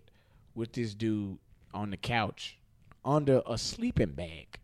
with 0.53 0.73
this 0.73 0.93
dude 0.93 1.37
on 1.73 1.91
the 1.91 1.97
couch 1.97 2.57
under 3.05 3.41
a 3.47 3.57
sleeping 3.57 4.11
bag. 4.11 4.59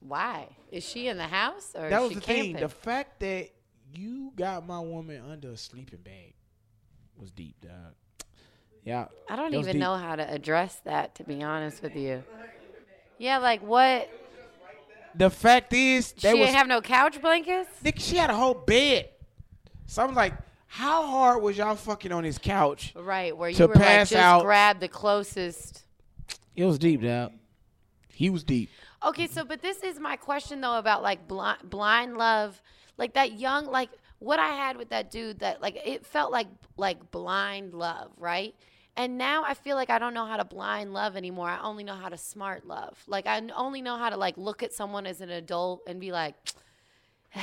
why 0.00 0.46
is 0.70 0.84
she 0.84 1.08
in 1.08 1.16
the 1.16 1.26
house 1.26 1.72
or 1.74 1.88
that 1.88 2.00
is 2.02 2.02
was 2.02 2.08
she 2.10 2.14
the 2.16 2.20
camping? 2.20 2.52
thing. 2.54 2.62
The 2.62 2.68
fact 2.68 3.20
that 3.20 3.48
you 3.92 4.32
got 4.36 4.66
my 4.66 4.78
woman 4.78 5.22
under 5.28 5.50
a 5.50 5.56
sleeping 5.56 6.00
bag 6.04 6.34
was 7.16 7.30
deep, 7.32 7.56
dog. 7.60 7.94
Yeah. 8.84 9.06
I 9.28 9.36
don't 9.36 9.54
even 9.54 9.72
deep. 9.72 9.80
know 9.80 9.96
how 9.96 10.16
to 10.16 10.30
address 10.32 10.80
that 10.84 11.14
to 11.16 11.24
be 11.24 11.42
honest 11.42 11.82
with 11.82 11.94
you 11.96 12.22
yeah 13.18 13.38
like 13.38 13.60
what 13.62 14.08
The 15.14 15.28
fact 15.30 15.72
is, 15.72 16.14
she 16.16 16.28
was 16.28 16.36
didn't 16.36 16.54
have 16.54 16.66
no 16.68 16.80
couch 16.80 17.20
blankets 17.20 17.68
Nigga, 17.84 18.00
she 18.00 18.16
had 18.16 18.30
a 18.30 18.34
whole 18.34 18.54
bed. 18.54 19.08
So 19.86 20.02
I'm 20.04 20.14
like, 20.14 20.34
how 20.66 21.06
hard 21.06 21.42
was 21.42 21.56
y'all 21.56 21.74
fucking 21.74 22.12
on 22.12 22.22
this 22.24 22.38
couch? 22.38 22.92
right 22.96 23.36
where 23.36 23.48
you 23.50 23.56
To 23.56 23.66
were 23.66 23.74
like 23.74 23.84
just 24.00 24.14
out- 24.14 24.42
grab 24.42 24.80
the 24.80 24.88
closest 24.88 25.82
It 26.56 26.64
was 26.64 26.78
deep, 26.78 27.02
dog. 27.02 27.32
He 28.14 28.30
was 28.30 28.42
deep. 28.44 28.70
Okay, 29.06 29.26
so 29.28 29.44
but 29.44 29.62
this 29.62 29.82
is 29.82 29.98
my 30.00 30.16
question 30.16 30.60
though 30.60 30.76
about 30.78 31.02
like 31.02 31.26
blind 31.28 31.58
blind 31.70 32.16
love, 32.16 32.60
like 32.96 33.14
that 33.14 33.38
young 33.38 33.66
like 33.66 33.90
what 34.18 34.38
I 34.38 34.48
had 34.48 34.76
with 34.76 34.90
that 34.90 35.10
dude 35.10 35.40
that 35.40 35.62
like 35.62 35.80
it 35.84 36.04
felt 36.04 36.32
like 36.32 36.48
like 36.76 37.10
blind 37.10 37.74
love, 37.74 38.10
right? 38.16 38.54
And 38.96 39.16
now 39.16 39.44
I 39.44 39.54
feel 39.54 39.76
like 39.76 39.90
I 39.90 40.00
don't 40.00 40.12
know 40.12 40.26
how 40.26 40.38
to 40.38 40.44
blind 40.44 40.92
love 40.92 41.16
anymore. 41.16 41.48
I 41.48 41.60
only 41.60 41.84
know 41.84 41.94
how 41.94 42.08
to 42.08 42.18
smart 42.18 42.66
love. 42.66 43.00
Like 43.06 43.26
I 43.26 43.40
only 43.54 43.80
know 43.80 43.96
how 43.96 44.10
to 44.10 44.16
like 44.16 44.36
look 44.36 44.62
at 44.62 44.72
someone 44.72 45.06
as 45.06 45.20
an 45.20 45.30
adult 45.30 45.82
and 45.86 46.00
be 46.00 46.10
like, 46.10 46.34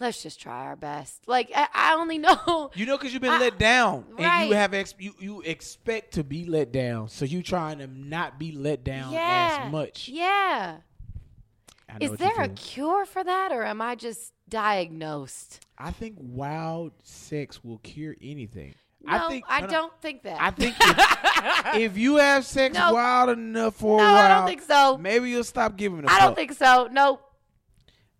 let's 0.00 0.22
just 0.22 0.38
try 0.38 0.66
our 0.66 0.76
best. 0.76 1.26
Like 1.26 1.50
I, 1.54 1.68
I 1.72 1.94
only 1.94 2.18
know. 2.18 2.70
You 2.74 2.84
know, 2.84 2.98
because 2.98 3.14
you've 3.14 3.22
been 3.22 3.30
I- 3.30 3.40
let 3.40 3.58
down, 3.58 4.04
and 4.10 4.18
right. 4.18 4.48
you 4.48 4.54
have 4.54 4.74
ex- 4.74 4.94
you 4.98 5.14
you 5.18 5.40
expect 5.40 6.14
to 6.14 6.24
be 6.24 6.44
let 6.44 6.72
down. 6.72 7.08
So 7.08 7.24
you 7.24 7.42
trying 7.42 7.78
to 7.78 7.86
not 7.86 8.38
be 8.38 8.52
let 8.52 8.84
down 8.84 9.14
yeah. 9.14 9.62
as 9.64 9.72
much. 9.72 10.08
Yeah. 10.08 10.76
Is 12.00 12.12
there 12.12 12.38
a 12.42 12.48
cure 12.48 13.06
for 13.06 13.24
that, 13.24 13.50
or 13.50 13.64
am 13.64 13.80
I 13.80 13.94
just 13.94 14.34
diagnosed? 14.48 15.66
I 15.76 15.90
think 15.90 16.16
wild 16.18 16.92
sex 17.02 17.62
will 17.62 17.78
cure 17.78 18.16
anything. 18.20 18.74
No, 19.02 19.12
I 19.12 19.28
think 19.28 19.44
I 19.48 19.60
no, 19.60 19.66
no. 19.66 19.72
don't 19.72 20.00
think 20.02 20.22
that. 20.24 20.40
I 20.40 20.50
think 20.50 20.74
if, 20.80 21.74
if 21.92 21.98
you 21.98 22.16
have 22.16 22.44
sex 22.44 22.74
No. 22.74 22.92
wild 22.94 23.30
enough 23.30 23.76
for 23.76 23.98
No, 23.98 24.04
a 24.04 24.12
while, 24.12 24.16
I 24.16 24.28
don't 24.28 24.46
think 24.46 24.62
so. 24.62 24.98
Maybe 24.98 25.30
you'll 25.30 25.44
stop 25.44 25.76
giving 25.76 26.00
a 26.00 26.06
I 26.06 26.10
fuck. 26.10 26.20
don't 26.20 26.34
think 26.34 26.52
so. 26.54 26.88
Nope. 26.90 27.22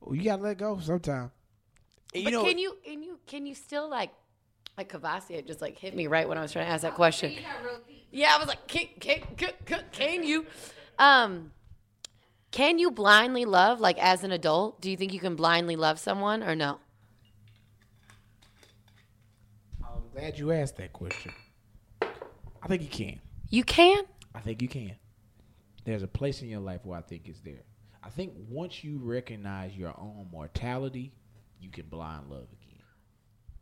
Well, 0.01 0.15
you 0.15 0.23
gotta 0.23 0.43
let 0.43 0.59
go 0.59 0.79
sometime. 0.79 1.33
And 2.15 2.25
But 2.25 2.33
you 2.33 2.39
know, 2.39 2.45
can 2.45 2.59
you 2.59 2.77
can 2.85 3.03
you 3.03 3.19
can 3.27 3.45
you 3.47 3.55
still 3.57 3.91
like 3.91 4.11
like 4.77 4.91
Kavasi 4.93 5.35
had 5.35 5.47
just 5.49 5.61
like 5.61 5.77
hit 5.77 5.97
me 5.97 6.07
right 6.07 6.29
when 6.29 6.39
I 6.39 6.43
was 6.43 6.53
trying 6.53 6.67
to 6.67 6.71
ask 6.73 6.83
that 6.83 6.95
question. 6.95 7.33
You 7.33 7.41
got 7.41 7.65
real 7.65 7.81
deep. 7.87 8.07
Yeah, 8.13 8.31
I 8.35 8.39
was 8.39 8.47
like, 8.47 8.67
can 8.69 8.87
can 9.01 9.21
can, 9.37 9.51
can, 9.67 9.83
can 9.91 10.23
you 10.23 10.47
um 10.99 11.51
can 12.51 12.79
you 12.79 12.91
blindly 12.91 13.45
love 13.45 13.81
like 13.81 13.99
as 13.99 14.25
an 14.25 14.33
adult? 14.33 14.81
Do 14.81 14.91
you 14.91 14.97
think 14.97 15.13
you 15.13 15.21
can 15.21 15.37
blindly 15.37 15.77
love 15.77 15.99
someone 15.99 16.43
or 16.43 16.55
no? 16.55 16.79
I'm 19.85 20.03
glad 20.13 20.39
you 20.39 20.53
asked 20.53 20.77
that 20.77 20.93
question. 20.93 21.33
I 22.01 22.67
think 22.67 22.83
you 22.83 22.89
can. 22.89 23.21
You 23.51 23.65
can? 23.65 24.05
I 24.35 24.41
think 24.41 24.63
you 24.63 24.69
can. 24.69 24.97
There's 25.85 26.03
a 26.03 26.09
place 26.09 26.43
in 26.43 26.49
your 26.49 26.61
life 26.61 26.85
where 26.85 26.99
I 26.99 27.03
think 27.03 27.29
it's 27.29 27.41
there. 27.41 27.63
I 28.03 28.11
think 28.11 28.33
once 28.49 28.83
you 28.83 28.99
recognize 29.03 29.77
your 29.77 29.95
own 29.99 30.29
mortality, 30.31 31.13
you 31.61 31.71
can 31.71 31.87
blind 31.87 32.31
love 32.31 32.47
again. 32.53 32.83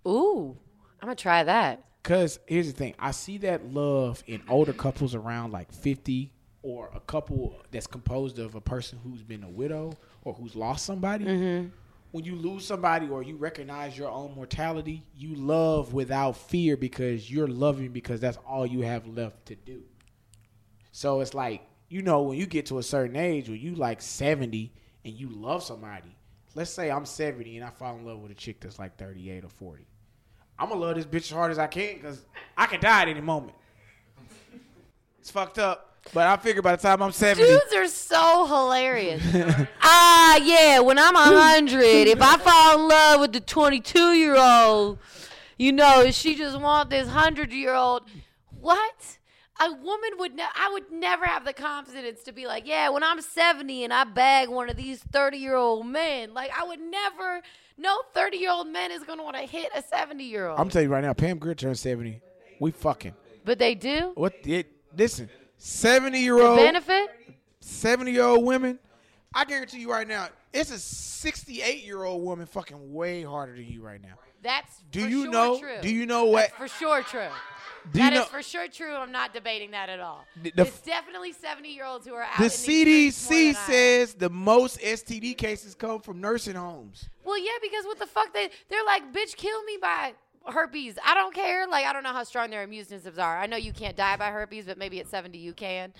Ooh. 0.06 0.56
I'm 1.00 1.08
gonna 1.08 1.16
try 1.16 1.44
that. 1.44 1.84
Cause 2.02 2.38
here's 2.46 2.68
the 2.68 2.72
thing, 2.72 2.94
I 2.98 3.10
see 3.10 3.38
that 3.38 3.72
love 3.72 4.22
in 4.26 4.42
older 4.48 4.72
couples 4.72 5.14
around 5.14 5.52
like 5.52 5.72
50, 5.72 6.32
or 6.66 6.90
a 6.96 7.00
couple 7.00 7.56
that's 7.70 7.86
composed 7.86 8.40
of 8.40 8.56
a 8.56 8.60
person 8.60 8.98
who's 9.04 9.22
been 9.22 9.44
a 9.44 9.48
widow 9.48 9.92
or 10.24 10.34
who's 10.34 10.56
lost 10.56 10.84
somebody. 10.84 11.24
Mm-hmm. 11.24 11.68
When 12.10 12.24
you 12.24 12.34
lose 12.34 12.66
somebody 12.66 13.08
or 13.08 13.22
you 13.22 13.36
recognize 13.36 13.96
your 13.96 14.10
own 14.10 14.34
mortality, 14.34 15.04
you 15.16 15.36
love 15.36 15.92
without 15.92 16.36
fear 16.36 16.76
because 16.76 17.30
you're 17.30 17.46
loving 17.46 17.92
because 17.92 18.18
that's 18.18 18.38
all 18.44 18.66
you 18.66 18.80
have 18.80 19.06
left 19.06 19.46
to 19.46 19.54
do. 19.54 19.84
So 20.90 21.20
it's 21.20 21.34
like, 21.34 21.62
you 21.88 22.02
know, 22.02 22.22
when 22.22 22.36
you 22.36 22.46
get 22.46 22.66
to 22.66 22.78
a 22.78 22.82
certain 22.82 23.14
age, 23.14 23.48
when 23.48 23.60
you 23.60 23.76
like 23.76 24.02
70 24.02 24.72
and 25.04 25.14
you 25.14 25.28
love 25.28 25.62
somebody, 25.62 26.16
let's 26.56 26.72
say 26.72 26.90
I'm 26.90 27.06
70 27.06 27.58
and 27.58 27.64
I 27.64 27.70
fall 27.70 27.96
in 27.96 28.04
love 28.04 28.18
with 28.18 28.32
a 28.32 28.34
chick 28.34 28.58
that's 28.58 28.80
like 28.80 28.96
38 28.96 29.44
or 29.44 29.48
40. 29.48 29.86
I'm 30.58 30.68
gonna 30.68 30.80
love 30.80 30.96
this 30.96 31.06
bitch 31.06 31.26
as 31.26 31.30
hard 31.30 31.52
as 31.52 31.60
I 31.60 31.68
can 31.68 31.94
because 31.94 32.24
I 32.56 32.66
can 32.66 32.80
die 32.80 33.02
at 33.02 33.08
any 33.08 33.20
moment. 33.20 33.56
It's 35.20 35.30
fucked 35.30 35.60
up. 35.60 35.95
But 36.14 36.26
I 36.26 36.36
figure 36.36 36.62
by 36.62 36.76
the 36.76 36.82
time 36.82 37.02
I'm 37.02 37.12
70, 37.12 37.46
Dudes 37.46 37.74
are 37.74 37.88
so 37.88 38.46
hilarious. 38.46 39.22
ah, 39.82 40.36
yeah. 40.38 40.80
When 40.80 40.98
I'm 40.98 41.14
a 41.16 41.18
hundred, 41.24 41.82
if 41.84 42.20
I 42.22 42.36
fall 42.38 42.80
in 42.80 42.88
love 42.88 43.20
with 43.20 43.32
the 43.32 43.40
22 43.40 44.12
year 44.12 44.36
old, 44.36 44.98
you 45.58 45.72
know, 45.72 46.10
she 46.10 46.34
just 46.34 46.58
want 46.60 46.90
this 46.90 47.08
hundred 47.08 47.52
year 47.52 47.74
old. 47.74 48.02
What? 48.60 49.18
A 49.58 49.72
woman 49.72 50.10
would. 50.18 50.34
Ne- 50.34 50.42
I 50.54 50.70
would 50.72 50.90
never 50.92 51.24
have 51.24 51.44
the 51.44 51.52
confidence 51.52 52.22
to 52.24 52.32
be 52.32 52.46
like, 52.46 52.66
yeah. 52.66 52.88
When 52.90 53.02
I'm 53.02 53.20
70 53.22 53.84
and 53.84 53.92
I 53.92 54.04
bag 54.04 54.48
one 54.48 54.68
of 54.70 54.76
these 54.76 55.00
30 55.00 55.38
year 55.38 55.54
old 55.56 55.86
men, 55.86 56.34
like 56.34 56.50
I 56.58 56.64
would 56.64 56.80
never. 56.80 57.42
No 57.78 57.94
30 58.14 58.36
year 58.38 58.50
old 58.52 58.68
man 58.68 58.90
is 58.90 59.02
gonna 59.02 59.22
want 59.22 59.36
to 59.36 59.42
hit 59.42 59.70
a 59.74 59.82
70 59.82 60.24
year 60.24 60.48
old. 60.48 60.58
I'm 60.60 60.68
telling 60.70 60.88
you 60.88 60.92
right 60.94 61.04
now, 61.04 61.12
Pam 61.14 61.38
Grier 61.38 61.54
turned 61.54 61.78
70. 61.78 62.20
We 62.60 62.70
fucking. 62.70 63.14
but 63.44 63.58
they 63.58 63.74
do. 63.74 64.12
What? 64.14 64.32
It, 64.44 64.70
listen, 64.96 65.28
70 65.58 66.20
year 66.20 66.36
The 66.36 66.42
old, 66.46 66.58
benefit. 66.58 67.08
70 67.60 68.12
year 68.12 68.24
old 68.24 68.44
women. 68.44 68.78
I 69.34 69.44
guarantee 69.44 69.80
you 69.80 69.90
right 69.90 70.06
now, 70.08 70.28
it's 70.52 70.70
a 70.70 70.78
68 70.78 71.84
year 71.84 72.04
old 72.04 72.22
woman 72.22 72.46
fucking 72.46 72.92
way 72.92 73.22
harder 73.22 73.54
than 73.56 73.66
you 73.66 73.82
right 73.82 74.00
now. 74.00 74.14
That's 74.42 74.82
Do 74.90 75.02
for 75.02 75.08
you 75.08 75.22
sure 75.24 75.30
know? 75.32 75.58
True. 75.58 75.76
Do 75.82 75.90
you 75.90 76.06
know 76.06 76.24
what? 76.26 76.50
That's 76.58 76.72
for 76.72 76.78
sure 76.78 77.02
true. 77.02 77.26
Do 77.92 78.00
That 78.00 78.12
is 78.14 78.18
know? 78.20 78.24
for 78.26 78.42
sure 78.42 78.66
true. 78.68 78.94
I'm 78.94 79.12
not 79.12 79.32
debating 79.32 79.70
that 79.72 79.88
at 79.88 80.00
all. 80.00 80.24
The- 80.42 80.50
the- 80.56 80.62
it's 80.62 80.80
definitely 80.80 81.32
70 81.32 81.68
year 81.72 81.84
olds 81.84 82.06
who 82.06 82.14
are 82.14 82.22
out. 82.22 82.36
The 82.38 82.44
in 82.44 82.48
these 82.50 83.16
streets 83.16 83.30
more 83.30 83.38
CDC 83.38 83.52
than 83.52 83.56
I 83.56 83.58
am. 83.60 83.66
says 84.06 84.14
the 84.14 84.30
most 84.30 84.78
STD 84.80 85.34
cases 85.36 85.74
come 85.74 86.00
from 86.00 86.20
nursing 86.20 86.54
homes. 86.56 87.08
Well, 87.24 87.38
yeah, 87.38 87.52
because 87.62 87.84
what 87.84 87.98
the 87.98 88.06
fuck 88.06 88.32
they 88.32 88.50
they're 88.68 88.84
like, 88.84 89.12
bitch, 89.12 89.36
kill 89.36 89.62
me 89.64 89.78
by 89.80 90.14
herpes. 90.46 90.98
I 91.04 91.14
don't 91.14 91.34
care. 91.34 91.66
Like 91.66 91.86
I 91.86 91.92
don't 91.92 92.02
know 92.02 92.12
how 92.12 92.24
strong 92.24 92.50
their 92.50 92.62
immune 92.62 92.84
systems 92.84 93.18
are. 93.18 93.38
I 93.38 93.46
know 93.46 93.56
you 93.56 93.72
can't 93.72 93.96
die 93.96 94.16
by 94.16 94.26
herpes, 94.30 94.66
but 94.66 94.78
maybe 94.78 95.00
at 95.00 95.08
70 95.08 95.38
you 95.38 95.52
can. 95.52 95.92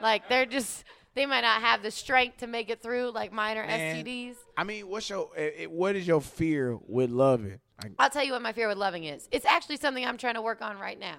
Like 0.00 0.28
they're 0.28 0.46
just 0.46 0.84
they 1.14 1.26
might 1.26 1.40
not 1.40 1.60
have 1.60 1.82
the 1.82 1.90
strength 1.90 2.38
to 2.38 2.46
make 2.46 2.70
it 2.70 2.82
through 2.82 3.10
like 3.10 3.32
minor 3.32 3.66
Man. 3.66 4.04
STDs. 4.04 4.36
I 4.56 4.64
mean, 4.64 4.88
what's 4.88 5.10
your 5.10 5.30
eh, 5.36 5.50
eh, 5.56 5.66
what 5.66 5.96
is 5.96 6.06
your 6.06 6.20
fear 6.20 6.78
with 6.86 7.10
loving? 7.10 7.60
Like, 7.82 7.92
I'll 7.98 8.10
tell 8.10 8.24
you 8.24 8.32
what 8.32 8.42
my 8.42 8.52
fear 8.52 8.68
with 8.68 8.78
loving 8.78 9.04
is. 9.04 9.28
It's 9.30 9.46
actually 9.46 9.76
something 9.76 10.04
I'm 10.04 10.18
trying 10.18 10.34
to 10.34 10.42
work 10.42 10.62
on 10.62 10.78
right 10.78 10.98
now. 10.98 11.16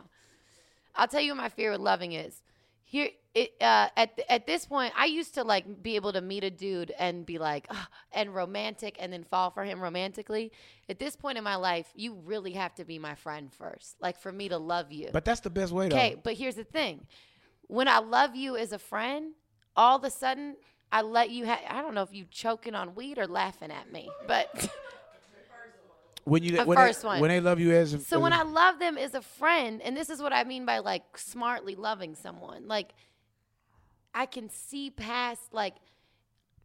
I'll 0.95 1.07
tell 1.07 1.21
you 1.21 1.31
what 1.31 1.37
my 1.37 1.49
fear 1.49 1.71
with 1.71 1.81
loving 1.81 2.13
is. 2.13 2.41
Here, 2.83 3.09
it 3.35 3.53
uh, 3.61 3.89
at 3.95 4.19
at 4.27 4.47
this 4.47 4.65
point, 4.65 4.93
I 4.97 5.05
used 5.05 5.35
to 5.35 5.43
like 5.43 5.83
be 5.83 5.95
able 5.95 6.13
to 6.13 6.21
meet 6.21 6.43
a 6.43 6.49
dude 6.49 6.91
and 6.97 7.25
be 7.25 7.37
like, 7.37 7.67
"Ah," 7.69 7.87
and 8.11 8.33
romantic, 8.33 8.97
and 8.99 9.13
then 9.13 9.23
fall 9.23 9.51
for 9.51 9.63
him 9.63 9.79
romantically. 9.81 10.51
At 10.89 10.97
this 10.99 11.15
point 11.15 11.37
in 11.37 11.43
my 11.43 11.55
life, 11.55 11.87
you 11.95 12.15
really 12.25 12.53
have 12.53 12.73
to 12.75 12.85
be 12.85 12.97
my 12.97 13.15
friend 13.15 13.51
first, 13.53 13.95
like 14.01 14.19
for 14.19 14.31
me 14.31 14.49
to 14.49 14.57
love 14.57 14.91
you. 14.91 15.09
but 15.13 15.25
that's 15.25 15.41
the 15.41 15.49
best 15.49 15.71
way 15.71 15.89
though. 15.89 15.95
Okay, 15.95 16.15
but 16.23 16.33
here's 16.33 16.55
the 16.55 16.63
thing. 16.63 17.05
when 17.67 17.87
I 17.87 17.99
love 17.99 18.35
you 18.35 18.57
as 18.57 18.71
a 18.71 18.79
friend, 18.79 19.33
all 19.75 19.97
of 19.97 20.03
a 20.03 20.09
sudden 20.09 20.55
I 20.91 21.01
let 21.03 21.29
you. 21.29 21.45
Ha- 21.45 21.61
I 21.69 21.81
don't 21.83 21.93
know 21.93 22.01
if 22.03 22.13
you 22.13 22.25
choking 22.31 22.73
on 22.73 22.95
weed 22.95 23.19
or 23.19 23.27
laughing 23.27 23.71
at 23.71 23.91
me, 23.91 24.09
but 24.27 24.69
When 26.25 26.43
you 26.43 26.51
The 26.57 26.65
when 26.65 26.77
first 26.77 27.01
they, 27.01 27.07
one. 27.07 27.19
when 27.21 27.29
they 27.29 27.39
love 27.39 27.59
you 27.59 27.71
as 27.71 27.93
a, 27.93 27.99
so 27.99 28.17
as 28.17 28.21
when 28.23 28.33
I 28.33 28.43
love 28.43 28.77
them 28.77 28.97
as 28.97 29.13
a 29.15 29.21
friend, 29.21 29.81
and 29.81 29.95
this 29.97 30.09
is 30.09 30.21
what 30.21 30.31
I 30.33 30.43
mean 30.43 30.65
by 30.65 30.79
like 30.79 31.17
smartly 31.17 31.75
loving 31.75 32.13
someone, 32.13 32.67
like 32.67 32.93
I 34.13 34.25
can 34.25 34.49
see 34.49 34.89
past 34.89 35.53
like 35.53 35.75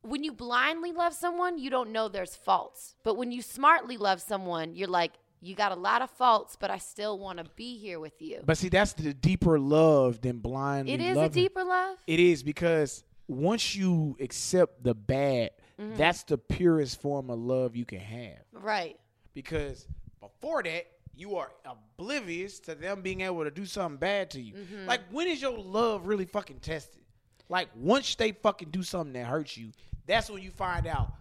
when 0.02 0.22
you 0.22 0.32
blindly 0.32 0.92
love 0.92 1.14
someone, 1.14 1.58
you 1.58 1.70
don't 1.70 1.90
know 1.90 2.08
there's 2.08 2.36
faults. 2.36 2.94
But 3.04 3.16
when 3.16 3.32
you 3.32 3.40
smartly 3.42 3.96
love 3.96 4.20
someone, 4.20 4.74
you're 4.74 4.88
like, 4.88 5.12
you 5.40 5.54
got 5.54 5.72
a 5.72 5.76
lot 5.76 6.02
of 6.02 6.10
faults, 6.10 6.56
but 6.58 6.70
I 6.70 6.78
still 6.78 7.18
want 7.18 7.38
to 7.38 7.44
be 7.56 7.78
here 7.78 8.00
with 8.00 8.20
you. 8.20 8.40
but 8.44 8.56
see 8.58 8.68
that's 8.70 8.92
the 8.94 9.12
deeper 9.14 9.58
love 9.58 10.20
than 10.20 10.38
blindly 10.38 10.92
it 10.94 11.00
is 11.00 11.16
loving. 11.16 11.30
a 11.30 11.34
deeper 11.34 11.64
love. 11.64 11.98
It 12.06 12.18
is 12.20 12.42
because 12.42 13.04
once 13.28 13.74
you 13.74 14.16
accept 14.20 14.82
the 14.84 14.94
bad, 14.94 15.50
Mm-hmm. 15.76 15.96
that's 15.96 16.22
the 16.22 16.38
purest 16.38 17.02
form 17.02 17.30
of 17.30 17.38
love 17.40 17.74
you 17.74 17.84
can 17.84 17.98
have. 17.98 18.38
Right. 18.52 18.96
Because 19.34 19.88
before 20.20 20.62
that, 20.62 20.86
you 21.16 21.34
are 21.34 21.50
oblivious 21.64 22.60
to 22.60 22.76
them 22.76 23.02
being 23.02 23.22
able 23.22 23.42
to 23.42 23.50
do 23.50 23.66
something 23.66 23.96
bad 23.98 24.30
to 24.30 24.40
you. 24.40 24.54
Mm-hmm. 24.54 24.86
Like, 24.86 25.00
when 25.10 25.26
is 25.26 25.42
your 25.42 25.58
love 25.58 26.06
really 26.06 26.26
fucking 26.26 26.60
tested? 26.60 27.02
Like, 27.48 27.68
once 27.74 28.14
they 28.14 28.32
fucking 28.32 28.70
do 28.70 28.82
something 28.82 29.12
that 29.14 29.26
hurts 29.26 29.56
you, 29.56 29.70
that's 30.06 30.30
when 30.30 30.42
you 30.42 30.50
find 30.50 30.86
out 30.86 31.12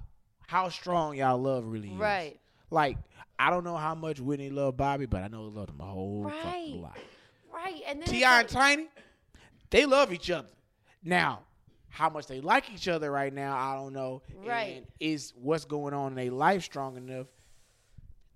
how 0.48 0.70
strong 0.70 1.16
y'all 1.16 1.38
love 1.42 1.66
really 1.66 1.90
is. 1.90 1.98
Right. 1.98 2.40
Like, 2.70 2.98
I 3.38 3.50
don't 3.50 3.64
know 3.64 3.76
how 3.78 3.94
much 3.96 4.20
Whitney 4.20 4.50
loved 4.50 4.78
Bobby, 4.78 5.06
but 5.06 5.22
I 5.24 5.28
know 5.28 5.50
he 5.50 5.56
loved 5.56 5.70
him 5.70 5.82
a 5.82 5.86
whole 5.86 6.24
Right. 6.24 6.42
fucking 6.44 6.82
lot. 6.82 6.98
Right. 7.54 7.82
And 7.88 8.02
then 8.02 8.08
T.I. 8.08 8.40
and 8.42 8.50
Tiny, 8.50 8.88
they 9.70 9.86
love 9.86 10.12
each 10.14 10.30
other. 10.32 10.48
Now, 11.04 11.42
how 11.90 12.10
much 12.10 12.26
they 12.28 12.42
like 12.42 12.72
each 12.74 12.88
other 12.88 13.12
right 13.12 13.32
now, 13.34 13.56
I 13.58 13.76
don't 13.76 13.94
know. 13.94 14.22
Right. 14.36 14.78
And 14.78 14.88
is 15.00 15.34
what's 15.36 15.66
going 15.66 15.94
on 15.94 16.14
in 16.14 16.16
their 16.16 16.32
life 16.32 16.64
strong 16.64 16.98
enough? 16.98 17.28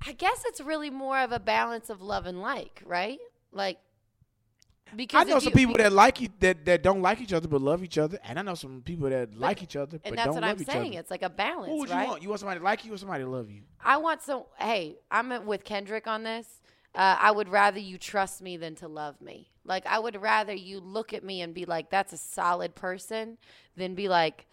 I 0.05 0.11
guess 0.11 0.43
it's 0.45 0.61
really 0.61 0.89
more 0.91 1.19
of 1.19 1.31
a 1.31 1.39
balance 1.39 1.89
of 1.89 2.01
love 2.01 2.25
and 2.27 2.39
like, 2.41 2.83
right? 2.85 3.17
Like 3.51 3.79
because 4.95 5.21
I 5.27 5.29
know 5.29 5.39
some 5.39 5.51
you- 5.51 5.55
people 5.55 5.75
that 5.77 5.91
like 5.91 6.21
you 6.21 6.29
that, 6.39 6.65
that 6.65 6.83
don't 6.83 7.01
like 7.01 7.21
each 7.21 7.33
other 7.33 7.47
but 7.47 7.61
love 7.61 7.83
each 7.83 7.97
other, 7.97 8.19
and 8.23 8.39
I 8.39 8.41
know 8.41 8.55
some 8.55 8.81
people 8.81 9.09
that 9.09 9.37
like 9.37 9.61
each 9.63 9.75
other 9.75 9.97
but 9.99 10.07
and 10.07 10.17
that's 10.17 10.25
don't 10.25 10.35
what 10.35 10.41
love 10.43 10.55
I'm 10.55 10.61
each 10.61 10.67
saying. 10.67 10.91
other. 10.91 10.99
It's 10.99 11.11
like 11.11 11.21
a 11.23 11.29
balance, 11.29 11.69
What 11.69 11.77
would 11.79 11.89
right? 11.89 12.03
you 12.03 12.07
want? 12.09 12.21
You 12.23 12.29
want 12.29 12.39
somebody 12.39 12.59
to 12.59 12.63
like 12.63 12.85
you 12.85 12.93
or 12.93 12.97
somebody 12.97 13.23
to 13.23 13.29
love 13.29 13.49
you? 13.51 13.61
I 13.83 13.97
want 13.97 14.21
some. 14.21 14.43
Hey, 14.59 14.97
I'm 15.11 15.45
with 15.45 15.63
Kendrick 15.63 16.07
on 16.07 16.23
this. 16.23 16.47
Uh, 16.95 17.15
I 17.19 17.31
would 17.31 17.49
rather 17.49 17.79
you 17.79 17.97
trust 17.97 18.41
me 18.41 18.57
than 18.57 18.73
to 18.75 18.87
love 18.87 19.21
me. 19.21 19.49
Like 19.63 19.85
I 19.85 19.99
would 19.99 20.19
rather 20.21 20.53
you 20.53 20.79
look 20.79 21.13
at 21.13 21.23
me 21.23 21.41
and 21.41 21.53
be 21.53 21.65
like, 21.65 21.89
"That's 21.89 22.13
a 22.13 22.17
solid 22.17 22.73
person," 22.73 23.37
than 23.75 23.93
be 23.93 24.07
like, 24.07 24.47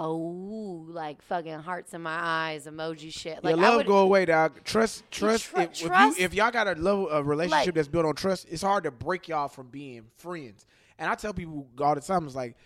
"Oh, 0.00 0.86
like 0.88 1.22
fucking 1.22 1.58
hearts 1.60 1.92
in 1.94 2.02
my 2.02 2.18
eyes, 2.20 2.66
emoji 2.66 3.12
shit." 3.12 3.42
Like 3.42 3.56
Your 3.56 3.64
I 3.64 3.68
love 3.68 3.76
would, 3.78 3.86
go 3.86 3.98
away, 3.98 4.24
dog. 4.24 4.62
Trust, 4.64 5.04
trust. 5.10 5.46
tru- 5.46 5.62
if, 5.62 5.72
trust- 5.72 6.16
if 6.16 6.20
you 6.20 6.24
if 6.24 6.34
y'all 6.34 6.50
got 6.50 6.68
a 6.68 6.72
level 6.72 7.08
a 7.10 7.22
relationship 7.22 7.66
Like- 7.66 7.74
that's 7.74 7.88
built 7.88 8.06
on 8.06 8.14
trust, 8.14 8.46
it's 8.50 8.62
hard 8.62 8.84
to 8.84 8.90
break 8.90 9.28
y'all 9.28 9.48
from 9.48 9.68
being 9.68 10.04
friends. 10.16 10.66
And 10.98 11.10
I 11.10 11.14
tell 11.14 11.32
people 11.32 11.66
all 11.80 11.94
the 11.94 12.00
time, 12.00 12.26
it's 12.26 12.34
like 12.34 12.56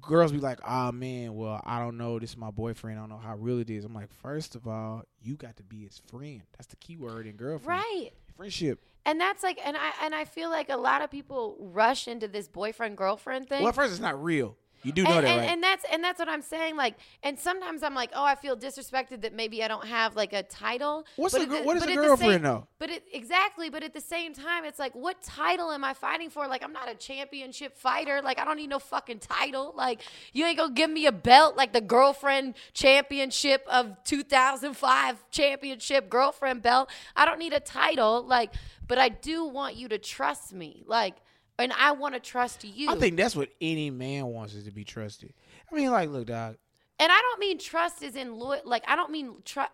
girls 0.00 0.32
be 0.32 0.38
like, 0.38 0.58
"Ah 0.64 0.90
man, 0.90 1.34
well 1.34 1.60
I 1.64 1.78
don't 1.78 1.96
know. 1.96 2.18
This 2.18 2.30
is 2.30 2.36
my 2.36 2.50
boyfriend. 2.50 2.98
I 2.98 3.02
don't 3.02 3.10
know 3.10 3.18
how 3.18 3.36
real 3.36 3.58
it 3.58 3.70
is." 3.70 3.84
I'm 3.84 3.94
like, 3.94 4.10
first 4.22 4.54
of 4.54 4.66
all, 4.66 5.04
you 5.20 5.36
got 5.36 5.56
to 5.56 5.62
be 5.62 5.84
his 5.84 6.00
friend. 6.06 6.42
That's 6.58 6.66
the 6.68 6.76
key 6.76 6.96
word 6.96 7.26
in 7.26 7.36
girlfriend. 7.36 7.80
right. 7.80 8.10
Friendship. 8.36 8.80
And 9.04 9.20
that's 9.20 9.42
like, 9.42 9.58
and 9.64 9.76
I 9.76 9.92
and 10.02 10.14
I 10.14 10.24
feel 10.24 10.48
like 10.48 10.68
a 10.70 10.76
lot 10.76 11.02
of 11.02 11.10
people 11.10 11.56
rush 11.58 12.06
into 12.08 12.28
this 12.28 12.48
boyfriend 12.48 12.96
girlfriend 12.96 13.48
thing. 13.48 13.62
Well, 13.62 13.72
first 13.72 13.92
it's 13.92 14.00
not 14.00 14.22
real. 14.22 14.56
You 14.84 14.92
do 14.92 15.04
know 15.04 15.12
and, 15.12 15.26
that, 15.26 15.30
and, 15.30 15.40
right? 15.40 15.50
and 15.50 15.62
that's 15.62 15.84
and 15.92 16.02
that's 16.02 16.18
what 16.18 16.28
I'm 16.28 16.42
saying. 16.42 16.76
Like, 16.76 16.94
and 17.22 17.38
sometimes 17.38 17.82
I'm 17.82 17.94
like, 17.94 18.10
oh, 18.14 18.24
I 18.24 18.34
feel 18.34 18.56
disrespected 18.56 19.20
that 19.22 19.32
maybe 19.32 19.62
I 19.62 19.68
don't 19.68 19.86
have 19.86 20.16
like 20.16 20.32
a 20.32 20.42
title. 20.42 21.06
What's 21.16 21.34
But 21.34 21.42
a 21.42 21.46
the- 21.46 21.62
what 21.62 21.76
is 21.76 21.84
but 21.84 21.92
a 21.92 21.94
girlfriend, 21.94 22.32
same- 22.32 22.42
though? 22.42 22.66
But 22.78 22.90
it, 22.90 23.04
exactly. 23.12 23.70
But 23.70 23.84
at 23.84 23.94
the 23.94 24.00
same 24.00 24.34
time, 24.34 24.64
it's 24.64 24.80
like, 24.80 24.92
what 24.94 25.22
title 25.22 25.70
am 25.70 25.84
I 25.84 25.94
fighting 25.94 26.30
for? 26.30 26.48
Like, 26.48 26.64
I'm 26.64 26.72
not 26.72 26.90
a 26.90 26.96
championship 26.96 27.76
fighter. 27.76 28.20
Like, 28.22 28.40
I 28.40 28.44
don't 28.44 28.56
need 28.56 28.70
no 28.70 28.80
fucking 28.80 29.20
title. 29.20 29.72
Like, 29.76 30.00
you 30.32 30.44
ain't 30.44 30.58
gonna 30.58 30.72
give 30.74 30.90
me 30.90 31.06
a 31.06 31.12
belt 31.12 31.56
like 31.56 31.72
the 31.72 31.80
girlfriend 31.80 32.54
championship 32.72 33.64
of 33.70 33.96
2005 34.04 35.24
championship 35.30 36.08
girlfriend 36.10 36.62
belt. 36.62 36.90
I 37.14 37.24
don't 37.24 37.38
need 37.38 37.52
a 37.52 37.60
title. 37.60 38.22
Like, 38.22 38.52
but 38.88 38.98
I 38.98 39.08
do 39.10 39.44
want 39.44 39.76
you 39.76 39.88
to 39.88 39.98
trust 39.98 40.52
me. 40.52 40.82
Like. 40.86 41.14
And 41.58 41.72
I 41.72 41.92
want 41.92 42.14
to 42.14 42.20
trust 42.20 42.64
you. 42.64 42.90
I 42.90 42.96
think 42.96 43.16
that's 43.16 43.36
what 43.36 43.50
any 43.60 43.90
man 43.90 44.26
wants 44.26 44.54
is 44.54 44.64
to 44.64 44.70
be 44.70 44.84
trusted. 44.84 45.32
I 45.70 45.74
mean, 45.74 45.90
like, 45.90 46.08
look, 46.10 46.26
dog. 46.26 46.56
And 46.98 47.10
I 47.12 47.20
don't 47.20 47.40
mean 47.40 47.58
trust 47.58 48.02
is 48.02 48.16
in 48.16 48.34
loyal. 48.36 48.62
Like 48.64 48.84
I 48.86 48.96
don't 48.96 49.10
mean 49.10 49.34
trust. 49.44 49.70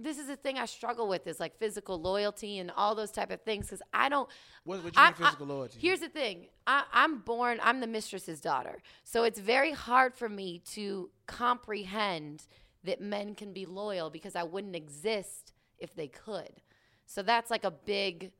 This 0.00 0.18
is 0.18 0.26
the 0.26 0.36
thing 0.36 0.58
I 0.58 0.64
struggle 0.64 1.06
with 1.06 1.26
is 1.26 1.38
like 1.38 1.58
physical 1.58 2.00
loyalty 2.00 2.58
and 2.58 2.70
all 2.70 2.94
those 2.94 3.10
type 3.10 3.30
of 3.30 3.42
things 3.42 3.66
because 3.66 3.82
I 3.92 4.08
don't. 4.08 4.28
What, 4.64 4.82
what 4.84 4.94
you 4.96 5.02
I- 5.02 5.06
mean 5.08 5.14
physical 5.14 5.50
I- 5.50 5.54
loyalty? 5.54 5.78
Here's 5.80 6.00
the 6.00 6.08
thing. 6.08 6.46
I, 6.66 6.84
I'm 6.92 7.18
born. 7.18 7.58
I'm 7.62 7.80
the 7.80 7.86
mistress's 7.86 8.40
daughter, 8.40 8.80
so 9.04 9.24
it's 9.24 9.38
very 9.38 9.72
hard 9.72 10.14
for 10.14 10.28
me 10.28 10.60
to 10.72 11.10
comprehend 11.26 12.46
that 12.84 13.00
men 13.00 13.34
can 13.34 13.52
be 13.52 13.66
loyal 13.66 14.10
because 14.10 14.34
I 14.34 14.42
wouldn't 14.42 14.74
exist 14.76 15.52
if 15.78 15.94
they 15.94 16.08
could. 16.08 16.60
So 17.06 17.22
that's 17.22 17.50
like 17.50 17.64
a 17.64 17.70
big 17.70 18.32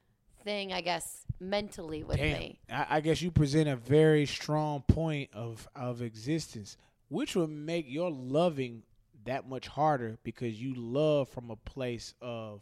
thing, 0.45 0.73
I 0.73 0.81
guess, 0.81 1.25
mentally 1.41 2.03
with 2.05 2.19
Damn. 2.19 2.39
me. 2.39 2.59
I, 2.71 2.87
I 2.91 3.01
guess 3.01 3.23
you 3.23 3.31
present 3.31 3.69
a 3.69 3.77
very 3.77 4.27
strong 4.27 4.83
point 4.83 5.31
of 5.35 5.69
of 5.75 6.03
existence, 6.03 6.77
which 7.09 7.35
would 7.37 7.51
make 7.51 7.87
your 7.89 8.11
loving 8.11 8.83
that 9.25 9.49
much 9.49 9.69
harder 9.69 10.19
because 10.23 10.61
you 10.61 10.75
love 10.75 11.29
from 11.29 11.51
a 11.51 11.57
place 11.57 12.15
of 12.21 12.61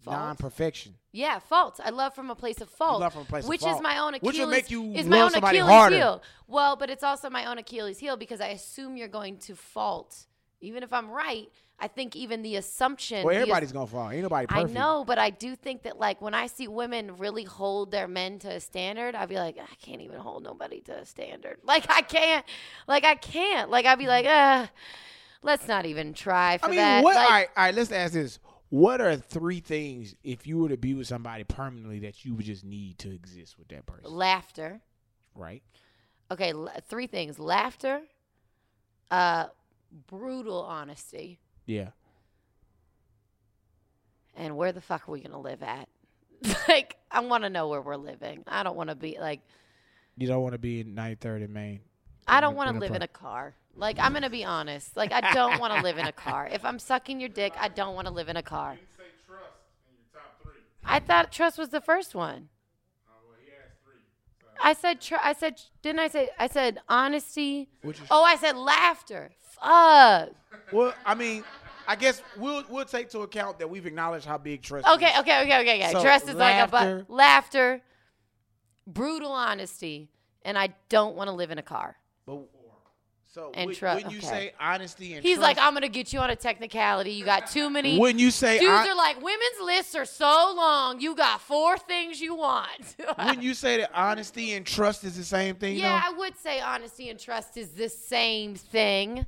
Fault. 0.00 0.16
non-perfection. 0.16 0.94
Yeah, 1.12 1.40
fault. 1.40 1.80
I 1.84 1.90
love 1.90 2.14
from 2.14 2.30
a 2.30 2.34
place 2.36 2.60
of 2.60 2.70
fault. 2.70 3.02
a 3.02 3.10
place 3.24 3.42
of 3.44 3.48
which 3.48 3.62
fault. 3.62 3.76
is 3.76 3.82
my 3.82 3.98
own 3.98 4.14
Achilles. 4.14 4.32
Which 4.32 4.38
will 4.38 4.46
make 4.46 4.70
you 4.70 4.92
is 4.94 5.06
my 5.06 5.20
own 5.22 5.30
somebody 5.30 5.58
Achilles 5.58 5.72
harder. 5.72 5.96
heel. 5.96 6.22
Well, 6.46 6.76
but 6.76 6.88
it's 6.88 7.02
also 7.02 7.28
my 7.28 7.46
own 7.46 7.58
Achilles 7.58 7.98
heel 7.98 8.16
because 8.16 8.40
I 8.40 8.48
assume 8.48 8.96
you're 8.96 9.08
going 9.08 9.38
to 9.38 9.56
fault, 9.56 10.26
even 10.60 10.84
if 10.84 10.92
I'm 10.92 11.10
right. 11.10 11.48
I 11.80 11.86
think 11.86 12.16
even 12.16 12.42
the 12.42 12.56
assumption. 12.56 13.24
Well, 13.24 13.36
everybody's 13.36 13.70
gonna 13.70 13.86
fall. 13.86 14.10
Ain't 14.10 14.22
nobody 14.22 14.46
perfect. 14.46 14.70
I 14.70 14.72
know, 14.72 15.04
but 15.06 15.18
I 15.18 15.30
do 15.30 15.54
think 15.54 15.84
that 15.84 15.98
like 15.98 16.20
when 16.20 16.34
I 16.34 16.48
see 16.48 16.66
women 16.66 17.16
really 17.18 17.44
hold 17.44 17.92
their 17.92 18.08
men 18.08 18.40
to 18.40 18.48
a 18.48 18.60
standard, 18.60 19.14
I'd 19.14 19.28
be 19.28 19.36
like, 19.36 19.58
I 19.58 19.74
can't 19.80 20.00
even 20.00 20.18
hold 20.18 20.42
nobody 20.42 20.80
to 20.82 20.98
a 20.98 21.04
standard. 21.04 21.58
Like 21.68 21.86
I 21.90 22.00
can't, 22.00 22.44
like 22.86 23.04
I 23.04 23.14
can't. 23.14 23.70
Like 23.70 23.84
I'd 23.84 23.98
be 23.98 24.06
like, 24.06 24.24
uh, 24.24 24.66
let's 25.42 25.68
not 25.68 25.84
even 25.86 26.14
try 26.14 26.58
for 26.58 26.66
I 26.66 26.68
mean, 26.68 26.76
that. 26.76 27.04
what? 27.04 27.14
Like, 27.14 27.24
all 27.24 27.30
right, 27.30 27.48
all 27.56 27.64
right. 27.64 27.74
Let's 27.74 27.92
ask 27.92 28.14
this: 28.14 28.38
What 28.70 29.00
are 29.00 29.16
three 29.16 29.60
things 29.60 30.14
if 30.24 30.46
you 30.46 30.58
were 30.58 30.70
to 30.70 30.78
be 30.78 30.94
with 30.94 31.06
somebody 31.06 31.44
permanently 31.44 32.00
that 32.00 32.24
you 32.24 32.34
would 32.34 32.46
just 32.46 32.64
need 32.64 32.98
to 33.00 33.14
exist 33.14 33.58
with 33.58 33.68
that 33.68 33.86
person? 33.86 34.10
Laughter. 34.10 34.80
Right? 35.34 35.62
Okay, 36.30 36.50
l- 36.52 36.72
three 36.88 37.06
things: 37.06 37.38
laughter, 37.38 38.00
uh, 39.10 39.46
brutal 40.06 40.62
honesty, 40.62 41.38
Yeah. 41.68 41.90
and 44.36 44.56
where 44.56 44.72
the 44.72 44.80
fuck 44.80 45.08
are 45.08 45.12
we 45.12 45.20
gonna 45.20 45.40
live 45.40 45.62
at? 45.62 45.88
like, 46.68 46.96
I 47.10 47.20
want 47.20 47.44
to 47.44 47.50
know 47.50 47.68
where 47.68 47.80
we're 47.82 47.96
living. 47.96 48.44
I 48.46 48.62
don't 48.62 48.76
want 48.76 48.88
to 48.90 48.96
be 48.96 49.18
like, 49.20 49.40
You 50.16 50.26
don't 50.28 50.42
want 50.42 50.54
to 50.54 50.58
be 50.58 50.80
in 50.80 50.94
93rd 50.94 51.44
in 51.44 51.52
Maine. 51.52 51.80
I 52.26 52.40
don't 52.40 52.54
want 52.56 52.70
to 52.70 52.76
a 52.76 52.80
live 52.80 52.94
in 52.94 53.02
a 53.02 53.08
car. 53.08 53.54
Like, 53.74 53.98
I'm 53.98 54.12
gonna 54.12 54.30
be 54.30 54.44
honest. 54.44 54.96
Like, 54.96 55.12
I 55.12 55.32
don't 55.34 55.60
want 55.60 55.74
to 55.74 55.82
live 55.82 55.98
in 55.98 56.06
a 56.06 56.12
car. 56.12 56.48
If 56.50 56.64
I'm 56.64 56.78
sucking 56.78 57.20
your 57.20 57.28
dick, 57.28 57.52
I 57.60 57.68
don't 57.68 57.94
want 57.94 58.06
to 58.06 58.12
live 58.12 58.28
in 58.28 58.36
a 58.36 58.42
car. 58.42 58.72
You 58.80 58.86
say 58.96 59.04
trust 59.26 59.44
in 59.88 59.94
your 59.96 60.22
top 60.22 60.42
three. 60.42 60.60
I 60.84 61.00
thought 61.00 61.30
trust 61.32 61.58
was 61.58 61.68
the 61.68 61.80
first 61.80 62.14
one. 62.14 62.48
Oh, 63.08 63.12
well, 63.28 63.36
he 63.44 63.50
asked 63.52 63.76
three. 63.84 64.00
I 64.62 64.72
said, 64.72 65.00
tr- 65.00 65.22
I 65.22 65.32
said, 65.34 65.60
didn't 65.82 66.00
I 66.00 66.08
say? 66.08 66.28
I 66.38 66.48
said 66.48 66.78
honesty. 66.88 67.68
Which 67.82 68.00
is- 68.00 68.06
Oh, 68.10 68.22
I 68.24 68.36
said 68.36 68.56
laughter. 68.56 69.30
Fuck. 69.62 70.30
Well, 70.72 70.94
I 71.04 71.14
mean, 71.14 71.44
I 71.86 71.96
guess 71.96 72.22
we'll 72.36 72.64
we'll 72.68 72.84
take 72.84 73.08
to 73.10 73.20
account 73.20 73.58
that 73.60 73.68
we've 73.70 73.86
acknowledged 73.86 74.26
how 74.26 74.38
big 74.38 74.62
trust. 74.62 74.86
Okay, 74.86 75.06
is. 75.06 75.20
okay, 75.20 75.42
okay, 75.42 75.60
okay, 75.60 75.82
okay. 75.82 75.92
So, 75.92 76.02
Trust 76.02 76.28
is 76.28 76.34
like 76.34 76.56
a 76.56 76.74
laughter. 76.74 77.06
laughter, 77.08 77.80
brutal 78.86 79.32
honesty, 79.32 80.10
and 80.42 80.58
I 80.58 80.74
don't 80.88 81.16
want 81.16 81.28
to 81.28 81.32
live 81.32 81.50
in 81.50 81.58
a 81.58 81.62
car. 81.62 81.96
But, 82.26 82.40
so 83.30 83.52
And 83.54 83.68
when, 83.68 83.76
tru- 83.76 83.88
when 83.88 84.10
you 84.10 84.18
okay. 84.18 84.26
say 84.26 84.52
honesty 84.60 85.12
and 85.12 85.22
trust 85.22 85.26
He's 85.26 85.36
trust, 85.38 85.56
like, 85.56 85.58
I'm 85.66 85.74
gonna 85.74 85.88
get 85.88 86.12
you 86.12 86.18
on 86.18 86.28
a 86.30 86.36
technicality. 86.36 87.12
You 87.12 87.24
got 87.24 87.46
too 87.50 87.70
many. 87.70 87.98
when 87.98 88.18
you 88.18 88.30
say 88.30 88.58
Dudes 88.58 88.70
hon- 88.70 88.88
are 88.88 88.94
like, 88.96 89.16
women's 89.22 89.60
lists 89.64 89.94
are 89.94 90.04
so 90.06 90.54
long. 90.56 91.00
You 91.00 91.14
got 91.14 91.40
four 91.40 91.78
things 91.78 92.20
you 92.20 92.34
want. 92.34 92.96
when 93.16 93.40
you 93.40 93.54
say 93.54 93.78
that 93.78 93.90
honesty 93.94 94.52
and 94.54 94.66
trust 94.66 95.04
is 95.04 95.16
the 95.16 95.24
same 95.24 95.54
thing, 95.56 95.76
yeah, 95.76 96.00
though, 96.00 96.14
I 96.14 96.18
would 96.18 96.36
say 96.38 96.60
honesty 96.60 97.08
and 97.10 97.18
trust 97.18 97.56
is 97.56 97.70
the 97.70 97.88
same 97.88 98.54
thing. 98.54 99.26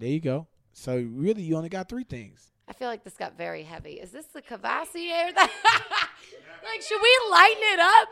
There 0.00 0.08
you 0.08 0.20
go. 0.20 0.46
So 0.72 0.96
really, 0.96 1.42
you 1.42 1.56
only 1.56 1.68
got 1.68 1.88
three 1.88 2.04
things. 2.04 2.50
I 2.66 2.72
feel 2.72 2.88
like 2.88 3.04
this 3.04 3.16
got 3.16 3.36
very 3.36 3.62
heavy. 3.64 3.92
Is 3.94 4.10
this 4.12 4.26
the 4.26 4.40
Courvoisier? 4.40 5.32
like, 5.34 6.82
should 6.82 7.00
we 7.02 7.18
lighten 7.30 7.62
it 7.62 7.80
up? 7.80 8.08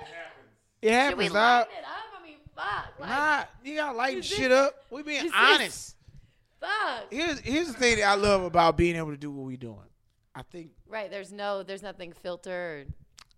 It 0.82 0.90
happens. 0.92 1.10
Should 1.10 1.18
we 1.18 1.28
lighten 1.38 1.72
it 1.78 1.84
up? 1.84 2.20
I 2.20 2.24
mean, 2.26 2.36
fuck. 2.54 2.94
Like, 3.00 3.08
Nah, 3.08 3.44
you 3.64 3.76
gotta 3.76 3.96
lighten 3.96 4.22
shit 4.22 4.50
this- 4.50 4.58
up. 4.58 4.74
We 4.90 5.02
being 5.02 5.30
honest. 5.34 5.96
fuck. 6.60 7.06
Here's 7.10 7.38
here's 7.40 7.68
the 7.68 7.72
thing 7.74 7.96
that 7.96 8.04
I 8.08 8.14
love 8.14 8.42
about 8.42 8.76
being 8.76 8.96
able 8.96 9.10
to 9.10 9.16
do 9.16 9.30
what 9.30 9.46
we 9.46 9.56
doing. 9.56 9.78
I 10.34 10.42
think 10.42 10.70
Right. 10.88 11.10
There's 11.10 11.32
no. 11.32 11.62
There's 11.62 11.82
nothing 11.82 12.12
filtered. 12.12 12.92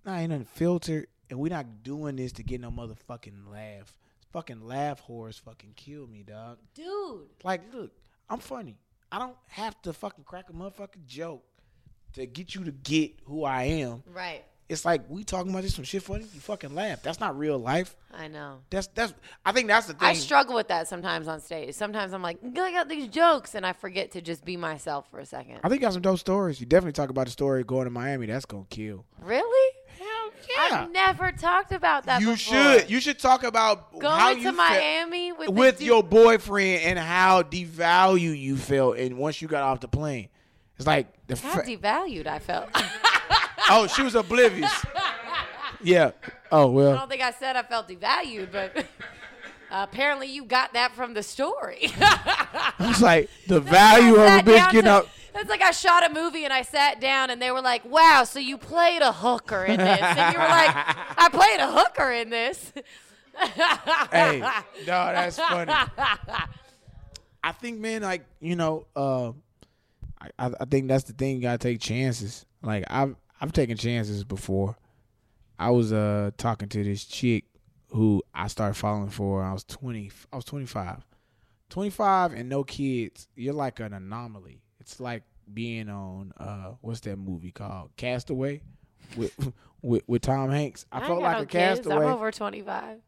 nah, 0.05 0.17
ain't 0.17 0.31
nothing 0.31 0.45
filtered, 0.47 1.07
and 1.31 1.39
we 1.39 1.49
not 1.51 1.83
doing 1.83 2.17
this 2.17 2.33
to 2.33 2.43
get 2.43 2.61
no 2.61 2.71
motherfucking 2.71 3.51
laugh. 3.51 3.97
Fucking 4.33 4.61
laugh 4.67 5.01
horrors 5.01 5.39
fucking 5.39 5.73
kill 5.77 6.07
me, 6.07 6.23
dog. 6.23 6.59
Dude. 6.75 7.27
Like, 7.43 7.63
look, 7.75 7.91
I'm 8.31 8.39
funny. 8.39 8.79
I 9.13 9.19
don't 9.19 9.37
have 9.49 9.81
to 9.83 9.93
fucking 9.93 10.25
crack 10.25 10.47
a 10.51 10.53
motherfucking 10.53 11.05
joke 11.07 11.45
to 12.15 12.27
get 12.27 12.55
you 12.55 12.65
to 12.65 12.71
get 12.71 13.13
who 13.25 13.45
I 13.45 13.65
am. 13.65 14.05
Right. 14.07 14.45
It's 14.69 14.85
like 14.85 15.03
we 15.09 15.25
talking 15.25 15.51
about 15.51 15.65
this 15.65 15.75
some 15.75 15.83
shit 15.83 16.01
funny. 16.05 16.23
You 16.33 16.41
fucking 16.41 16.77
laugh. 16.77 17.03
That's 17.03 17.19
not 17.19 17.37
real 17.37 17.59
life. 17.59 17.97
I 18.15 18.29
know. 18.29 18.61
That's 18.71 18.87
that's. 18.87 19.13
I 19.45 19.51
think 19.51 19.67
that's 19.67 19.89
the 19.89 19.95
thing. 19.95 20.07
I 20.07 20.13
struggle 20.13 20.55
with 20.55 20.69
that 20.69 20.87
sometimes 20.87 21.27
on 21.27 21.41
stage. 21.41 21.75
Sometimes 21.75 22.13
I'm 22.13 22.23
like, 22.23 22.39
I 22.45 22.71
got 22.71 22.89
these 22.89 23.09
jokes, 23.09 23.57
and 23.57 23.67
I 23.67 23.73
forget 23.73 24.13
to 24.13 24.21
just 24.21 24.45
be 24.45 24.57
myself 24.57 25.11
for 25.11 25.19
a 25.19 25.27
second. 25.27 25.59
I 25.65 25.69
think 25.69 25.81
you 25.81 25.87
got 25.89 25.95
some 25.95 26.03
dope 26.03 26.21
stories. 26.21 26.61
You 26.61 26.67
definitely 26.67 26.93
talk 26.93 27.11
about 27.11 27.25
the 27.25 27.33
story 27.33 27.65
going 27.65 27.87
to 27.87 27.91
Miami. 27.91 28.27
That's 28.27 28.45
gonna 28.45 28.65
kill. 28.71 29.05
Really? 29.21 29.77
Hell 30.57 30.75
I've 30.85 30.91
never 30.93 31.33
talked 31.33 31.73
about 31.73 32.07
that. 32.07 32.21
You 32.21 32.33
before. 32.33 32.55
should. 32.55 32.91
You 32.91 33.01
should 33.01 33.19
talk 33.19 33.45
about 33.45 33.93
Going 33.99 34.05
how 34.19 34.33
to 34.33 34.37
you 34.39 34.43
felt 34.45 34.57
Miami 34.57 35.33
with, 35.33 35.49
with 35.51 35.83
your 35.83 36.03
boyfriend 36.03 36.83
and 36.83 36.99
how 36.99 37.43
devalued 37.43 38.39
you 38.41 38.57
felt, 38.57 38.97
and 38.99 39.17
once 39.19 39.41
you 39.43 39.49
got 39.49 39.63
off 39.63 39.81
the 39.81 39.89
plane, 39.89 40.29
it's 40.77 40.87
like 40.87 41.07
the. 41.27 41.37
How 41.37 41.57
Fa- 41.57 41.63
devalued 41.63 42.27
I 42.27 42.39
felt. 42.39 42.69
oh, 43.71 43.87
she 43.87 44.03
was 44.03 44.15
oblivious. 44.15 44.73
yeah. 45.83 46.13
Oh 46.53 46.71
well. 46.71 46.95
I 46.95 46.97
don't 46.99 47.09
think 47.11 47.23
I 47.23 47.31
said 47.33 47.57
I 47.57 47.63
felt 47.63 47.89
devalued, 47.89 48.51
but 48.51 48.85
apparently 49.71 50.27
you 50.29 50.45
got 50.45 50.73
that 50.75 50.93
from 50.95 51.15
the 51.15 51.23
story. 51.23 51.93
It's 52.83 53.03
like 53.03 53.29
the 53.47 53.61
value 53.61 54.15
of 54.17 54.27
a 54.27 54.39
bitch 54.43 54.71
getting 54.73 54.85
to- 54.85 54.91
up. 54.91 55.09
It's 55.35 55.51
like 55.51 55.63
I 55.63 55.71
shot 55.71 56.11
a 56.11 56.13
movie 56.13 56.45
and 56.45 56.53
I 56.53 56.63
sat 56.63 57.01
down 57.01 57.31
and 57.31 57.41
they 57.41 57.51
were 57.51 57.63
like, 57.63 57.85
"Wow, 57.85 58.25
so 58.25 58.39
you 58.39 58.59
played 58.59 59.03
a 59.03 59.13
hooker 59.13 59.65
in 59.65 59.79
this?" 59.79 60.01
And 60.01 60.35
you 60.35 60.39
were 60.39 60.49
like, 60.49 60.75
"I 60.75 61.29
played 61.31 61.61
a 61.61 61.71
hooker 61.71 62.11
in 62.11 62.31
this." 62.31 62.73
hey, 64.13 64.41
no, 64.41 64.53
that's 64.87 65.39
funny. 65.39 65.73
I 67.43 67.53
think, 67.53 67.81
man, 67.81 68.03
like 68.03 68.25
you 68.41 68.57
know, 68.57 68.87
uh, 68.95 69.33
I 70.39 70.51
I 70.61 70.65
think 70.67 70.89
that's 70.89 71.05
the 71.05 71.13
thing. 71.13 71.37
You 71.37 71.43
gotta 71.43 71.59
take 71.59 71.81
chances. 71.81 72.45
Like 72.63 72.85
I've 72.89 73.17
I've 73.41 73.53
taken 73.53 73.77
chances 73.77 74.25
before. 74.25 74.77
I 75.59 75.71
was 75.71 75.93
uh 75.93 76.31
talking 76.37 76.69
to 76.71 76.85
this 76.85 77.05
chick 77.05 77.45
who 77.89 78.23
I 78.35 78.49
started 78.49 78.75
following 78.75 79.11
for. 79.11 79.43
I 79.43 79.53
was 79.53 79.65
twenty. 79.65 80.11
I 80.33 80.37
was 80.37 80.45
twenty 80.45 80.67
five. 80.67 81.05
Twenty 81.69 81.91
five 81.91 82.33
and 82.33 82.49
no 82.49 82.65
kids. 82.65 83.29
You're 83.37 83.55
like 83.55 83.81
an 83.81 83.93
anomaly. 83.93 84.61
It's 84.91 84.99
like 85.01 85.23
being 85.53 85.89
on 85.89 86.33
uh 86.39 86.73
what's 86.81 87.01
that 87.01 87.17
movie 87.17 87.51
called 87.53 87.91
Castaway 87.97 88.61
with 89.17 89.33
with, 89.83 90.03
with 90.07 90.23
Tom 90.23 90.51
Hanks. 90.51 90.85
I, 90.91 91.01
I 91.01 91.07
felt 91.07 91.23
like 91.23 91.33
got 91.33 91.37
a 91.39 91.41
no 91.43 91.47
kids. 91.47 91.79
castaway 91.87 92.07
I'm 92.07 92.13
over 92.13 92.31
25. 92.31 92.99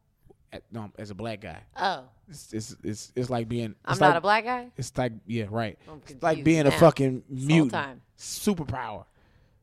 at- 0.53 0.63
no, 0.71 0.91
as 0.97 1.09
a 1.09 1.15
black 1.15 1.41
guy. 1.41 1.59
Oh, 1.75 2.03
It's 2.29 2.53
it's 2.53 2.75
it's, 2.83 3.11
it's 3.15 3.29
like 3.29 3.49
being. 3.49 3.75
I'm 3.85 3.91
it's 3.91 3.99
not 4.01 4.15
a 4.15 4.21
black 4.21 4.45
guy. 4.45 4.67
It's 4.77 4.97
like 4.97 5.11
yeah, 5.27 5.45
right. 5.49 5.77
It's 6.07 6.23
like 6.23 6.43
being 6.43 6.65
a 6.67 6.71
fucking 6.71 7.23
mutant 7.29 8.01
superpower. 8.17 9.05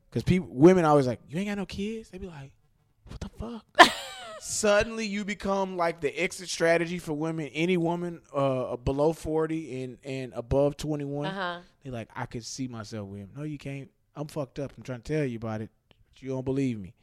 Because 0.09 0.23
people, 0.23 0.49
women 0.51 0.83
always 0.85 1.07
like, 1.07 1.21
you 1.29 1.39
ain't 1.39 1.47
got 1.47 1.57
no 1.57 1.65
kids. 1.65 2.09
They 2.09 2.17
be 2.17 2.27
like, 2.27 2.51
what 3.07 3.19
the 3.21 3.29
fuck? 3.39 3.91
Suddenly, 4.41 5.05
you 5.05 5.23
become 5.23 5.77
like 5.77 6.01
the 6.01 6.09
exit 6.19 6.49
strategy 6.49 6.97
for 6.99 7.13
women. 7.13 7.47
Any 7.53 7.77
woman 7.77 8.21
uh, 8.33 8.75
below 8.75 9.13
forty 9.13 9.83
and 9.83 9.97
and 10.03 10.33
above 10.35 10.75
twenty 10.77 11.05
one, 11.05 11.27
Uh 11.27 11.33
huh. 11.33 11.59
They 11.83 11.89
like, 11.89 12.09
I 12.15 12.25
could 12.25 12.45
see 12.45 12.67
myself 12.67 13.07
with 13.07 13.21
him. 13.21 13.29
No, 13.35 13.43
you 13.43 13.57
can't. 13.57 13.89
I'm 14.15 14.27
fucked 14.27 14.59
up. 14.59 14.71
I'm 14.77 14.83
trying 14.83 15.01
to 15.01 15.13
tell 15.13 15.25
you 15.25 15.37
about 15.37 15.61
it, 15.61 15.69
but 15.89 16.21
you 16.21 16.29
don't 16.29 16.45
believe 16.45 16.79
me. 16.79 16.93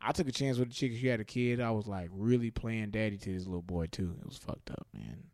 I 0.00 0.12
took 0.12 0.28
a 0.28 0.32
chance 0.32 0.58
with 0.58 0.68
the 0.68 0.74
chick. 0.74 0.92
She 0.92 1.06
had 1.08 1.20
a 1.20 1.24
kid. 1.24 1.60
I 1.60 1.70
was 1.70 1.86
like 1.86 2.08
really 2.12 2.50
playing 2.50 2.90
daddy 2.90 3.16
to 3.18 3.32
this 3.32 3.46
little 3.46 3.62
boy 3.62 3.86
too. 3.86 4.14
It 4.20 4.26
was 4.26 4.38
fucked 4.38 4.70
up, 4.70 4.86
man. 4.94 5.24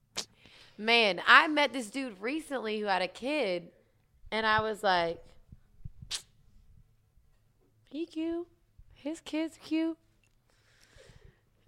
Man, 0.77 1.21
I 1.27 1.47
met 1.49 1.73
this 1.73 1.89
dude 1.89 2.21
recently 2.21 2.81
who 2.81 2.87
had 2.87 3.03
a 3.03 3.09
kid, 3.09 3.69
and 4.33 4.45
I 4.45 4.61
was 4.61 4.83
like, 4.83 5.23
he 7.91 8.07
cute. 8.07 8.49
His 8.95 9.21
kid's 9.21 9.59
cute. 9.63 9.97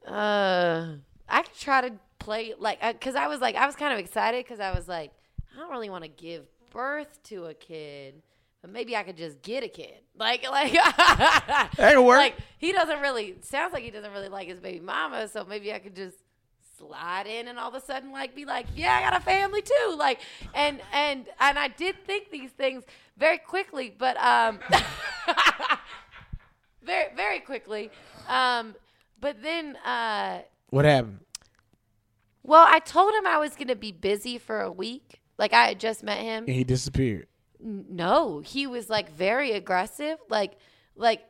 Uh, 0.07 0.95
I 1.29 1.43
could 1.43 1.55
try 1.57 1.83
to 1.83 1.93
play 2.19 2.55
like, 2.59 2.79
uh, 2.83 2.95
cause 2.95 3.15
I 3.15 3.29
was 3.29 3.41
like, 3.41 3.55
I 3.55 3.67
was 3.67 3.77
kind 3.77 3.93
of 3.93 3.99
excited 3.99 4.45
because 4.45 4.59
I 4.59 4.73
was 4.73 4.89
like, 4.89 5.13
I 5.55 5.61
don't 5.61 5.71
really 5.71 5.91
want 5.91 6.03
to 6.05 6.09
give 6.09 6.47
birth 6.77 7.23
to 7.25 7.47
a 7.47 7.55
kid, 7.55 8.23
but 8.61 8.71
maybe 8.71 8.95
I 8.95 9.03
could 9.03 9.17
just 9.17 9.41
get 9.43 9.65
a 9.65 9.69
kid. 9.69 10.01
Like, 10.19 10.49
like 10.51 10.73
That 11.77 12.03
work. 12.03 12.19
like 12.19 12.37
he 12.59 12.73
doesn't 12.73 13.01
really 13.01 13.37
sounds 13.43 13.73
like 13.75 13.83
he 13.83 13.91
doesn't 13.91 14.13
really 14.13 14.29
like 14.31 14.49
his 14.49 14.61
baby 14.61 14.81
mama, 14.81 15.29
so 15.29 15.45
maybe 15.45 15.73
I 15.73 15.79
could 15.79 15.95
just 15.97 16.17
slide 16.79 17.27
in 17.27 17.49
and 17.49 17.59
all 17.59 17.69
of 17.69 17.75
a 17.75 17.81
sudden 17.81 18.13
like 18.13 18.35
be 18.35 18.45
like, 18.45 18.67
yeah, 18.75 18.97
I 18.97 19.11
got 19.11 19.21
a 19.21 19.25
family 19.25 19.63
too. 19.63 19.95
Like, 19.97 20.21
and 20.55 20.81
and 20.93 21.27
and 21.41 21.59
I 21.59 21.69
did 21.69 21.97
think 22.07 22.31
these 22.31 22.51
things 22.51 22.85
very 23.17 23.39
quickly, 23.39 23.95
but 23.97 24.17
um, 24.19 24.59
very 26.83 27.15
very 27.15 27.41
quickly. 27.41 27.91
Um, 28.29 28.75
but 29.21 29.43
then 29.43 29.77
uh, 29.77 30.43
what 30.71 30.85
happened? 30.85 31.21
well, 32.43 32.65
I 32.69 32.79
told 32.79 33.15
him 33.15 33.27
I 33.27 33.39
was 33.39 33.57
gonna 33.57 33.77
be 33.77 33.93
busy 33.93 34.39
for 34.39 34.61
a 34.61 34.73
week. 34.73 35.21
Like 35.39 35.53
I 35.53 35.69
had 35.69 35.81
just 35.81 36.03
met 36.03 36.19
him. 36.19 36.45
And 36.45 36.55
he 36.55 36.65
disappeared. 36.65 37.27
No, 37.61 38.41
he 38.41 38.67
was 38.67 38.89
like 38.91 39.11
very 39.13 39.53
aggressive. 39.53 40.19
Like, 40.29 40.59
like 40.95 41.23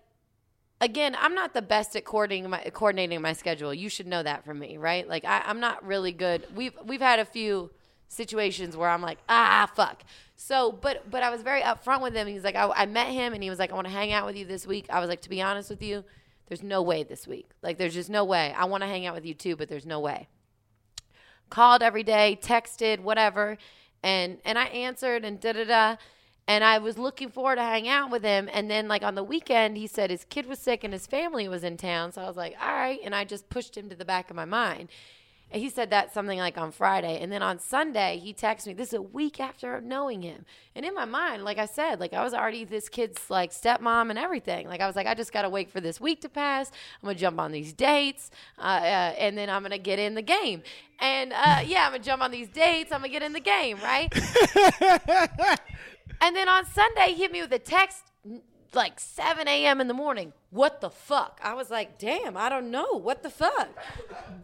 again, 0.81 1.17
I'm 1.19 1.35
not 1.35 1.55
the 1.55 1.63
best 1.63 1.97
at 1.97 2.05
coordinating 2.05 2.51
my 2.51 2.59
coordinating 2.73 3.21
my 3.21 3.33
schedule. 3.33 3.73
You 3.73 3.89
should 3.89 4.07
know 4.07 4.23
that 4.23 4.45
from 4.45 4.59
me, 4.59 4.77
right? 4.77 5.09
Like, 5.09 5.25
I, 5.25 5.43
I'm 5.47 5.61
not 5.61 5.85
really 5.85 6.13
good. 6.13 6.47
We've 6.55 6.75
we've 6.85 7.01
had 7.01 7.19
a 7.19 7.25
few 7.25 7.71
situations 8.09 8.77
where 8.77 8.89
I'm 8.89 9.03
like, 9.03 9.19
ah, 9.29 9.71
fuck. 9.75 10.03
So, 10.37 10.73
but 10.73 11.11
but 11.11 11.23
I 11.23 11.31
was 11.31 11.43
very 11.43 11.63
upfront 11.63 12.03
with 12.03 12.15
him. 12.15 12.27
He's 12.27 12.45
like, 12.45 12.57
I, 12.57 12.69
I 12.69 12.87
met 12.87 13.09
him, 13.09 13.33
and 13.33 13.43
he 13.43 13.51
was 13.51 13.59
like, 13.59 13.73
I 13.73 13.75
want 13.75 13.87
to 13.87 13.93
hang 13.93 14.13
out 14.13 14.27
with 14.27 14.37
you 14.37 14.45
this 14.45 14.67
week. 14.67 14.87
I 14.91 15.01
was 15.01 15.09
like, 15.09 15.23
to 15.23 15.29
be 15.29 15.43
honest 15.43 15.71
with 15.71 15.83
you, 15.83 16.05
there's 16.49 16.63
no 16.63 16.83
way 16.83 17.03
this 17.03 17.27
week. 17.27 17.51
Like, 17.63 17.79
there's 17.79 17.95
just 17.95 18.11
no 18.11 18.25
way. 18.25 18.55
I 18.57 18.67
want 18.67 18.83
to 18.83 18.89
hang 18.89 19.07
out 19.07 19.15
with 19.15 19.25
you 19.25 19.35
too, 19.35 19.57
but 19.57 19.69
there's 19.69 19.87
no 19.87 20.01
way 20.01 20.29
called 21.51 21.83
every 21.83 22.03
day, 22.03 22.39
texted, 22.41 23.01
whatever, 23.01 23.57
and 24.07 24.39
and 24.45 24.57
I 24.57 24.67
answered 24.67 25.25
and 25.25 25.41
da 25.41 25.53
da 25.53 25.65
da. 25.65 25.97
And 26.49 26.63
I 26.63 26.79
was 26.79 26.97
looking 26.97 27.29
forward 27.29 27.57
to 27.57 27.63
hang 27.63 27.89
out 27.89 28.09
with 28.09 28.23
him. 28.23 28.49
And 28.53 28.71
then 28.71 28.87
like 28.87 29.03
on 29.03 29.17
the 29.17 29.25
weekend, 29.25 29.77
he 29.77 29.89
said 29.89 30.11
his 30.11 30.25
kid 30.25 30.47
was 30.47 30.61
sick 30.61 30.85
and 30.85 30.93
his 30.93 31.05
family 31.05 31.49
was 31.49 31.65
in 31.65 31.77
town. 31.77 32.13
So 32.13 32.23
I 32.23 32.29
was 32.29 32.37
like, 32.37 32.55
all 32.63 32.73
right. 32.73 33.01
And 33.05 33.17
I 33.17 33.25
just 33.25 33.51
pushed 33.51 33.77
him 33.77 33.89
to 33.89 33.97
the 33.97 34.05
back 34.05 34.31
of 34.31 34.37
my 34.37 34.45
mind. 34.45 34.89
He 35.51 35.71
said 35.71 35.91
that 35.91 36.13
something 36.13 36.39
like 36.39 36.59
on 36.59 36.73
Friday. 36.73 37.21
And 37.21 37.31
then 37.31 37.43
on 37.43 37.59
Sunday, 37.59 38.19
he 38.19 38.35
texted 38.35 38.67
me. 38.67 38.73
This 38.75 38.89
is 38.89 38.95
a 38.95 39.03
week 39.03 39.41
after 39.41 39.81
knowing 39.81 40.23
him. 40.23 40.45
And 40.75 40.85
in 40.85 40.95
my 40.95 41.05
mind, 41.05 41.45
like 41.45 41.59
I 41.59 41.67
said, 41.67 42.01
like 42.01 42.13
I 42.13 42.25
was 42.25 42.35
already 42.35 42.65
this 42.65 42.89
kid's 42.89 43.31
like 43.31 43.53
stepmom 43.53 44.11
and 44.11 44.19
everything. 44.19 44.67
Like 44.67 44.81
I 44.81 44.87
was 44.87 44.97
like, 44.97 45.07
I 45.07 45.15
just 45.15 45.33
got 45.33 45.43
to 45.43 45.49
wait 45.49 45.71
for 45.71 45.81
this 45.81 46.01
week 46.01 46.21
to 46.23 46.29
pass. 46.29 46.71
I'm 47.01 47.07
going 47.07 47.17
to 47.17 47.21
jump 47.21 47.39
on 47.39 47.53
these 47.53 47.73
dates. 47.73 48.31
Uh, 48.59 48.63
uh, 48.63 49.15
and 49.19 49.39
then 49.39 49.49
I'm 49.49 49.63
going 49.63 49.71
to 49.71 49.79
get 49.79 49.99
in 49.99 50.15
the 50.15 50.23
game. 50.23 50.63
And 50.99 51.33
uh, 51.33 51.61
yeah, 51.67 51.85
I'm 51.87 51.93
going 51.93 52.03
to 52.03 52.07
jump 52.07 52.23
on 52.23 52.33
these 52.33 52.49
dates. 52.49 52.91
I'm 52.93 53.01
going 53.01 53.13
to 53.13 53.19
get 53.19 53.23
in 53.23 53.33
the 53.33 53.41
game, 53.41 53.79
right? 53.79 54.13
And 56.21 56.35
then 56.35 56.49
on 56.49 56.65
Sunday, 56.67 57.09
he 57.09 57.23
hit 57.23 57.33
me 57.33 57.43
with 57.43 57.53
a 57.53 57.59
text 57.59 58.05
like 58.73 59.01
7 59.01 59.47
a.m. 59.49 59.81
in 59.81 59.89
the 59.89 59.95
morning. 59.95 60.33
What 60.51 60.81
the 60.81 60.91
fuck? 60.91 61.41
I 61.43 61.55
was 61.55 61.71
like, 61.71 61.99
damn, 61.99 62.37
I 62.37 62.49
don't 62.49 62.71
know. 62.71 62.99
What 63.01 63.23
the 63.23 63.31
fuck? 63.31 63.69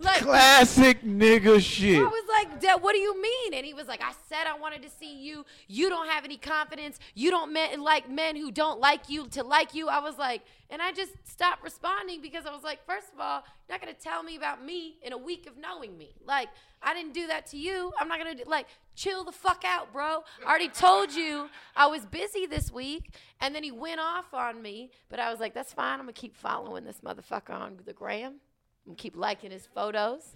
Like, 0.00 0.22
Classic 0.22 1.00
nigga 1.02 1.60
shit. 1.62 1.98
I 1.98 2.02
was 2.02 2.24
like, 2.28 2.60
Dad, 2.60 2.82
what 2.82 2.92
do 2.92 2.98
you 2.98 3.20
mean? 3.22 3.54
And 3.54 3.64
he 3.64 3.72
was 3.72 3.86
like, 3.86 4.02
I 4.02 4.12
said 4.28 4.46
I 4.46 4.58
wanted 4.58 4.82
to 4.82 4.90
see 4.90 5.22
you. 5.22 5.46
You 5.68 5.88
don't 5.88 6.08
have 6.08 6.24
any 6.24 6.36
confidence. 6.36 6.98
You 7.14 7.30
don't 7.30 7.52
men, 7.52 7.80
like 7.80 8.10
men 8.10 8.36
who 8.36 8.50
don't 8.50 8.80
like 8.80 9.08
you 9.08 9.28
to 9.28 9.44
like 9.44 9.74
you. 9.74 9.88
I 9.88 10.00
was 10.00 10.18
like, 10.18 10.42
and 10.70 10.82
I 10.82 10.90
just 10.90 11.12
stopped 11.24 11.62
responding 11.62 12.20
because 12.20 12.46
I 12.46 12.50
was 12.50 12.62
like, 12.62 12.84
first 12.86 13.08
of 13.14 13.20
all, 13.20 13.44
you're 13.68 13.78
not 13.78 13.82
going 13.82 13.94
to 13.94 14.00
tell 14.00 14.22
me 14.22 14.36
about 14.36 14.64
me 14.64 14.96
in 15.02 15.12
a 15.12 15.18
week 15.18 15.46
of 15.46 15.56
knowing 15.56 15.96
me. 15.96 16.14
Like, 16.26 16.48
I 16.82 16.94
didn't 16.94 17.12
do 17.12 17.26
that 17.28 17.46
to 17.48 17.58
you. 17.58 17.92
I'm 18.00 18.08
not 18.08 18.18
going 18.18 18.38
to, 18.38 18.48
like, 18.48 18.66
chill 18.96 19.22
the 19.22 19.32
fuck 19.32 19.64
out, 19.66 19.92
bro. 19.92 20.24
I 20.44 20.48
already 20.48 20.68
told 20.68 21.12
you 21.12 21.48
I 21.76 21.86
was 21.86 22.06
busy 22.06 22.46
this 22.46 22.72
week. 22.72 23.14
And 23.40 23.54
then 23.54 23.62
he 23.62 23.70
went 23.70 24.00
off 24.00 24.32
on 24.32 24.62
me. 24.62 24.90
But 25.10 25.20
I 25.20 25.30
was 25.30 25.40
like, 25.40 25.52
that's 25.52 25.74
fine. 25.74 25.91
I'm 26.00 26.06
going 26.06 26.14
to 26.14 26.20
keep 26.20 26.36
following 26.36 26.84
this 26.84 27.00
motherfucker 27.04 27.50
on 27.50 27.78
the 27.84 27.92
gram. 27.92 28.40
I'm 28.84 28.92
gonna 28.92 28.96
keep 28.96 29.16
liking 29.16 29.52
his 29.52 29.68
photos, 29.72 30.32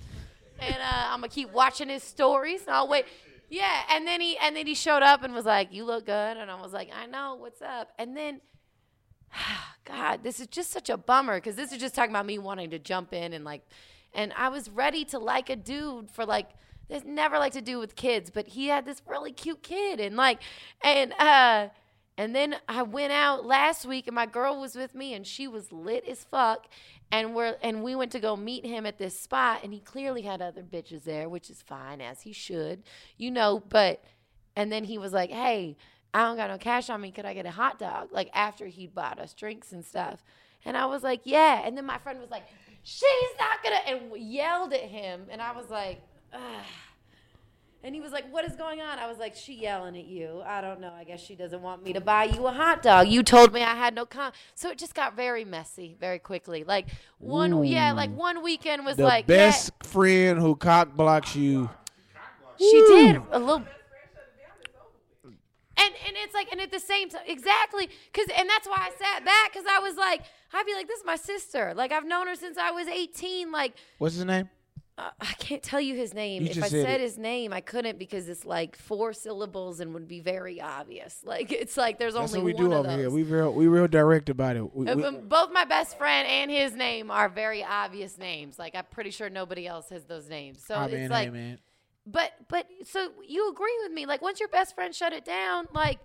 and 0.61 0.77
uh, 0.77 1.07
I'm 1.09 1.19
gonna 1.19 1.29
keep 1.29 1.53
watching 1.53 1.89
his 1.89 2.05
stories. 2.05 2.63
And 2.63 2.71
I'll 2.71 2.87
wait. 2.87 3.07
Yeah, 3.49 3.83
and 3.91 4.07
then 4.07 4.21
he 4.21 4.37
and 4.39 4.55
then 4.55 4.69
he 4.69 4.75
showed 4.75 5.03
up 5.03 5.25
and 5.25 5.35
was 5.35 5.47
like, 5.47 5.73
"You 5.73 5.85
look 5.85 6.07
good," 6.07 6.37
and 6.37 6.49
I 6.49 6.61
was 6.61 6.73
like, 6.73 6.91
"I 6.95 7.07
know, 7.07 7.35
what's 7.35 7.61
up?" 7.61 7.91
And 7.99 8.17
then, 8.17 8.41
God, 9.85 10.23
this 10.23 10.39
is 10.39 10.47
just 10.47 10.71
such 10.71 10.91
a 10.91 10.97
bummer 10.97 11.39
because 11.39 11.57
this 11.57 11.73
is 11.73 11.79
just 11.79 11.95
talking 11.95 12.11
about 12.11 12.27
me 12.27 12.39
wanting 12.39 12.71
to 12.71 12.79
jump 12.79 13.13
in 13.13 13.33
and 13.33 13.45
like, 13.45 13.63
and 14.15 14.33
I 14.37 14.49
was 14.49 14.71
ready 14.71 15.05
to 15.07 15.19
like 15.19 15.51
a 15.51 15.57
dude 15.57 16.09
for 16.11 16.25
like, 16.25 16.51
there's 16.89 17.05
never 17.05 17.39
like 17.39 17.53
to 17.55 17.61
do 17.61 17.81
with 17.81 17.97
kids, 17.97 18.31
but 18.31 18.47
he 18.47 18.69
had 18.69 18.87
this 18.87 19.03
really 19.07 19.33
cute 19.33 19.63
kid 19.63 19.99
and 19.99 20.17
like, 20.17 20.41
and, 20.83 21.13
uh, 21.15 21.69
and 22.19 22.35
then 22.35 22.57
I 22.69 22.83
went 22.83 23.13
out 23.13 23.45
last 23.45 23.85
week 23.85 24.07
and 24.07 24.15
my 24.15 24.27
girl 24.27 24.59
was 24.61 24.75
with 24.75 24.95
me 24.95 25.13
and 25.13 25.27
she 25.27 25.47
was 25.47 25.71
lit 25.71 26.05
as 26.09 26.25
fuck. 26.25 26.67
And 27.13 27.35
we're 27.35 27.57
and 27.63 27.85
we 27.85 27.95
went 27.95 28.11
to 28.13 28.21
go 28.21 28.37
meet 28.37 28.65
him 28.65 28.87
at 28.87 28.99
this 28.99 29.21
spot 29.21 29.61
and 29.63 29.73
he 29.73 29.81
clearly 29.81 30.23
had 30.23 30.41
other 30.41 30.63
bitches 30.63 31.05
there, 31.05 31.29
which 31.29 31.51
is 31.51 31.63
fine 31.63 32.01
as 32.01 32.23
he 32.23 32.33
should. 32.33 32.83
You 33.19 33.31
know, 33.31 33.63
but 33.69 34.03
and 34.57 34.73
then 34.73 34.85
he 34.85 34.97
was 34.97 35.13
like, 35.13 35.31
Hey, 35.31 35.77
I 36.15 36.25
don't 36.25 36.37
got 36.37 36.51
no 36.51 36.59
cash 36.59 36.89
on 36.89 37.03
me. 37.03 37.11
Could 37.11 37.27
I 37.27 37.35
get 37.35 37.47
a 37.47 37.51
hot 37.51 37.79
dog? 37.79 38.09
Like 38.13 38.31
after 38.33 38.67
he 38.67 38.87
bought 38.87 39.21
us 39.21 39.35
drinks 39.35 39.73
and 39.73 39.85
stuff. 39.85 40.25
And 40.65 40.77
I 40.77 40.87
was 40.87 41.03
like, 41.03 41.21
Yeah. 41.25 41.63
And 41.65 41.77
then 41.77 41.85
my 41.85 41.99
friend 41.99 42.19
was 42.19 42.31
like, 42.31 42.45
She's 42.83 43.31
not 43.39 43.63
gonna 43.63 43.99
and 43.99 44.17
yelled 44.17 44.73
at 44.73 44.81
him. 44.81 45.27
And 45.31 45.43
I 45.43 45.53
was 45.53 45.69
like, 45.69 46.01
Ugh. 46.33 46.65
And 47.85 47.95
he 47.95 48.01
was 48.01 48.11
like, 48.11 48.31
What 48.33 48.45
is 48.45 48.57
going 48.57 48.81
on? 48.81 48.99
I 48.99 49.07
was 49.07 49.19
like, 49.19 49.35
She 49.37 49.55
yelling 49.55 49.97
at 49.97 50.07
you. 50.07 50.43
I 50.45 50.61
don't 50.61 50.81
know. 50.81 50.93
I 50.93 51.05
guess 51.05 51.21
she 51.21 51.35
doesn't 51.37 51.63
want 51.63 51.85
me 51.85 51.93
to 51.93 52.01
buy 52.01 52.25
you 52.25 52.47
a 52.47 52.53
hot 52.53 52.83
dog. 52.83 53.09
You 53.09 53.23
told 53.23 53.53
me 53.53 53.63
I 53.63 53.75
had 53.75 53.95
no 53.95 54.05
con. 54.07 54.33
So 54.55 54.71
it 54.71 54.79
just 54.79 54.95
got 54.95 55.15
very 55.15 55.45
messy 55.45 55.97
very 56.01 56.19
quickly. 56.19 56.65
Like 56.65 56.89
one, 57.19 57.65
yeah, 57.65 57.93
like 57.93 58.11
mm. 58.11 58.17
one 58.17 58.43
weekend 58.43 58.85
was 58.85 58.97
The 58.97 59.05
like, 59.05 59.27
best 59.27 59.71
friend 59.85 60.39
who 60.39 60.57
cock 60.57 60.97
blocks 60.97 61.37
you. 61.37 61.71
yeah, 62.59 62.71
she 62.71 62.81
did 62.89 63.23
a 63.31 63.39
little. 63.39 63.63
And, 65.79 65.95
and 66.07 66.17
it's 66.17 66.33
like 66.33 66.51
and 66.51 66.61
at 66.61 66.73
the 66.73 66.81
same 66.81 67.11
time 67.11 67.21
exactly 67.27 67.91
because 68.11 68.29
and 68.37 68.49
that's 68.49 68.67
why 68.67 68.77
I 68.79 68.91
sat 68.99 69.27
back 69.27 69.53
because 69.53 69.67
I 69.71 69.79
was 69.79 69.95
like 69.97 70.23
I'd 70.55 70.65
be 70.65 70.73
like 70.75 70.89
this 70.89 71.01
is 71.01 71.05
my 71.05 71.17
sister 71.17 71.75
like 71.77 71.93
I've 71.93 72.07
known 72.07 72.27
her 72.29 72.35
since 72.35 72.57
I 72.57 72.71
was 72.71 72.89
18 72.89 73.53
like 73.53 73.75
What's 73.99 74.15
his 74.15 74.25
name? 74.25 74.49
Uh, 74.99 75.11
I 75.21 75.33
can't 75.35 75.63
tell 75.63 75.81
you 75.81 75.95
his 75.95 76.15
name. 76.15 76.43
You 76.45 76.49
if 76.51 76.63
I 76.63 76.69
said 76.69 77.01
his 77.01 77.19
name, 77.19 77.53
I 77.53 77.61
couldn't 77.61 77.99
because 77.99 78.29
it's 78.31 78.47
like 78.47 78.77
four 78.77 79.13
syllables 79.13 79.81
and 79.81 79.93
would 79.93 80.09
be 80.09 80.21
very 80.21 80.59
obvious. 80.61 81.21
Like 81.23 81.53
it's 81.53 81.77
like 81.77 81.99
there's 81.99 82.15
That's 82.15 82.33
only 82.35 82.39
what 82.55 82.59
we 82.59 82.63
one 82.63 82.71
do 82.71 82.77
of 82.77 82.79
over 82.81 82.89
those. 82.89 82.99
here. 82.99 83.11
We 83.11 83.23
real 83.23 83.53
we 83.53 83.67
real 83.67 83.89
direct 83.89 84.31
about 84.31 84.57
it. 84.57 84.75
We, 84.75 84.89
Uh, 84.89 84.97
we- 84.97 85.19
Both 85.19 85.53
my 85.53 85.65
best 85.67 85.99
friend 85.99 86.27
and 86.27 86.51
his 86.51 86.75
name 86.75 87.11
are 87.11 87.29
very 87.29 87.63
obvious 87.63 88.17
names. 88.17 88.59
Like 88.59 88.75
I'm 88.75 88.87
pretty 88.91 89.11
sure 89.11 89.29
nobody 89.29 89.67
else 89.67 89.91
has 89.91 90.05
those 90.05 90.29
names. 90.31 90.65
So 90.65 90.75
Ah, 90.75 90.87
it's 90.87 91.11
like, 91.11 91.31
but 92.07 92.33
but 92.49 92.67
so 92.85 93.11
you 93.27 93.51
agree 93.51 93.79
with 93.83 93.93
me? 93.93 94.07
Like 94.07 94.23
once 94.23 94.41
your 94.41 94.49
best 94.49 94.75
friend 94.75 94.95
shut 94.95 95.13
it 95.13 95.25
down, 95.27 95.67
like 95.75 95.99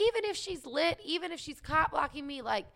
even 0.00 0.24
if 0.24 0.36
she's 0.36 0.64
lit, 0.64 0.98
even 1.04 1.32
if 1.32 1.40
she's 1.40 1.60
cop 1.60 1.90
blocking 1.90 2.26
me, 2.26 2.40
like 2.40 2.66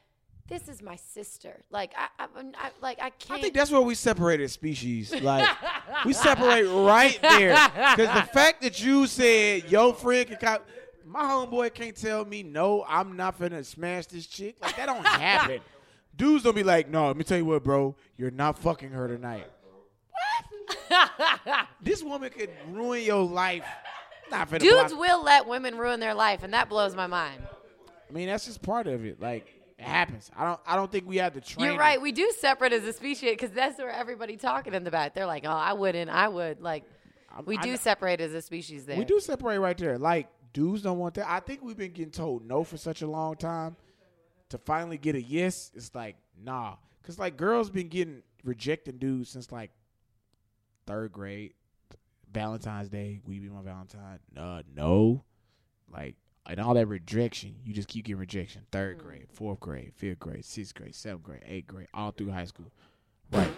this 0.50 0.68
is 0.68 0.82
my 0.82 0.96
sister. 0.96 1.62
Like 1.70 1.92
I, 1.96 2.08
I, 2.18 2.26
I'm- 2.36 2.52
like 2.82 2.98
I 3.00 3.10
can't. 3.10 3.38
I 3.38 3.42
think 3.42 3.54
that's 3.54 3.70
where 3.70 3.80
we 3.80 3.94
separated 3.94 4.50
species. 4.50 5.14
Like 5.22 5.48
we 6.04 6.12
separate 6.12 6.66
right 6.68 7.18
there. 7.22 7.52
Because 7.74 8.14
the 8.14 8.28
fact 8.34 8.60
that 8.62 8.84
you 8.84 9.06
said 9.06 9.70
your 9.70 9.94
friend 9.94 10.26
can 10.28 10.36
cop, 10.36 10.68
my 11.06 11.22
homeboy 11.22 11.72
can't 11.72 11.96
tell 11.96 12.24
me 12.24 12.42
no, 12.42 12.84
I'm 12.86 13.16
not 13.16 13.38
finna 13.38 13.64
smash 13.64 14.06
this 14.06 14.26
chick. 14.26 14.56
Like 14.60 14.76
that 14.76 14.86
don't 14.86 15.06
happen. 15.06 15.60
Dudes 16.16 16.44
don't 16.44 16.54
be 16.56 16.64
like, 16.64 16.90
no. 16.90 17.06
Let 17.06 17.16
me 17.16 17.24
tell 17.24 17.38
you 17.38 17.46
what, 17.46 17.64
bro. 17.64 17.96
You're 18.18 18.30
not 18.32 18.58
fucking 18.58 18.90
her 18.90 19.08
tonight. 19.08 19.46
What? 20.88 21.66
this 21.82 22.02
woman 22.02 22.28
could 22.30 22.50
ruin 22.70 23.02
your 23.04 23.22
life. 23.24 23.64
Not 24.30 24.50
finna 24.50 24.58
Dudes 24.60 24.92
block- 24.92 25.00
will 25.00 25.24
let 25.24 25.46
women 25.46 25.78
ruin 25.78 25.98
their 26.00 26.14
life, 26.14 26.42
and 26.42 26.52
that 26.52 26.68
blows 26.68 26.94
my 26.94 27.06
mind. 27.06 27.42
I 28.08 28.12
mean, 28.12 28.26
that's 28.26 28.44
just 28.46 28.60
part 28.60 28.86
of 28.88 29.04
it. 29.04 29.20
Like 29.20 29.59
it 29.80 29.86
happens. 29.86 30.30
I 30.36 30.44
don't. 30.44 30.60
I 30.66 30.76
don't 30.76 30.92
think 30.92 31.08
we 31.08 31.16
have 31.16 31.32
to 31.32 31.40
train. 31.40 31.64
You're 31.66 31.78
right. 31.78 32.00
We 32.00 32.12
do 32.12 32.30
separate 32.38 32.74
as 32.74 32.84
a 32.84 32.92
species 32.92 33.30
because 33.30 33.50
that's 33.50 33.78
where 33.78 33.90
everybody 33.90 34.36
talking 34.36 34.74
in 34.74 34.84
the 34.84 34.90
back. 34.90 35.14
They're 35.14 35.24
like, 35.26 35.44
"Oh, 35.46 35.50
I 35.50 35.72
wouldn't. 35.72 36.10
I 36.10 36.28
would." 36.28 36.60
Like, 36.60 36.84
we 37.46 37.56
I 37.56 37.62
do 37.62 37.70
know- 37.70 37.76
separate 37.76 38.20
as 38.20 38.34
a 38.34 38.42
species 38.42 38.84
there. 38.84 38.98
We 38.98 39.06
do 39.06 39.20
separate 39.20 39.58
right 39.58 39.78
there. 39.78 39.96
Like 39.96 40.28
dudes 40.52 40.82
don't 40.82 40.98
want 40.98 41.14
that. 41.14 41.30
I 41.30 41.40
think 41.40 41.62
we've 41.62 41.78
been 41.78 41.92
getting 41.92 42.12
told 42.12 42.44
no 42.46 42.62
for 42.62 42.76
such 42.76 43.00
a 43.02 43.06
long 43.06 43.36
time. 43.36 43.76
To 44.50 44.58
finally 44.58 44.98
get 44.98 45.14
a 45.14 45.22
yes, 45.22 45.70
it's 45.74 45.94
like 45.94 46.16
nah. 46.38 46.74
Cause 47.04 47.18
like 47.18 47.36
girls 47.38 47.70
been 47.70 47.88
getting 47.88 48.22
rejecting 48.44 48.98
dudes 48.98 49.30
since 49.30 49.50
like 49.50 49.70
third 50.86 51.12
grade. 51.12 51.54
Valentine's 52.32 52.88
Day, 52.88 53.20
we 53.24 53.38
be 53.38 53.48
my 53.48 53.62
Valentine. 53.62 54.18
Uh, 54.36 54.62
no, 54.76 55.24
like 55.92 56.16
and 56.46 56.60
all 56.60 56.74
that 56.74 56.86
rejection, 56.86 57.56
you 57.64 57.72
just 57.72 57.88
keep 57.88 58.06
getting 58.06 58.20
rejection. 58.20 58.62
Third 58.72 58.98
grade, 58.98 59.26
fourth 59.32 59.60
grade, 59.60 59.92
fifth 59.96 60.18
grade, 60.18 60.44
sixth 60.44 60.74
grade, 60.74 60.94
seventh 60.94 61.22
grade, 61.22 61.42
eighth 61.46 61.66
grade, 61.66 61.88
all 61.94 62.10
through 62.10 62.30
high 62.30 62.44
school. 62.44 62.72
Right. 63.32 63.50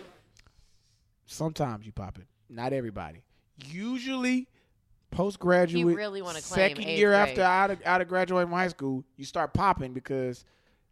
Sometimes 1.26 1.86
you 1.86 1.92
pop 1.92 2.18
it. 2.18 2.26
Not 2.48 2.72
everybody. 2.72 3.22
Usually, 3.66 4.48
postgraduate, 5.10 5.78
You 5.80 5.96
really 5.96 6.22
wanna 6.22 6.40
claim 6.40 6.70
second 6.76 6.88
year 6.88 7.10
grade. 7.10 7.28
after 7.28 7.42
out 7.42 7.70
of, 7.70 7.78
out 7.84 8.00
of 8.00 8.08
graduating 8.08 8.48
from 8.48 8.58
high 8.58 8.68
school, 8.68 9.04
you 9.16 9.24
start 9.24 9.54
popping 9.54 9.92
because 9.92 10.44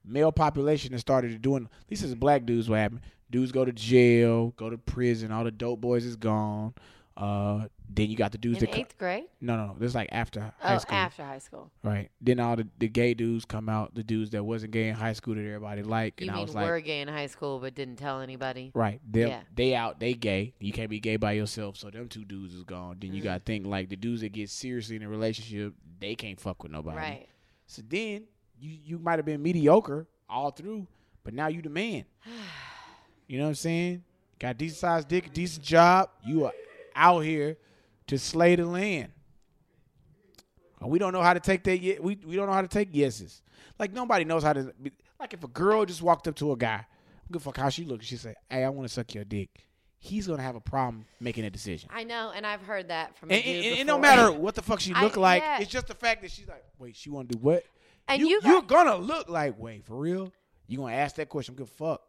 male 0.05 0.32
population 0.32 0.93
has 0.93 1.01
started 1.01 1.43
doing. 1.43 1.64
At 1.64 1.91
least 1.91 2.05
as 2.05 2.14
black 2.14 2.47
dudes, 2.47 2.68
what 2.70 2.78
happened? 2.78 3.01
Dudes 3.30 3.53
go 3.53 3.64
to 3.64 3.72
jail, 3.72 4.55
go 4.57 4.70
to 4.70 4.78
prison. 4.78 5.30
All 5.30 5.45
the 5.45 5.51
dope 5.51 5.80
boys 5.80 6.05
is 6.05 6.16
gone. 6.16 6.74
Uh, 7.16 7.66
then 7.93 8.09
you 8.09 8.16
got 8.16 8.30
the 8.30 8.38
dudes 8.38 8.59
in 8.59 8.66
that 8.66 8.72
co- 8.74 8.80
eighth 8.82 8.97
grade. 8.99 9.24
no, 9.41 9.57
no, 9.57 9.66
no. 9.66 9.76
This 9.78 9.88
is 9.88 9.95
like 9.97 10.09
after 10.12 10.53
high 10.61 10.76
Oh, 10.76 10.78
school. 10.78 10.97
after 10.97 11.24
high 11.24 11.38
school. 11.41 11.70
Right. 11.82 12.09
Then 12.20 12.38
all 12.38 12.55
the, 12.55 12.68
the 12.78 12.86
gay 12.88 13.14
dudes 13.14 13.45
come 13.45 13.68
out, 13.68 13.95
the 13.97 14.05
dudes 14.05 14.30
that 14.30 14.45
wasn't 14.45 14.72
gay 14.72 14.88
in 14.88 14.95
high 14.95 15.12
school 15.14 15.34
that 15.34 15.41
everybody 15.45 15.82
liked. 15.82 16.20
You 16.20 16.26
and 16.26 16.30
I 16.30 16.34
mean 16.36 16.47
was 16.47 16.55
like, 16.55 16.84
gay 16.84 17.01
in 17.01 17.09
high 17.09 17.26
school 17.26 17.59
but 17.59 17.74
didn't 17.74 17.97
tell 17.97 18.20
anybody? 18.20 18.70
right. 18.74 19.01
They 19.11 19.26
Yeah. 19.26 19.41
they 19.55 19.74
out, 19.74 19.99
they 19.99 20.14
gay. 20.14 20.55
You 20.61 20.72
can't 20.72 20.88
be 20.88 21.01
gay 21.01 21.16
by 21.16 21.32
yourself. 21.32 21.76
So 21.76 21.91
them 21.91 22.09
two 22.09 22.24
dudes 22.24 22.55
is 22.55 22.62
gone. 22.62 22.99
Then 23.01 23.09
Mm-hmm. 23.11 23.16
you 23.16 23.22
gotta 23.22 23.41
think 23.41 23.66
like 23.66 23.88
the 23.88 23.97
dudes 23.97 24.20
that 24.20 24.32
get 24.32 24.51
seriously 24.51 24.95
in 24.97 25.03
a 25.03 25.09
relationship, 25.09 25.74
they 25.99 26.14
can't 26.14 26.38
fuck 26.41 26.62
with 26.62 26.70
nobody. 26.70 26.97
Right. 26.97 27.26
So 27.66 27.82
then 27.88 28.24
you 28.59 28.78
you 28.84 28.99
might 28.99 29.18
have 29.18 29.26
been 29.26 29.43
mediocre 29.43 30.07
all 30.28 30.53
through, 30.53 30.86
but 31.24 31.34
now 31.34 31.49
you 31.49 31.61
the 31.62 31.70
man. 31.70 32.05
you 33.26 33.38
know 33.38 33.45
what 33.45 33.49
I'm 33.51 33.55
saying? 33.57 34.05
Got 34.38 34.59
decent 34.59 34.78
sized 34.78 35.09
dick, 35.09 35.32
decent 35.32 35.64
job. 35.64 36.09
You 36.24 36.47
are 36.47 36.53
out 36.95 37.20
here 37.20 37.57
to 38.11 38.18
slay 38.18 38.56
the 38.56 38.66
land. 38.66 39.12
And 40.80 40.90
We 40.90 40.98
don't 40.98 41.12
know 41.12 41.22
how 41.22 41.34
to 41.34 41.40
take 41.40 41.64
that 41.64 41.78
yet. 41.80 42.02
We 42.02 42.18
we 42.24 42.36
don't 42.36 42.46
know 42.46 42.52
how 42.52 42.62
to 42.62 42.68
take 42.68 42.94
yeses. 42.94 43.42
Like 43.78 43.92
nobody 43.92 44.24
knows 44.24 44.42
how 44.42 44.52
to. 44.52 44.72
Be, 44.82 44.92
like 45.18 45.34
if 45.34 45.44
a 45.44 45.48
girl 45.48 45.84
just 45.84 46.02
walked 46.02 46.28
up 46.28 46.34
to 46.36 46.52
a 46.52 46.56
guy, 46.56 46.86
good 47.30 47.42
fuck 47.42 47.56
how 47.56 47.68
she 47.68 47.84
look. 47.84 48.02
She 48.02 48.16
said, 48.16 48.34
"Hey, 48.48 48.64
I 48.64 48.68
want 48.70 48.88
to 48.88 48.92
suck 48.92 49.14
your 49.14 49.24
dick." 49.24 49.48
He's 49.98 50.26
gonna 50.26 50.42
have 50.42 50.56
a 50.56 50.61
problem 50.61 51.04
making 51.20 51.44
a 51.44 51.50
decision. 51.50 51.90
I 51.92 52.04
know, 52.04 52.32
and 52.34 52.46
I've 52.46 52.62
heard 52.62 52.88
that 52.88 53.16
from. 53.18 53.30
And, 53.30 53.44
and, 53.44 53.64
and 53.66 53.78
it 53.80 53.86
don't 53.86 54.00
matter 54.00 54.32
what 54.32 54.54
the 54.54 54.62
fuck 54.62 54.80
she 54.80 54.94
I- 54.94 55.02
look 55.02 55.16
like. 55.16 55.42
yeah. 55.42 55.61
It's 55.61 55.70
just 55.70 55.88
the 55.88 55.94
fact 55.94 56.22
that 56.22 56.30
she's 56.30 56.48
like, 56.48 56.64
wait, 56.78 56.96
she 56.96 57.11
want 57.11 57.28
to 57.28 57.36
do 57.36 57.40
what? 57.42 57.64
And 58.08 58.20
you, 58.20 58.28
you 58.28 58.40
you're 58.44 58.62
gonna 58.62 58.96
look 58.96 59.28
like, 59.28 59.58
wait, 59.58 59.84
for 59.84 59.96
real? 59.96 60.32
You 60.66 60.78
gonna 60.78 60.94
ask 60.94 61.16
that 61.16 61.28
question? 61.28 61.54
Good 61.54 61.68
fuck. 61.68 62.00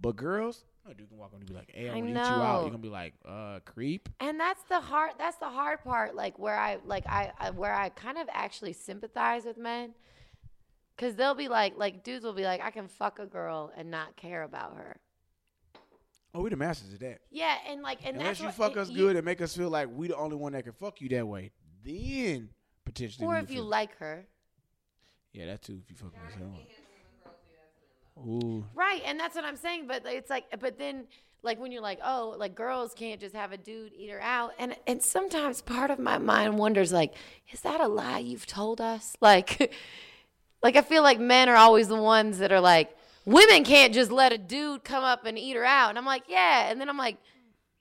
But 0.00 0.16
girls, 0.16 0.64
no 0.88 0.94
dude 0.94 1.08
can 1.08 1.18
walk 1.18 1.30
on 1.34 1.40
and 1.40 1.46
be 1.48 1.54
like, 1.54 1.70
hey, 1.72 1.88
I 1.88 1.92
I 1.92 1.94
want 1.96 2.06
to 2.06 2.10
eat 2.10 2.14
you 2.14 2.20
out. 2.20 2.60
You're 2.62 2.70
gonna 2.70 2.78
be 2.82 2.88
like, 2.88 3.14
uh, 3.26 3.60
creep. 3.64 4.08
and 4.20 4.40
that's 4.40 4.62
the 4.68 4.80
hard 4.80 5.12
that's 5.18 5.36
the 5.36 5.48
hard 5.48 5.84
part 5.84 6.14
like 6.16 6.38
where 6.38 6.58
i 6.58 6.78
like 6.84 7.06
I, 7.06 7.30
I 7.38 7.50
where 7.50 7.72
i 7.74 7.90
kind 7.90 8.16
of 8.18 8.26
actually 8.32 8.72
sympathize 8.72 9.44
with 9.44 9.58
men 9.58 9.94
because 10.96 11.14
they'll 11.14 11.34
be 11.34 11.48
like 11.48 11.74
like 11.76 12.02
dudes 12.02 12.24
will 12.24 12.32
be 12.32 12.44
like 12.44 12.60
i 12.64 12.70
can 12.70 12.88
fuck 12.88 13.18
a 13.18 13.26
girl 13.26 13.70
and 13.76 13.90
not 13.90 14.16
care 14.16 14.42
about 14.42 14.76
her 14.76 14.96
Oh, 16.34 16.42
we 16.42 16.50
the 16.50 16.56
masters 16.56 16.92
of 16.92 16.98
that. 17.00 17.20
yeah 17.30 17.56
and 17.68 17.82
like 17.82 17.98
and 18.04 18.16
Unless 18.16 18.26
that's 18.26 18.40
you 18.40 18.46
what, 18.46 18.54
fuck 18.54 18.72
it- 18.72 18.78
us 18.78 18.90
you- 18.90 18.96
good 18.98 19.16
and 19.16 19.24
make 19.24 19.40
us 19.40 19.56
feel 19.56 19.70
like 19.70 19.88
we 19.90 20.08
the 20.08 20.16
only 20.16 20.36
one 20.36 20.52
that 20.52 20.62
can 20.64 20.72
fuck 20.74 21.00
you 21.00 21.08
that 21.10 21.26
way, 21.26 21.50
then 21.84 22.50
potentially. 22.84 23.26
or 23.26 23.36
if 23.38 23.48
you 23.50 23.56
feel- 23.56 23.64
like 23.64 23.96
her 23.98 24.26
yeah, 25.32 25.46
that 25.46 25.62
too. 25.62 25.80
If 25.84 25.90
you 25.90 25.96
fucking 25.96 26.18
us 26.26 26.34
up. 26.42 26.60
Ooh, 28.26 28.64
right 28.74 29.02
and 29.06 29.18
that's 29.18 29.34
what 29.36 29.44
i'm 29.44 29.56
saying 29.56 29.86
but 29.86 30.02
it's 30.06 30.30
like 30.30 30.44
but 30.60 30.78
then 30.78 31.04
like 31.42 31.60
when 31.60 31.70
you're 31.70 31.82
like 31.82 32.00
oh 32.04 32.34
like 32.36 32.54
girls 32.54 32.94
can't 32.94 33.20
just 33.20 33.34
have 33.34 33.52
a 33.52 33.56
dude 33.56 33.92
eat 33.96 34.10
her 34.10 34.20
out 34.20 34.52
and 34.58 34.74
and 34.86 35.02
sometimes 35.02 35.62
part 35.62 35.90
of 35.90 35.98
my 35.98 36.18
mind 36.18 36.58
wonders 36.58 36.92
like 36.92 37.14
is 37.52 37.60
that 37.60 37.80
a 37.80 37.86
lie 37.88 38.18
you've 38.18 38.46
told 38.46 38.80
us? 38.80 39.16
Like 39.20 39.72
like 40.62 40.74
i 40.74 40.82
feel 40.82 41.02
like 41.02 41.20
men 41.20 41.48
are 41.48 41.56
always 41.56 41.86
the 41.88 42.00
ones 42.02 42.38
that 42.38 42.50
are 42.50 42.60
like 42.60 42.96
women 43.24 43.62
can't 43.62 43.94
just 43.94 44.10
let 44.10 44.32
a 44.32 44.38
dude 44.38 44.82
come 44.82 45.04
up 45.04 45.24
and 45.24 45.38
eat 45.38 45.54
her 45.54 45.64
out 45.64 45.90
and 45.90 45.98
i'm 45.98 46.04
like 46.06 46.24
yeah 46.28 46.70
and 46.70 46.80
then 46.80 46.88
i'm 46.88 46.98
like 46.98 47.16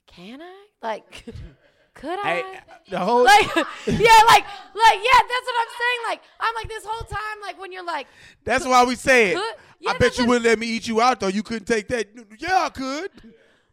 can 0.06 0.42
i? 0.42 0.66
Like 0.82 1.26
could 1.98 2.20
i 2.24 2.36
hey, 2.36 2.60
the 2.90 3.00
whole 3.00 3.24
like 3.24 3.46
yeah 3.56 4.22
like 4.32 4.46
like 4.46 5.00
yeah 5.10 5.20
that's 5.32 5.46
what 5.46 5.58
i'm 5.62 5.74
saying 5.82 6.02
like 6.10 6.22
i'm 6.40 6.56
like 6.56 6.70
this 6.70 6.86
whole 6.86 7.06
time 7.08 7.38
like 7.42 7.60
when 7.60 7.72
you're 7.72 7.84
like 7.86 8.08
That's 8.44 8.66
why 8.66 8.84
we 8.86 8.96
say 8.96 9.32
it. 9.32 9.36
Could- 9.36 9.56
yeah, 9.80 9.90
I 9.92 9.94
bet 9.94 10.00
that's 10.02 10.18
you 10.20 10.26
wouldn't 10.26 10.46
let 10.46 10.58
me 10.58 10.66
eat 10.68 10.88
you 10.88 11.02
out 11.02 11.20
though. 11.20 11.28
You 11.28 11.44
couldn't 11.44 11.66
take 11.66 11.88
that. 11.90 12.08
Yeah, 12.40 12.64
I 12.66 12.70
could. 12.70 13.12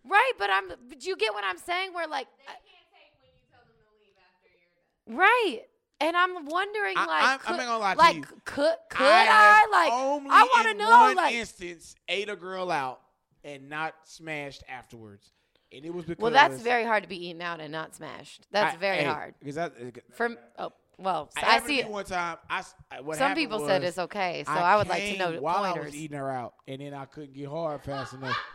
Right, 0.07 0.33
but 0.39 0.51
I'm. 0.51 0.69
But 0.89 1.07
you 1.07 1.17
get 1.17 1.33
what 1.33 1.45
I'm 1.45 1.57
saying? 1.57 1.95
Where 1.95 2.07
like, 2.07 2.27
I- 2.47 2.53
can't 2.53 2.61
take 2.93 3.13
when 3.23 3.31
you 3.33 3.41
tell 3.51 3.63
them 3.65 3.73
to 3.81 3.89
leave 4.03 4.13
after 4.21 4.51
you're 4.53 5.17
done. 5.17 5.19
right? 5.19 5.61
And 6.03 6.15
I'm 6.15 6.45
wondering, 6.45 6.95
I- 6.99 7.07
like, 7.07 7.23
I'm- 7.23 7.41
I'm 7.47 7.57
not 7.57 7.67
gonna 7.67 7.79
lie 7.79 7.95
to 7.95 7.99
like, 7.99 8.17
you. 8.17 8.23
could 8.45 8.75
could 8.91 9.07
I, 9.07 9.65
I, 9.65 9.69
like? 9.73 9.93
only 9.95 10.31
I 10.31 10.43
want 10.43 10.69
to 10.69 10.75
know, 10.75 10.91
one 10.91 11.17
like, 11.17 11.35
instance 11.37 11.95
ate 12.07 12.29
a 12.29 12.37
girl 12.37 12.71
out 12.71 13.01
and 13.43 13.71
not 13.71 13.95
smashed 14.05 14.63
afterwards, 14.69 15.31
and 15.75 15.85
it 15.85 15.93
was 15.93 16.05
because 16.05 16.23
well, 16.23 16.33
that's 16.33 16.61
very 16.63 16.85
hard 16.85 17.03
to 17.03 17.09
be 17.09 17.29
eaten 17.29 17.43
out 17.43 17.61
and 17.61 17.73
not 17.73 17.95
smashed. 17.95 18.47
That's 18.51 18.75
I- 18.75 18.79
very 18.79 18.99
hey, 18.99 19.05
hard. 19.05 19.35
Because 19.39 19.57
that, 19.57 19.73
uh, 19.81 19.91
For 20.13 20.37
oh, 20.59 20.73
well, 20.99 21.31
I, 21.37 21.57
I, 21.57 21.61
see 21.61 21.81
it. 21.81 21.89
one 21.89 22.05
time. 22.05 22.39
I 22.49 22.63
what 23.03 23.19
Some 23.19 23.35
people 23.35 23.67
said 23.67 23.83
it's 23.83 23.99
okay, 23.99 24.45
so 24.47 24.53
I, 24.53 24.77
would 24.77 24.89
like 24.89 25.03
to 25.03 25.19
know 25.19 25.41
while 25.41 25.65
I 25.65 25.73
was 25.73 25.95
eating 25.95 26.17
her 26.17 26.31
out, 26.31 26.55
and 26.69 26.81
then 26.81 26.95
I 26.95 27.05
couldn't 27.07 27.35
get 27.35 27.49
hard 27.49 27.83
fast 27.83 28.15
enough. 28.15 28.37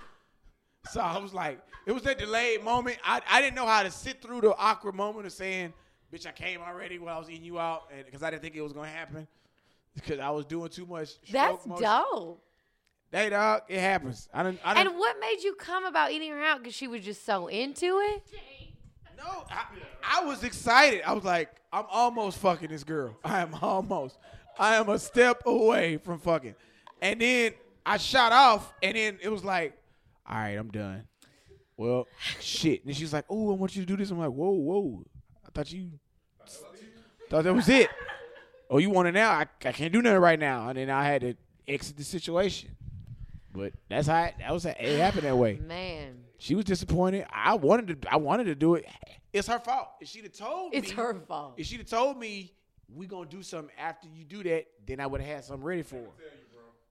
So 0.91 1.01
I 1.01 1.19
was 1.19 1.33
like, 1.33 1.59
it 1.85 1.91
was 1.91 2.03
that 2.03 2.17
delayed 2.17 2.63
moment. 2.63 2.97
I, 3.03 3.21
I 3.29 3.41
didn't 3.41 3.55
know 3.55 3.67
how 3.67 3.83
to 3.83 3.91
sit 3.91 4.21
through 4.21 4.41
the 4.41 4.55
awkward 4.55 4.95
moment 4.95 5.25
of 5.25 5.33
saying, 5.33 5.73
"Bitch, 6.11 6.25
I 6.25 6.31
came 6.31 6.61
already 6.61 6.97
when 6.97 7.13
I 7.13 7.19
was 7.19 7.29
eating 7.29 7.43
you 7.43 7.59
out," 7.59 7.89
and 7.93 8.05
because 8.05 8.23
I 8.23 8.29
didn't 8.29 8.43
think 8.43 8.55
it 8.55 8.61
was 8.61 8.71
gonna 8.71 8.87
happen, 8.87 9.27
because 9.93 10.19
I 10.19 10.29
was 10.29 10.45
doing 10.45 10.69
too 10.69 10.85
much. 10.85 11.19
That's 11.29 11.65
motion. 11.65 11.83
dope. 11.83 12.41
Hey, 13.11 13.29
dog, 13.29 13.63
it 13.67 13.79
happens. 13.79 14.29
I 14.33 14.43
don't. 14.43 14.59
I. 14.63 14.79
And 14.81 14.97
what 14.97 15.19
made 15.19 15.39
you 15.43 15.55
come 15.55 15.85
about 15.85 16.11
eating 16.11 16.31
her 16.31 16.43
out? 16.43 16.59
Because 16.59 16.75
she 16.75 16.87
was 16.87 17.01
just 17.01 17.25
so 17.25 17.47
into 17.47 17.85
it. 17.85 18.23
No, 19.17 19.45
I, 19.49 19.65
I 20.21 20.25
was 20.25 20.43
excited. 20.43 21.01
I 21.05 21.13
was 21.13 21.23
like, 21.23 21.49
I'm 21.73 21.85
almost 21.89 22.37
fucking 22.37 22.69
this 22.69 22.83
girl. 22.83 23.15
I 23.23 23.39
am 23.41 23.55
almost. 23.61 24.17
I 24.57 24.75
am 24.75 24.89
a 24.89 24.99
step 24.99 25.41
away 25.45 25.97
from 25.97 26.19
fucking. 26.19 26.55
And 27.01 27.19
then 27.19 27.53
I 27.85 27.97
shot 27.97 28.31
off, 28.31 28.73
and 28.83 28.95
then 28.95 29.17
it 29.21 29.29
was 29.29 29.43
like, 29.43 29.77
all 30.27 30.37
right, 30.37 30.49
I'm 30.49 30.69
done. 30.69 31.05
Well, 31.77 32.07
shit. 32.39 32.85
And 32.85 32.95
she's 32.95 33.13
like, 33.13 33.25
oh, 33.29 33.51
I 33.51 33.55
want 33.55 33.75
you 33.75 33.81
to 33.81 33.85
do 33.85 33.97
this. 33.97 34.11
I'm 34.11 34.19
like, 34.19 34.29
whoa, 34.29 34.51
whoa. 34.51 35.03
I 35.45 35.49
thought 35.53 35.71
you 35.71 35.91
thought 37.29 37.43
that 37.43 37.53
was 37.53 37.69
it. 37.69 37.89
Oh, 38.69 38.77
you 38.77 38.89
want 38.89 39.07
it 39.07 39.13
now? 39.13 39.31
I, 39.31 39.45
I 39.65 39.71
can't 39.71 39.91
do 39.93 40.01
nothing 40.01 40.19
right 40.19 40.39
now. 40.39 40.69
And 40.69 40.77
then 40.77 40.89
I 40.89 41.05
had 41.05 41.21
to 41.21 41.35
exit 41.67 41.97
the 41.97 42.03
situation. 42.03 42.75
But 43.53 43.73
that's 43.89 44.07
how 44.07 44.23
it, 44.25 44.35
that 44.39 44.53
was. 44.53 44.65
It 44.65 44.77
happened 44.77 45.23
that 45.23 45.37
way. 45.37 45.59
Man, 45.65 46.19
She 46.37 46.55
was 46.55 46.65
disappointed. 46.65 47.25
I 47.31 47.55
wanted 47.55 48.01
to. 48.01 48.11
I 48.13 48.17
wanted 48.17 48.45
to 48.45 48.55
do 48.55 48.75
it. 48.75 48.85
It's 49.33 49.47
her 49.47 49.59
fault. 49.59 49.89
If 50.01 50.07
she'd 50.07 50.23
have 50.23 50.33
told 50.33 50.73
it's 50.73 50.89
me, 50.89 50.95
her 50.95 51.13
fault. 51.27 51.53
If 51.57 51.65
she'd 51.67 51.79
have 51.79 51.89
told 51.89 52.17
me 52.19 52.53
we 52.93 53.05
gonna 53.07 53.29
do 53.29 53.43
something 53.43 53.73
after 53.77 54.07
you 54.07 54.23
do 54.23 54.43
that, 54.43 54.65
then 54.85 54.99
I 54.99 55.07
would 55.07 55.21
have 55.21 55.29
had 55.35 55.45
something 55.45 55.63
ready 55.63 55.83
for 55.83 55.95
her. 55.97 56.01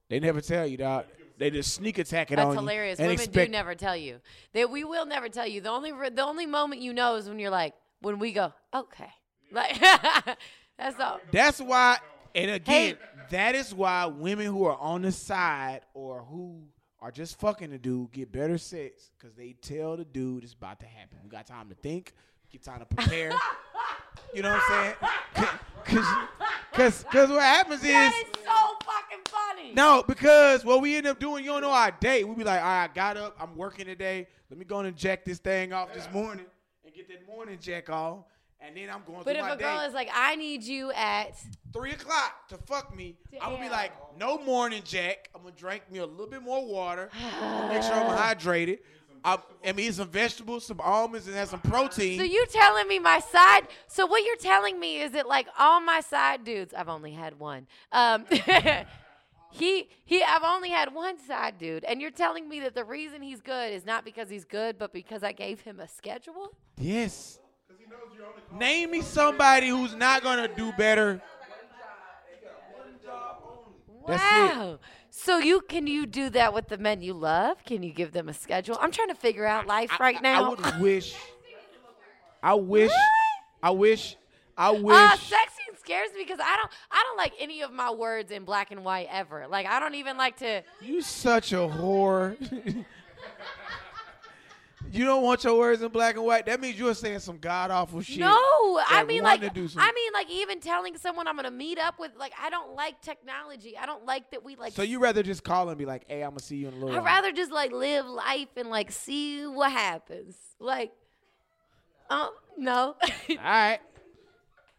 They 0.09 0.19
never 0.19 0.41
tell 0.41 0.65
you, 0.65 0.77
dog. 0.77 1.05
They 1.37 1.49
just 1.51 1.73
sneak 1.73 1.97
attack 1.99 2.31
it 2.31 2.35
That's 2.35 2.47
on 2.47 2.55
hilarious. 2.55 2.99
you. 2.99 3.03
and 3.03 3.11
Women 3.11 3.23
expect- 3.23 3.47
do 3.47 3.51
never 3.51 3.75
tell 3.75 3.95
you. 3.95 4.19
They 4.51 4.65
we 4.65 4.83
will 4.83 5.05
never 5.05 5.29
tell 5.29 5.47
you. 5.47 5.61
The 5.61 5.69
only 5.69 5.91
the 6.09 6.23
only 6.23 6.45
moment 6.45 6.81
you 6.81 6.93
know 6.93 7.15
is 7.15 7.29
when 7.29 7.39
you're 7.39 7.49
like 7.49 7.73
when 8.01 8.19
we 8.19 8.33
go 8.33 8.53
okay, 8.73 9.09
like 9.51 9.79
that's 10.77 10.99
all. 10.99 11.19
That's 11.31 11.59
why. 11.61 11.97
And 12.35 12.51
again, 12.51 12.95
Hey. 12.95 12.97
that 13.31 13.55
is 13.55 13.73
why 13.73 14.05
women 14.05 14.45
who 14.47 14.65
are 14.65 14.77
on 14.77 15.01
the 15.01 15.11
side 15.11 15.81
or 15.93 16.23
who 16.23 16.63
are 17.01 17.11
just 17.11 17.39
fucking 17.39 17.71
the 17.71 17.77
dude 17.77 18.11
get 18.11 18.31
better 18.31 18.57
sex 18.57 19.11
because 19.17 19.35
they 19.35 19.53
tell 19.53 19.97
the 19.97 20.05
dude 20.05 20.43
it's 20.43 20.53
about 20.53 20.79
to 20.81 20.85
happen. 20.85 21.17
We 21.23 21.29
got 21.29 21.45
time 21.47 21.69
to 21.69 21.75
think, 21.75 22.13
get 22.51 22.63
time 22.63 22.79
to 22.79 22.85
prepare. 22.85 23.31
you 24.33 24.41
know 24.41 24.51
what 24.51 24.61
I'm 24.69 24.83
saying? 24.83 25.45
Because 25.85 26.05
cause, 26.73 27.05
cause 27.11 27.29
what 27.29 27.41
happens 27.41 27.81
is. 27.83 27.87
That 27.89 28.23
is 28.27 28.43
so 28.43 28.77
fucking 28.85 29.25
funny. 29.27 29.73
No, 29.73 30.03
because 30.05 30.65
what 30.65 30.81
we 30.81 30.95
end 30.97 31.07
up 31.07 31.19
doing, 31.19 31.43
you 31.43 31.51
don't 31.51 31.61
know 31.61 31.71
our 31.71 31.91
day. 31.91 32.23
We 32.23 32.35
be 32.35 32.43
like, 32.43 32.61
all 32.61 32.67
right, 32.67 32.83
I 32.89 32.93
got 32.93 33.17
up, 33.17 33.37
I'm 33.39 33.55
working 33.55 33.85
today. 33.85 34.27
Let 34.49 34.59
me 34.59 34.65
go 34.65 34.79
and 34.79 34.95
jack 34.95 35.23
this 35.25 35.39
thing 35.39 35.73
off 35.73 35.93
this 35.93 36.07
morning 36.11 36.45
and 36.85 36.93
get 36.93 37.07
that 37.07 37.25
morning 37.27 37.57
jack 37.61 37.89
off. 37.89 38.25
And 38.61 38.75
then 38.75 38.89
I'm 38.89 39.03
going 39.07 39.19
But 39.23 39.35
through 39.37 39.45
if 39.45 39.53
a 39.53 39.57
girl 39.57 39.79
day. 39.79 39.85
is 39.85 39.93
like, 39.93 40.09
I 40.13 40.35
need 40.35 40.63
you 40.63 40.91
at 40.91 41.31
Three 41.71 41.91
o'clock 41.91 42.47
to 42.49 42.57
fuck 42.57 42.95
me. 42.95 43.15
I'm 43.41 43.51
gonna 43.53 43.63
be 43.63 43.69
like, 43.69 43.91
no 44.17 44.37
morning 44.39 44.81
jack. 44.83 45.29
I'm 45.33 45.41
gonna 45.43 45.55
drink 45.55 45.83
me 45.91 45.99
a 45.99 46.05
little 46.05 46.27
bit 46.27 46.41
more 46.41 46.65
water. 46.65 47.09
Make 47.69 47.83
sure 47.83 47.93
I'm 47.93 48.17
hydrated. 48.17 48.79
I'm, 49.23 49.39
I 49.65 49.73
mean, 49.73 49.87
eat 49.89 49.93
some 49.95 50.07
vegetables, 50.09 50.65
some 50.65 50.79
almonds, 50.81 51.27
and 51.27 51.35
have 51.35 51.49
some 51.49 51.59
protein. 51.59 52.17
So 52.17 52.23
you 52.23 52.45
telling 52.49 52.87
me 52.87 52.99
my 52.99 53.19
side? 53.19 53.67
So 53.87 54.05
what 54.05 54.23
you're 54.25 54.37
telling 54.37 54.79
me 54.79 55.01
is 55.01 55.11
that 55.11 55.27
like 55.27 55.47
all 55.57 55.79
my 55.81 55.99
side 56.01 56.43
dudes, 56.45 56.73
I've 56.73 56.87
only 56.89 57.11
had 57.11 57.37
one. 57.39 57.67
Um, 57.91 58.25
he 59.51 59.89
he, 60.05 60.23
I've 60.23 60.43
only 60.43 60.69
had 60.69 60.93
one 60.93 61.17
side 61.19 61.57
dude, 61.57 61.83
and 61.83 62.01
you're 62.01 62.11
telling 62.11 62.47
me 62.47 62.59
that 62.61 62.75
the 62.75 62.83
reason 62.85 63.21
he's 63.21 63.41
good 63.41 63.73
is 63.73 63.85
not 63.85 64.05
because 64.05 64.29
he's 64.29 64.45
good, 64.45 64.77
but 64.77 64.93
because 64.93 65.23
I 65.23 65.31
gave 65.31 65.61
him 65.61 65.79
a 65.79 65.87
schedule. 65.87 66.53
yes. 66.77 67.38
Name 68.57 68.91
me 68.91 69.01
somebody 69.01 69.69
who's 69.69 69.95
not 69.95 70.23
gonna 70.23 70.47
do 70.47 70.71
better. 70.73 71.21
Wow. 74.07 74.79
So 75.09 75.37
you 75.37 75.61
can 75.61 75.85
you 75.85 76.05
do 76.05 76.29
that 76.31 76.53
with 76.53 76.67
the 76.67 76.77
men 76.77 77.01
you 77.01 77.13
love? 77.13 77.63
Can 77.63 77.83
you 77.83 77.91
give 77.91 78.11
them 78.11 78.29
a 78.29 78.33
schedule? 78.33 78.77
I'm 78.79 78.91
trying 78.91 79.09
to 79.09 79.15
figure 79.15 79.45
out 79.45 79.67
life 79.67 79.99
right 79.99 80.17
I 80.17 80.21
now. 80.21 80.45
I 80.45 80.49
would 80.49 80.81
wish. 80.81 81.15
I 82.41 82.53
wish. 82.55 82.91
I 83.61 83.69
wish. 83.71 84.15
I 84.57 84.71
wish. 84.71 84.95
Uh, 84.95 85.15
sexing 85.17 85.79
scares 85.79 86.09
me 86.13 86.23
because 86.23 86.39
I 86.41 86.55
don't 86.57 86.71
I 86.91 87.03
don't 87.03 87.17
like 87.17 87.33
any 87.39 87.61
of 87.61 87.71
my 87.71 87.91
words 87.91 88.31
in 88.31 88.45
black 88.45 88.71
and 88.71 88.83
white 88.83 89.07
ever. 89.11 89.45
Like 89.47 89.65
I 89.67 89.79
don't 89.79 89.95
even 89.95 90.17
like 90.17 90.37
to. 90.37 90.63
you 90.81 91.01
such 91.01 91.53
a 91.53 91.57
whore. 91.57 92.35
you 94.91 95.05
don't 95.05 95.23
want 95.23 95.43
your 95.43 95.57
words 95.57 95.81
in 95.81 95.89
black 95.89 96.15
and 96.15 96.23
white. 96.25 96.45
That 96.45 96.59
means 96.59 96.77
you're 96.77 96.93
saying 96.93 97.19
some 97.19 97.37
god 97.37 97.71
awful 97.71 98.01
shit. 98.01 98.19
No, 98.19 98.29
I 98.87 99.03
mean 99.07 99.23
like 99.23 99.41
I 99.43 99.51
mean 99.53 100.13
like 100.13 100.29
even 100.31 100.59
telling 100.59 100.97
someone 100.97 101.27
I'm 101.27 101.35
gonna 101.35 101.51
meet 101.51 101.77
up 101.77 101.99
with 101.99 102.11
like 102.17 102.33
I 102.41 102.49
don't 102.49 102.75
like 102.75 103.01
technology. 103.01 103.77
I 103.77 103.85
don't 103.85 104.05
like 104.05 104.31
that 104.31 104.43
we 104.43 104.55
like. 104.55 104.73
So 104.73 104.81
you 104.81 104.99
rather 104.99 105.23
just 105.23 105.43
call 105.43 105.69
and 105.69 105.77
be 105.77 105.85
like, 105.85 106.05
"Hey, 106.07 106.21
I'm 106.21 106.31
gonna 106.31 106.41
see 106.41 106.57
you 106.57 106.67
in 106.69 106.73
a 106.73 106.77
little." 106.77 106.95
I'd 106.99 107.05
rather 107.05 107.31
just 107.31 107.51
like 107.51 107.71
live 107.71 108.05
life 108.05 108.49
and 108.55 108.69
like 108.69 108.91
see 108.91 109.45
what 109.45 109.71
happens. 109.71 110.35
Like, 110.59 110.91
um, 112.09 112.31
no. 112.57 112.95
All 113.29 113.35
right. 113.37 113.79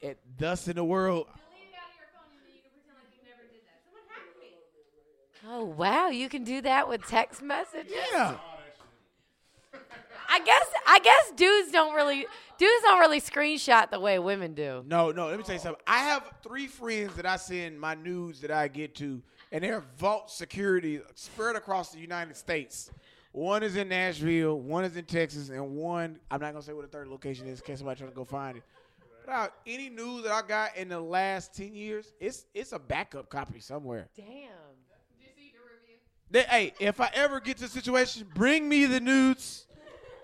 It, 0.01 0.19
thus 0.39 0.67
in 0.67 0.77
the 0.77 0.85
world. 0.85 1.27
Delete 1.27 1.69
it 1.69 1.77
out 1.77 1.91
of 1.91 1.97
your 1.99 2.09
phone 2.15 2.33
and 2.33 2.47
then 2.47 2.55
you 2.57 2.63
can 2.63 2.71
pretend 2.73 2.97
like 2.97 3.13
you 3.15 3.29
never 3.29 3.43
did 3.53 3.61
that. 3.67 3.81
Someone 3.85 4.05
hacked 4.09 4.39
me. 4.41 5.49
oh 5.49 5.65
wow, 5.65 6.09
you 6.09 6.29
can 6.29 6.43
do 6.43 6.63
that 6.63 6.89
with 6.89 7.07
text 7.07 7.43
messages. 7.43 7.93
Yeah. 8.13 8.39
I 10.31 10.39
guess 10.41 10.67
I 10.87 10.99
guess 11.01 11.33
dudes 11.37 11.73
don't 11.73 11.95
really 11.95 12.27
dudes 12.57 12.83
don't 12.83 13.01
really 13.01 13.21
screenshot 13.21 13.91
the 13.91 13.99
way 13.99 14.19
women 14.21 14.55
do. 14.55 14.85
No, 14.87 15.11
no. 15.11 15.27
Let 15.27 15.39
me 15.39 15.45
tell 15.45 15.57
you 15.57 15.61
something. 15.61 15.83
I 15.87 15.99
have 15.99 16.31
three 16.43 16.69
friends 16.69 17.15
that 17.17 17.27
I 17.27 17.37
send 17.37 17.81
my 17.81 17.95
nudes 17.95 18.41
that 18.43 18.53
I 18.53 18.69
get 18.69 18.95
to, 18.97 19.21
and 19.51 19.65
they're 19.65 19.83
vault 19.99 20.31
security 20.31 21.01
spread 21.17 21.57
across 21.57 21.91
the 21.91 21.99
United 21.99 22.37
States. 22.37 22.91
One 23.33 23.63
is 23.63 23.77
in 23.77 23.89
Nashville, 23.89 24.61
one 24.61 24.85
is 24.85 24.97
in 24.97 25.05
Texas, 25.05 25.51
and 25.51 25.77
one 25.77 26.19
I'm 26.31 26.41
not 26.41 26.53
gonna 26.53 26.63
say 26.63 26.73
what 26.75 26.83
the 26.83 26.97
third 26.97 27.09
location 27.09 27.47
is 27.49 27.61
in 27.61 27.67
case 27.67 27.79
somebody 27.79 27.99
trying 27.99 28.11
to 28.11 28.17
go 28.17 28.25
find 28.25 28.57
it. 28.57 28.63
But 29.27 29.55
any 29.67 29.89
news 29.89 30.25
that 30.25 30.33
I 30.33 30.47
got 30.47 30.77
in 30.77 30.89
the 30.89 31.01
last 31.01 31.55
ten 31.55 31.75
years, 31.75 32.13
it's 32.21 32.47
it's 32.55 32.73
a 32.73 32.79
backup 32.79 33.29
copy 33.29 33.59
somewhere. 33.61 34.09
Damn. 34.17 34.27
Just 35.21 35.35
so 35.35 35.43
you 35.43 35.51
can 35.51 35.61
review. 35.61 35.97
They, 36.31 36.43
hey, 36.43 36.73
if 36.79 37.01
I 37.01 37.11
ever 37.15 37.41
get 37.41 37.59
to 37.59 37.65
a 37.65 37.69
situation, 37.69 38.27
bring 38.35 38.69
me 38.69 38.87
the 38.87 39.01
nudes, 39.01 39.67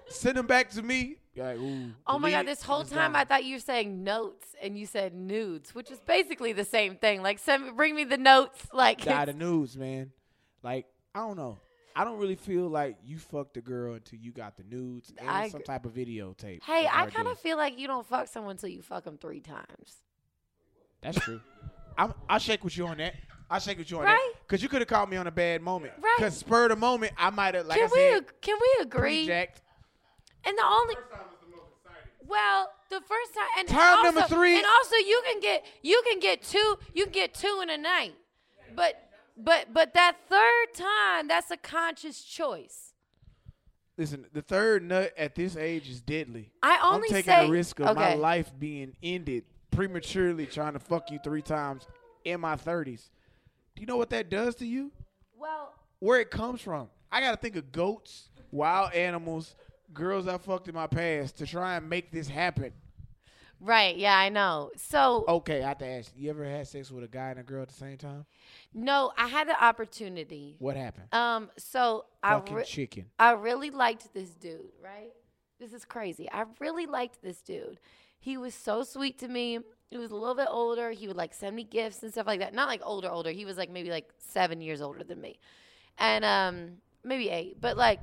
send 0.09 0.37
them 0.37 0.47
back 0.47 0.71
to 0.71 0.83
me. 0.83 1.17
Like, 1.37 1.59
ooh, 1.59 1.91
Oh 2.07 2.19
my 2.19 2.31
god, 2.31 2.47
this 2.47 2.63
whole 2.63 2.83
time 2.85 3.13
gone. 3.13 3.17
I 3.21 3.25
thought 3.25 3.45
you 3.45 3.57
were 3.57 3.61
saying 3.61 4.03
notes 4.03 4.47
and 4.63 4.79
you 4.79 4.87
said 4.87 5.15
nudes, 5.15 5.75
which 5.75 5.91
is 5.91 6.01
basically 6.01 6.55
the 6.55 6.65
same 6.65 6.97
thing. 6.97 7.23
Like 7.23 7.39
send 7.39 7.77
bring 7.77 7.95
me 7.95 8.05
the 8.05 8.17
notes 8.17 8.67
like 8.73 9.03
die 9.05 9.27
the 9.27 9.35
news, 9.35 9.77
man. 9.77 10.13
Like, 10.63 10.87
I 11.15 11.19
don't 11.21 11.37
know. 11.37 11.59
I 11.95 12.05
don't 12.05 12.19
really 12.19 12.37
feel 12.37 12.69
like 12.69 12.97
you 13.05 13.19
fucked 13.19 13.57
a 13.57 13.61
girl 13.61 13.95
until 13.95 14.19
you 14.19 14.33
got 14.33 14.57
the 14.57 14.65
nudes 14.65 15.13
and 15.19 15.29
I 15.29 15.49
some 15.49 15.63
type 15.63 15.85
of 15.87 15.93
videotape. 15.95 16.63
Hey, 16.63 16.89
I 16.91 17.07
kind 17.07 17.29
of 17.29 17.39
feel 17.39 17.57
like 17.57 17.79
you 17.79 17.87
don't 17.87 18.07
fuck 18.07 18.29
someone 18.29 18.53
until 18.53 18.69
you 18.71 18.83
fuck 18.83 19.05
them 19.05 19.17
3 19.19 19.41
times. 19.41 20.03
That's 21.03 21.19
true. 21.21 21.41
I'm, 21.99 22.13
I'll 22.29 22.39
shake 22.39 22.65
with 22.65 22.77
you 22.77 22.87
on 22.87 22.99
that. 22.99 23.15
I'll 23.51 23.61
shake 23.61 23.79
with 23.79 23.91
you 23.91 23.99
on 23.99 24.05
Right? 24.05 24.13
that. 24.35 24.41
Because 24.47 24.63
you 24.63 24.69
could 24.69 24.81
have 24.81 24.89
caught 24.89 25.09
me 25.09 25.17
on 25.17 25.27
a 25.27 25.31
bad 25.31 25.63
moment. 25.63 25.93
Right. 25.99 26.15
Because 26.19 26.37
spur 26.37 26.65
of 26.65 26.71
the 26.71 26.77
moment, 26.77 27.13
I 27.17 27.31
might 27.31 27.55
have, 27.55 27.67
like 27.67 27.79
can 27.79 27.89
I 27.89 27.93
we 27.93 27.99
said, 28.21 28.41
can 28.43 28.59
we 28.61 28.83
agree? 28.83 29.01
pre-jacked. 29.27 29.63
And 30.47 30.57
the 30.57 30.65
only 30.65 30.95
First 30.95 31.11
time 31.11 31.21
is 31.33 31.41
the 31.41 31.57
most 31.57 31.69
exciting. 31.85 32.11
well, 32.29 32.71
the 32.89 33.01
first 33.01 33.35
time 33.35 33.49
and 33.59 33.69
Time 33.69 34.07
and 34.07 34.15
number 34.15 34.29
three. 34.29 34.57
and 34.57 34.65
also 34.67 34.97
you 34.97 35.23
can 35.27 35.41
get 35.41 35.65
you 35.83 36.03
can 36.09 36.21
get 36.21 36.43
two 36.43 36.79
you 36.95 37.05
can 37.05 37.13
get 37.13 37.35
two 37.35 37.61
in 37.63 37.71
a 37.71 37.77
night, 37.77 38.15
but 38.75 39.09
but 39.37 39.73
but 39.75 39.93
that 39.95 40.17
third 40.29 40.75
time 40.75 41.29
that's 41.29 41.51
a 41.51 41.57
conscious 41.57 42.23
choice. 42.23 42.93
Listen, 43.99 44.27
the 44.33 44.43
third 44.43 44.83
nut 44.85 45.13
at 45.17 45.35
this 45.35 45.57
age 45.57 45.89
is 45.89 46.01
deadly. 46.01 46.51
I 46.63 46.79
I'm 46.83 46.97
only 46.97 47.09
taking 47.09 47.33
say 47.33 47.47
the 47.47 47.53
risk 47.53 47.81
of 47.81 47.97
my 47.97 48.15
life 48.15 48.53
being 48.59 48.95
ended 49.03 49.45
prematurely 49.71 50.47
trying 50.47 50.75
to 50.75 50.79
fuck 50.79 51.11
you 51.11 51.19
three 51.25 51.43
times 51.43 51.87
in 52.25 52.41
my 52.41 52.57
30s. 52.57 53.09
Do 53.75 53.81
you 53.81 53.87
know 53.87 53.97
what 53.97 54.11
that 54.11 54.29
does 54.31 54.55
to 54.57 54.67
you? 54.67 54.91
Well, 55.39 55.73
where 55.99 56.21
it 56.21 56.31
comes 56.31 56.61
from. 56.61 56.89
I 57.11 57.21
got 57.21 57.31
to 57.33 57.37
think 57.39 57.57
of 57.57 57.73
goats, 57.73 58.29
wild 58.51 58.93
animals, 58.93 59.55
girls 59.97 60.29
I 60.29 60.39
fucked 60.39 60.69
in 60.69 60.75
my 60.75 60.87
past 60.87 61.39
to 61.39 61.47
try 61.47 61.77
and 61.77 61.89
make 61.89 62.11
this 62.13 62.29
happen. 62.29 62.73
Right. 63.59 63.97
Yeah, 63.97 64.17
I 64.17 64.29
know. 64.29 64.71
So 64.77 65.25
Okay, 65.27 65.63
I 65.63 65.69
have 65.69 65.79
to 65.79 65.87
ask. 65.87 66.13
You 66.15 66.29
ever 66.31 66.45
had 66.45 66.69
sex 66.69 66.91
with 66.91 67.05
a 67.05 67.09
guy 67.09 67.31
and 67.31 67.41
a 67.41 67.43
girl 67.43 67.63
at 67.63 67.69
the 67.69 67.75
same 67.75 67.97
time? 67.97 68.27
no, 68.75 69.13
I 69.17 69.29
had 69.29 69.49
the 69.49 69.65
opportunity. 69.65 70.57
What 70.59 70.77
happened? 70.77 71.13
Um. 71.13 71.51
So 71.57 72.05
I 72.23 72.35
Fucking 72.35 72.55
re- 72.57 72.65
chicken. 72.65 73.07
I 73.19 73.33
really 73.33 73.71
liked 73.71 74.13
this 74.13 74.31
dude. 74.31 74.73
Right. 74.83 75.13
This 75.59 75.73
is 75.73 75.87
crazy. 75.87 76.29
I 76.31 76.45
really 76.61 76.85
liked 76.85 77.23
this 77.23 77.41
dude. 77.41 77.81
He 78.19 78.37
was 78.37 78.55
so 78.55 78.83
sweet 78.83 79.19
to 79.21 79.29
me. 79.29 79.59
He 79.91 79.97
was 79.97 80.11
a 80.11 80.15
little 80.17 80.35
bit 80.35 80.49
older. 80.51 80.91
He 80.91 81.07
would 81.07 81.17
like 81.17 81.33
send 81.33 81.57
me 81.57 81.65
gifts 81.65 82.03
and 82.03 82.13
stuff 82.13 82.27
like 82.27 82.41
that. 82.41 82.53
Not 82.53 82.69
like 82.69 82.83
older, 82.85 83.09
older. 83.09 83.31
He 83.31 83.47
was 83.47 83.57
like 83.57 83.71
maybe 83.71 83.89
like 83.89 84.11
seven 84.19 84.61
years 84.61 84.83
older 84.83 85.03
than 85.03 85.19
me, 85.21 85.39
and 85.97 86.25
um 86.27 86.73
maybe 87.05 87.31
eight. 87.31 87.59
But 87.59 87.79
like 87.79 88.01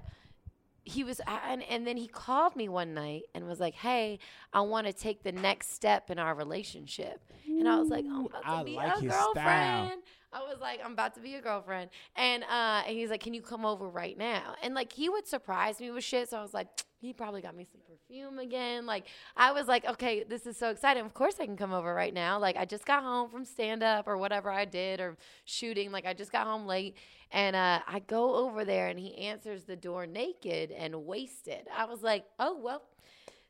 he 0.84 1.04
was 1.04 1.22
and, 1.48 1.64
and 1.64 1.88
then 1.88 1.98
he 1.98 2.08
called 2.08 2.56
me 2.56 2.68
one 2.68 2.94
night 2.94 3.24
and 3.34 3.48
was 3.48 3.60
like 3.60 3.74
hey 3.74 4.20
i 4.54 4.60
want 4.60 4.86
to 4.86 4.94
take 4.94 5.24
the 5.24 5.32
next 5.32 5.74
step 5.74 6.10
in 6.10 6.20
our 6.20 6.36
relationship 6.36 7.22
and 7.60 7.68
i 7.68 7.80
was 7.80 7.90
like 7.90 8.06
i'm 8.06 8.26
about 8.26 8.42
to 8.44 8.50
I 8.50 8.64
be 8.64 8.76
like 8.76 8.98
a 8.98 9.02
girlfriend. 9.02 9.34
Style. 9.34 9.92
i 10.34 10.40
was 10.40 10.58
like 10.62 10.80
i'm 10.84 10.94
about 10.94 11.14
to 11.16 11.22
be 11.22 11.36
a 11.36 11.42
girlfriend. 11.42 11.90
And 12.16 12.44
uh 12.44 12.84
and 12.88 12.98
he's 12.98 13.10
like 13.10 13.22
can 13.22 13.34
you 13.34 13.42
come 13.42 13.66
over 13.66 13.88
right 13.90 14.18
now? 14.18 14.56
And 14.62 14.74
like 14.74 14.92
he 14.94 15.10
would 15.10 15.28
surprise 15.28 15.80
me 15.80 15.92
with 15.92 16.04
shit 16.04 16.30
so 16.30 16.38
i 16.38 16.42
was 16.42 16.54
like 16.54 16.68
he 17.00 17.12
probably 17.12 17.42
got 17.42 17.54
me 17.54 17.68
some 17.70 17.82
perfume 17.82 18.40
again. 18.40 18.86
Like 18.86 19.08
i 19.36 19.52
was 19.52 19.68
like 19.68 19.86
okay 19.86 20.24
this 20.24 20.46
is 20.46 20.58
so 20.58 20.70
exciting. 20.70 21.06
Of 21.06 21.14
course 21.14 21.36
i 21.40 21.46
can 21.46 21.58
come 21.58 21.74
over 21.74 21.94
right 21.94 22.14
now. 22.14 22.40
Like 22.40 22.58
i 22.58 22.66
just 22.66 22.86
got 22.86 23.04
home 23.04 23.30
from 23.30 23.46
stand 23.46 23.84
up 23.84 24.08
or 24.08 24.18
whatever 24.18 24.50
i 24.50 24.66
did 24.66 25.00
or 25.00 25.18
shooting. 25.46 25.92
Like 25.92 26.06
i 26.06 26.14
just 26.14 26.32
got 26.32 26.48
home 26.48 26.66
late. 26.66 26.98
And 27.34 27.56
uh, 27.56 27.80
I 27.88 28.00
go 28.00 28.36
over 28.36 28.64
there 28.64 28.90
and 28.90 29.00
he 29.00 29.18
answers 29.18 29.64
the 29.64 29.76
door 29.76 30.06
naked 30.06 30.70
and 30.70 31.04
wasted. 31.04 31.68
I 31.76 31.86
was 31.86 32.04
like, 32.04 32.26
oh, 32.38 32.60
well, 32.62 32.84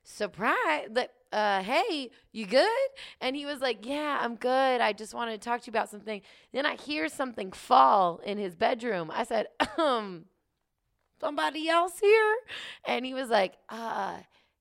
surprise. 0.04 0.88
That, 0.92 1.12
uh, 1.34 1.64
hey, 1.64 2.12
you 2.32 2.46
good? 2.46 2.68
And 3.20 3.36
he 3.36 3.46
was 3.46 3.60
like, 3.60 3.86
yeah, 3.86 4.20
I'm 4.22 4.36
good. 4.36 4.82
I 4.82 4.94
just 4.94 5.14
wanted 5.14 5.42
to 5.42 5.44
talk 5.44 5.62
to 5.62 5.68
you 5.68 5.72
about 5.72 5.90
something. 5.90 6.22
Then 6.54 6.66
I 6.66 6.76
hear 6.76 7.10
something 7.10 7.52
fall 7.52 8.22
in 8.24 8.38
his 8.38 8.56
bedroom. 8.56 9.12
I 9.14 9.24
said, 9.24 9.48
um, 9.78 10.26
somebody 11.20 11.68
else 11.68 12.00
here? 12.00 12.36
And 12.86 13.04
he 13.06 13.16
was 13.16 13.30
like, 13.30 13.56
uh, 13.70 14.18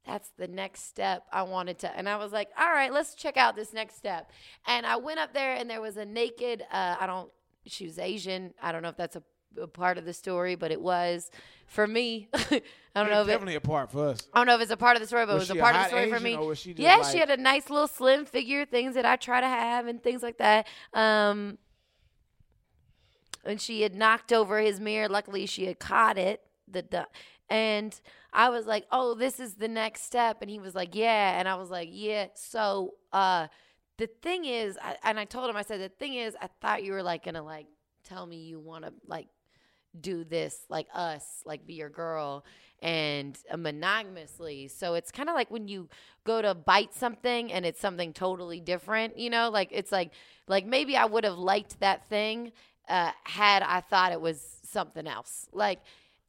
that's 0.07 0.31
the 0.39 0.49
next 0.49 0.89
step 0.89 1.27
I 1.31 1.43
wanted 1.43 1.79
to. 1.81 1.97
And 1.97 2.09
I 2.09 2.17
was 2.17 2.33
like, 2.33 2.49
all 2.59 2.73
right, 2.73 2.93
let's 2.93 3.15
check 3.15 3.37
out 3.37 3.55
this 3.55 3.73
next 3.73 3.97
step. 3.97 4.31
And 4.67 4.87
I 4.87 4.97
went 4.97 5.21
up 5.21 5.35
there 5.35 5.55
and 5.55 5.69
there 5.69 5.81
was 5.81 5.99
a 5.99 6.07
naked, 6.07 6.63
uh, 6.73 6.97
I 6.99 7.07
don't, 7.07 7.31
she 7.67 7.85
was 7.85 7.99
Asian. 7.99 8.55
I 8.61 8.73
don't 8.73 8.83
know 8.83 8.89
if 8.89 8.97
that's 8.97 9.17
a, 9.17 9.23
a 9.61 9.67
part 9.67 9.99
of 9.99 10.05
the 10.05 10.13
story, 10.13 10.55
but 10.55 10.71
it 10.71 10.81
was 10.81 11.31
for 11.67 11.87
me. 11.87 12.29
I 12.35 12.61
don't 12.95 13.11
know 13.11 13.23
if 13.23 13.29
it, 13.29 13.31
definitely 13.31 13.55
a 13.55 13.61
part 13.61 13.91
for 13.91 14.09
us. 14.09 14.29
I 14.33 14.39
don't 14.39 14.47
know 14.47 14.57
if 14.57 14.61
it's 14.61 14.71
a 14.71 14.77
part 14.77 14.97
of 14.97 15.01
the 15.01 15.07
story, 15.07 15.25
but 15.25 15.35
Was 15.35 15.45
it 15.45 15.45
was 15.45 15.51
a 15.51 15.53
she 15.55 15.59
a 15.59 15.63
part 15.63 15.77
of 15.77 15.83
the 15.83 15.89
story 15.89 16.11
for 16.11 16.21
me. 16.21 16.55
she 16.55 16.73
yeah, 16.77 16.97
like- 16.97 17.13
she 17.13 17.19
had 17.19 17.31
a 17.31 17.37
nice 17.37 17.71
little 17.71 17.89
slim 17.89 18.25
figure, 18.27 18.65
things 18.67 18.95
that 18.95 19.07
I 19.07 19.17
try 19.17 19.41
to 19.41 19.47
have, 19.47 19.87
and 19.87 20.03
things 20.03 20.23
like 20.23 20.39
that. 20.39 20.67
Um, 20.93 21.59
and 23.45 23.61
she 23.61 23.83
had 23.83 23.95
knocked 23.95 24.33
over 24.33 24.61
his 24.61 24.81
mirror. 24.81 25.09
Luckily, 25.09 25.47
she 25.47 25.67
had 25.67 25.79
caught 25.79 26.19
it. 26.19 26.43
The, 26.69 26.85
the 26.91 27.07
and 27.49 27.99
I 28.33 28.49
was 28.51 28.67
like, 28.67 28.87
"Oh, 28.91 29.15
this 29.15 29.41
is 29.41 29.55
the 29.55 29.69
next 29.69 30.05
step." 30.05 30.43
And 30.43 30.51
he 30.51 30.59
was 30.59 30.75
like, 30.75 30.95
"Yeah," 30.95 31.39
and 31.39 31.49
I 31.49 31.57
was 31.57 31.71
like, 31.71 31.89
"Yeah." 31.91 32.29
So, 32.35 32.95
uh, 33.13 33.49
the 33.99 34.07
thing 34.07 34.45
is, 34.45 34.79
I, 34.81 34.97
and 35.03 35.19
I 35.19 35.25
told 35.25 35.51
him, 35.51 35.57
I 35.57 35.63
said, 35.63 35.81
"The 35.81 35.89
thing 35.89 36.15
is, 36.15 36.37
I 36.41 36.49
thought 36.61 36.85
you 36.85 36.93
were 36.93 37.03
like 37.03 37.25
gonna 37.25 37.43
like 37.43 37.67
tell 38.05 38.27
me 38.27 38.37
you 38.39 38.59
want 38.61 38.85
to 38.85 38.93
like 39.07 39.29
do 40.01 40.25
this 40.25 40.59
like 40.69 40.89
us, 40.95 41.43
like 41.45 41.67
be 41.67 41.75
your 41.75 41.91
girl 41.91 42.45
and 42.81 43.39
uh, 43.51 43.57
monogamously. 43.57 44.69
So 44.69 44.95
it's 44.95 45.11
kind 45.13 45.29
of 45.29 45.35
like 45.35 45.51
when 45.51 45.69
you 45.69 45.89
go 46.25 46.43
to 46.43 46.55
bite 46.55 46.95
something 46.95 47.53
and 47.53 47.65
it's 47.65 47.81
something 47.81 48.13
totally 48.13 48.61
different, 48.61 49.19
you 49.19 49.31
know? 49.31 49.51
Like 49.51 49.69
it's 49.71 49.93
like 49.93 50.13
like 50.49 50.67
maybe 50.67 50.97
I 50.97 51.05
would 51.05 51.25
have 51.25 51.39
liked 51.39 51.81
that 51.81 52.09
thing 52.09 52.53
uh 52.89 53.13
had 53.25 53.63
I 53.63 53.81
thought 53.81 54.13
it 54.13 54.21
was 54.21 54.45
something 54.65 55.07
else. 55.07 55.47
Like 55.53 55.79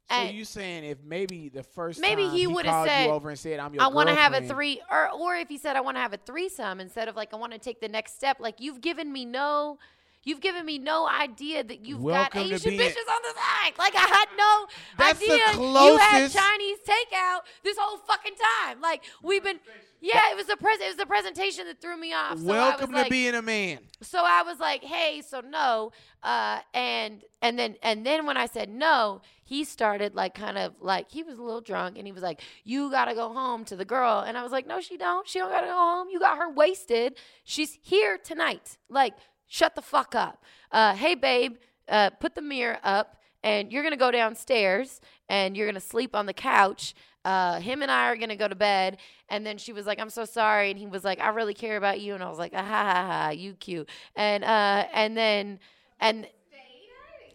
So 0.08 0.16
and 0.16 0.36
you 0.36 0.44
saying 0.44 0.84
if 0.84 1.02
maybe 1.02 1.48
the 1.48 1.62
first 1.62 2.00
Maybe 2.00 2.28
he 2.28 2.40
he 2.40 2.46
would've 2.46 2.70
called 2.70 2.88
said, 2.88 3.06
you 3.06 3.10
over 3.10 3.30
and 3.30 3.38
said 3.38 3.58
I'm 3.58 3.74
your 3.74 3.82
I 3.82 3.88
want 3.88 4.08
to 4.08 4.14
have 4.14 4.34
a 4.34 4.42
three, 4.42 4.80
or 4.90 5.10
or 5.10 5.34
if 5.36 5.48
he 5.48 5.58
said 5.58 5.76
I 5.76 5.80
want 5.80 5.96
to 5.96 6.00
have 6.00 6.12
a 6.12 6.18
threesome 6.18 6.78
instead 6.78 7.08
of 7.08 7.16
like 7.16 7.32
I 7.32 7.36
want 7.36 7.52
to 7.52 7.58
take 7.58 7.80
the 7.80 7.88
next 7.88 8.14
step. 8.16 8.36
Like 8.38 8.60
you've 8.60 8.80
given 8.80 9.12
me 9.12 9.24
no, 9.24 9.78
you've 10.24 10.40
given 10.40 10.64
me 10.64 10.78
no 10.78 11.08
idea 11.08 11.62
that 11.62 11.86
you've 11.86 12.00
Welcome 12.00 12.42
got 12.42 12.52
Asian 12.52 12.72
bitches 12.72 13.08
on 13.08 13.22
the 13.22 13.34
side. 13.34 13.72
Like 13.78 13.94
I 13.94 14.06
had 14.06 14.26
no 14.36 14.66
That's 14.98 15.18
the 15.18 15.32
idea 15.32 15.62
you 15.62 15.96
had 15.98 16.30
Chinese 16.30 16.78
takeout 16.86 17.40
this 17.62 17.76
whole 17.78 17.98
fucking 17.98 18.34
time. 18.34 18.80
Like 18.80 19.04
we've 19.22 19.42
been, 19.42 19.60
yeah, 20.00 20.30
it 20.30 20.36
was 20.36 20.46
the 20.46 20.56
pres, 20.56 20.80
it 20.80 20.88
was 20.88 20.96
the 20.96 21.06
presentation 21.06 21.66
that 21.66 21.80
threw 21.80 21.96
me 21.96 22.12
off. 22.12 22.38
So 22.38 22.44
I 22.44 22.48
Welcome 22.48 22.90
to 22.90 22.98
like, 22.98 23.10
being 23.10 23.34
a 23.34 23.42
man. 23.42 23.78
so 24.02 24.22
I 24.24 24.42
was 24.42 24.58
like, 24.58 24.82
"Hey, 24.84 25.22
so 25.22 25.40
no," 25.40 25.92
uh, 26.22 26.60
and 26.72 27.22
and 27.40 27.58
then 27.58 27.76
and 27.82 28.04
then 28.04 28.26
when 28.26 28.36
I 28.36 28.46
said 28.46 28.68
no, 28.68 29.22
he 29.44 29.64
started 29.64 30.14
like 30.14 30.34
kind 30.34 30.58
of 30.58 30.74
like 30.80 31.10
he 31.10 31.22
was 31.22 31.38
a 31.38 31.42
little 31.42 31.60
drunk, 31.60 31.96
and 31.98 32.06
he 32.06 32.12
was 32.12 32.22
like, 32.22 32.40
"You 32.64 32.90
gotta 32.90 33.14
go 33.14 33.32
home 33.32 33.64
to 33.66 33.76
the 33.76 33.84
girl," 33.84 34.20
and 34.20 34.36
I 34.36 34.42
was 34.42 34.52
like, 34.52 34.66
"No, 34.66 34.80
she 34.80 34.96
don't. 34.96 35.28
She 35.28 35.38
don't 35.38 35.50
gotta 35.50 35.66
go 35.66 35.74
home. 35.74 36.08
You 36.10 36.18
got 36.18 36.38
her 36.38 36.50
wasted. 36.50 37.16
She's 37.44 37.78
here 37.82 38.18
tonight. 38.18 38.78
Like, 38.88 39.14
shut 39.54 39.76
the 39.76 39.82
fuck 39.82 40.14
up. 40.16 40.42
Uh, 40.72 40.94
hey, 40.94 41.14
babe, 41.14 41.56
uh, 41.88 42.10
put 42.10 42.34
the 42.34 42.42
mirror 42.42 42.78
up, 42.82 43.20
and 43.44 43.72
you're 43.72 43.84
gonna 43.84 43.96
go 43.96 44.10
downstairs, 44.10 45.00
and 45.28 45.56
you're 45.56 45.66
gonna 45.66 45.80
sleep 45.80 46.16
on 46.16 46.26
the 46.26 46.32
couch." 46.34 46.94
Uh, 47.24 47.60
him 47.60 47.80
and 47.80 47.90
I 47.90 48.08
are 48.08 48.16
gonna 48.16 48.36
go 48.36 48.48
to 48.48 48.54
bed, 48.56 48.98
and 49.28 49.46
then 49.46 49.56
she 49.56 49.72
was 49.72 49.86
like, 49.86 50.00
"I'm 50.00 50.10
so 50.10 50.24
sorry," 50.24 50.70
and 50.70 50.78
he 50.78 50.86
was 50.86 51.04
like, 51.04 51.20
"I 51.20 51.28
really 51.28 51.54
care 51.54 51.76
about 51.76 52.00
you," 52.00 52.14
and 52.14 52.22
I 52.22 52.28
was 52.28 52.38
like, 52.38 52.52
"Ah 52.54 52.64
ha 52.64 52.84
ha 52.84 53.06
ha, 53.06 53.30
you 53.30 53.54
cute," 53.54 53.88
and 54.16 54.42
uh, 54.44 54.86
and 54.92 55.16
then 55.16 55.60
and 56.00 56.26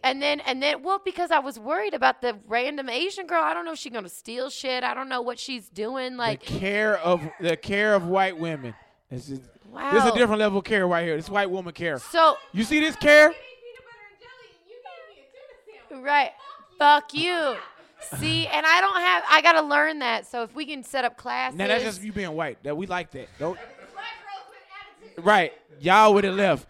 and 0.04 0.22
then 0.22 0.42
and 0.42 0.62
then 0.62 0.84
well 0.84 1.02
because 1.04 1.32
I 1.32 1.40
was 1.40 1.58
worried 1.58 1.94
about 1.94 2.22
the 2.22 2.38
random 2.48 2.90
Asian 2.90 3.28
girl. 3.28 3.42
I 3.42 3.54
don't 3.54 3.64
know 3.66 3.74
if 3.74 3.80
she's 3.80 3.94
gonna 3.94 4.10
steal 4.10 4.50
shit. 4.50 4.84
I 4.84 4.94
don't 4.94 5.10
know 5.10 5.22
what 5.22 5.40
she's 5.40 5.70
doing. 5.70 6.18
Like, 6.18 6.46
the 6.46 6.60
care 6.60 6.98
of 6.98 7.22
the 7.40 7.56
care 7.56 7.96
of 7.96 8.06
white 8.08 8.38
women. 8.38 8.76
This 9.10 9.30
is 9.30 9.40
wow. 9.72 9.92
this 9.92 10.04
is 10.04 10.10
a 10.12 10.14
different 10.16 10.40
level 10.40 10.60
of 10.60 10.66
care 10.66 10.88
right 10.88 11.06
here. 11.06 11.16
This 11.16 11.30
white 11.30 11.50
woman 11.50 11.74
care. 11.74 12.00
So 12.00 12.38
You 12.54 12.64
see 12.64 12.80
this 12.80 12.96
care? 12.96 13.34
right, 15.92 16.32
fuck 16.78 17.14
you. 17.14 17.56
See, 18.18 18.48
and 18.48 18.66
I 18.66 18.80
don't 18.82 18.96
have. 19.00 19.24
I 19.30 19.42
gotta 19.42 19.62
learn 19.62 20.00
that. 20.00 20.26
So 20.26 20.44
if 20.44 20.56
we 20.56 20.66
can 20.66 20.84
set 20.84 21.04
up 21.04 21.18
classes. 21.18 21.58
Now 21.58 21.68
that's 21.68 21.84
just 21.84 22.02
you 22.02 22.14
being 22.14 22.32
white. 22.32 22.62
That 22.64 22.76
we 22.78 22.88
like 22.88 23.12
that. 23.12 23.28
Don't 23.38 23.60
right. 25.18 25.54
Y'all 25.82 26.14
would 26.14 26.24
have 26.24 26.36
left. 26.36 26.68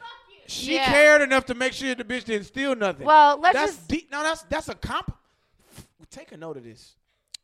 She 0.48 0.74
Yeah. 0.76 0.86
cared 0.86 1.22
enough 1.22 1.46
to 1.46 1.54
make 1.54 1.74
sure 1.74 1.94
the 1.94 2.04
bitch 2.04 2.26
didn't 2.26 2.46
steal 2.46 2.76
nothing. 2.76 3.06
Well, 3.06 3.40
let's 3.40 3.54
that's 3.54 3.76
just- 3.76 3.88
deep. 3.88 4.12
No, 4.12 4.24
that's 4.24 4.42
that's 4.44 4.70
a 4.70 4.76
comp. 4.76 5.16
Take 6.10 6.32
a 6.32 6.38
note 6.38 6.58
of 6.58 6.64
this. 6.64 6.96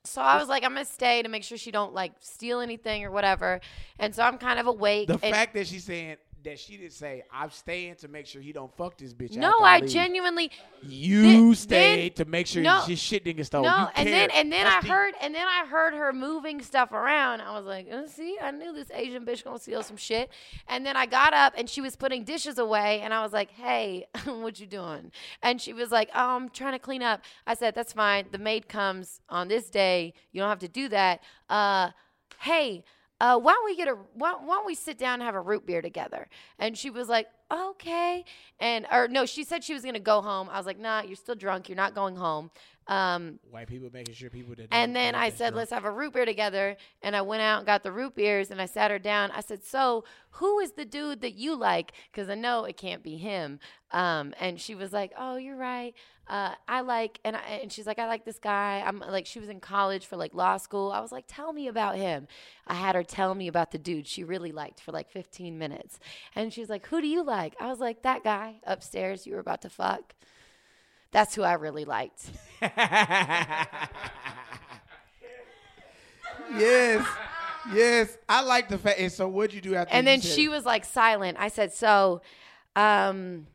So 0.05 0.21
I 0.21 0.37
was 0.37 0.47
like, 0.47 0.63
I'm 0.63 0.73
gonna 0.73 0.85
stay 0.85 1.21
to 1.21 1.29
make 1.29 1.43
sure 1.43 1.57
she 1.57 1.71
don't 1.71 1.93
like 1.93 2.13
steal 2.19 2.59
anything 2.59 3.03
or 3.03 3.11
whatever. 3.11 3.61
And 3.99 4.13
so 4.13 4.23
I'm 4.23 4.37
kind 4.37 4.59
of 4.59 4.67
awake. 4.67 5.07
The 5.07 5.17
fact 5.17 5.53
that 5.53 5.67
she's 5.67 5.83
saying 5.83 6.17
that 6.45 6.57
she 6.59 6.77
didn't 6.77 6.93
say 6.93 7.23
I'm 7.31 7.51
staying 7.51 7.95
to 7.97 8.07
make 8.07 8.25
sure 8.25 8.41
he 8.41 8.51
don't 8.53 8.75
fuck 8.75 8.97
this 8.97 9.13
bitch. 9.13 9.35
no, 9.35 9.59
I 9.59 9.79
leave." 9.79 9.89
genuinely 9.91 10.51
You 10.81 11.21
Then- 11.47 11.55
stayed 11.55 12.15
then- 12.15 12.25
to 12.25 12.31
make 12.31 12.47
sure 12.47 12.63
no, 12.63 12.81
his 12.81 12.99
shit 12.99 13.23
didn't 13.23 13.37
get 13.37 13.45
stolen. 13.47 13.69
No, 13.69 13.89
and 13.95 14.07
then 14.07 14.31
and 14.31 14.51
then 14.51 14.65
I 14.65 14.69
That's 14.75 14.87
heard 14.87 15.13
and 15.21 15.35
then 15.35 15.45
I 15.45 15.65
heard 15.65 15.93
her 15.93 16.13
moving 16.13 16.61
stuff 16.61 16.91
around. 16.91 17.41
I 17.41 17.51
was 17.57 17.65
like, 17.65 17.87
uh, 17.91 18.07
see, 18.07 18.37
I 18.41 18.51
knew 18.51 18.73
this 18.73 18.89
Asian 18.93 19.25
bitch 19.25 19.43
gonna 19.43 19.59
steal 19.59 19.83
some 19.83 19.97
shit. 19.97 20.29
And 20.67 20.85
then 20.85 20.95
I 20.95 21.05
got 21.05 21.33
up 21.33 21.53
and 21.57 21.69
she 21.69 21.81
was 21.81 21.95
putting 21.95 22.23
dishes 22.23 22.57
away, 22.57 23.01
and 23.01 23.13
I 23.13 23.21
was 23.21 23.33
like, 23.33 23.51
hey, 23.51 24.07
what 24.25 24.59
you 24.59 24.65
doing? 24.67 25.11
And 25.41 25.59
she 25.61 25.73
was 25.73 25.91
like, 25.91 26.09
oh, 26.15 26.35
I'm 26.35 26.49
trying 26.49 26.73
to 26.73 26.79
clean 26.79 27.01
up. 27.01 27.21
I 27.45 27.53
said, 27.55 27.75
that's 27.75 27.93
fine. 27.93 28.25
The 28.31 28.37
maid 28.37 28.69
comes 28.69 29.19
on 29.29 29.47
this 29.47 29.69
day. 29.69 30.13
You 30.31 30.41
don't 30.41 30.49
have 30.49 30.59
to 30.59 30.67
do 30.67 30.87
that. 30.89 31.21
Uh, 31.49 31.89
hey. 32.41 32.83
Uh, 33.19 33.39
why 33.39 33.53
don't 33.53 33.65
we 33.65 33.75
get 33.75 33.87
a 33.87 33.97
why, 34.13 34.33
why 34.33 34.55
don't 34.55 34.65
we 34.65 34.75
sit 34.75 34.97
down 34.97 35.15
and 35.15 35.23
have 35.23 35.35
a 35.35 35.41
root 35.41 35.65
beer 35.65 35.81
together? 35.81 36.27
And 36.59 36.77
she 36.77 36.89
was 36.89 37.07
like, 37.07 37.27
okay. 37.51 38.25
And 38.59 38.85
or 38.91 39.07
no, 39.07 39.25
she 39.25 39.43
said 39.43 39.63
she 39.63 39.73
was 39.73 39.83
gonna 39.83 39.99
go 39.99 40.21
home. 40.21 40.49
I 40.51 40.57
was 40.57 40.65
like, 40.65 40.79
nah, 40.79 41.01
you're 41.01 41.15
still 41.15 41.35
drunk. 41.35 41.69
You're 41.69 41.77
not 41.77 41.95
going 41.95 42.17
home. 42.17 42.51
Um, 42.87 43.39
white 43.49 43.67
people 43.67 43.89
making 43.91 44.13
sure 44.13 44.29
people 44.29 44.53
that. 44.55 44.67
and 44.71 44.95
then 44.95 45.15
I 45.15 45.29
said, 45.29 45.35
stuff. 45.35 45.55
let's 45.55 45.71
have 45.71 45.85
a 45.85 45.91
root 45.91 46.13
beer 46.13 46.25
together. 46.25 46.77
And 47.01 47.15
I 47.15 47.21
went 47.21 47.41
out 47.41 47.59
and 47.59 47.65
got 47.65 47.83
the 47.83 47.91
root 47.91 48.15
beers 48.15 48.51
and 48.51 48.61
I 48.61 48.67
sat 48.67 48.91
her 48.91 48.99
down. 48.99 49.31
I 49.31 49.41
said, 49.41 49.63
so 49.63 50.03
who 50.31 50.59
is 50.59 50.73
the 50.73 50.85
dude 50.85 51.21
that 51.21 51.33
you 51.33 51.55
like? 51.55 51.93
Because 52.11 52.29
I 52.29 52.35
know 52.35 52.65
it 52.65 52.77
can't 52.77 53.01
be 53.01 53.17
him. 53.17 53.59
Um, 53.91 54.33
and 54.39 54.59
she 54.59 54.75
was 54.75 54.93
like, 54.93 55.13
oh, 55.17 55.37
you're 55.37 55.55
right. 55.55 55.95
Uh, 56.27 56.53
I 56.67 56.81
like, 56.81 57.19
and, 57.23 57.35
I, 57.35 57.41
and 57.61 57.71
she's 57.71 57.85
like, 57.85 57.99
I 57.99 58.07
like 58.07 58.25
this 58.25 58.39
guy. 58.39 58.83
I'm 58.85 58.99
like, 58.99 59.27
she 59.27 59.39
was 59.39 59.49
in 59.49 59.59
college 59.59 60.07
for 60.07 60.17
like 60.17 60.33
law 60.33 60.57
school. 60.57 60.91
I 60.91 60.99
was 60.99 61.11
like, 61.11 61.25
tell 61.27 61.53
me 61.53 61.67
about 61.67 61.97
him. 61.97 62.27
I 62.65 62.73
had 62.73 62.95
her 62.95 63.03
tell 63.03 63.35
me 63.35 63.47
about 63.47 63.71
the 63.71 63.77
dude 63.77 64.07
she 64.07 64.23
really 64.23 64.51
liked 64.51 64.79
for 64.79 64.91
like 64.91 65.09
15 65.11 65.57
minutes. 65.57 65.99
And 66.35 66.51
she's 66.51 66.69
like, 66.69 66.87
who 66.87 66.99
do 66.99 67.07
you 67.07 67.23
like? 67.23 67.53
I 67.59 67.67
was 67.67 67.79
like, 67.79 68.01
that 68.01 68.23
guy 68.23 68.55
upstairs 68.65 69.27
you 69.27 69.33
were 69.33 69.39
about 69.39 69.61
to 69.61 69.69
fuck. 69.69 70.15
That's 71.11 71.35
who 71.35 71.43
I 71.43 71.53
really 71.53 71.85
liked. 71.85 72.23
yes. 76.53 77.07
yes, 77.73 78.17
I 78.27 78.41
like 78.41 78.67
the 78.67 78.77
fact. 78.77 78.99
And 78.99 79.11
so, 79.11 79.27
what'd 79.27 79.53
you 79.53 79.61
do 79.61 79.75
after? 79.75 79.93
And 79.93 80.05
then 80.05 80.21
she 80.21 80.49
was 80.49 80.65
like 80.65 80.83
silent. 80.83 81.37
I 81.39 81.47
said, 81.47 81.71
"So, 81.71 82.21
um, 82.75 83.47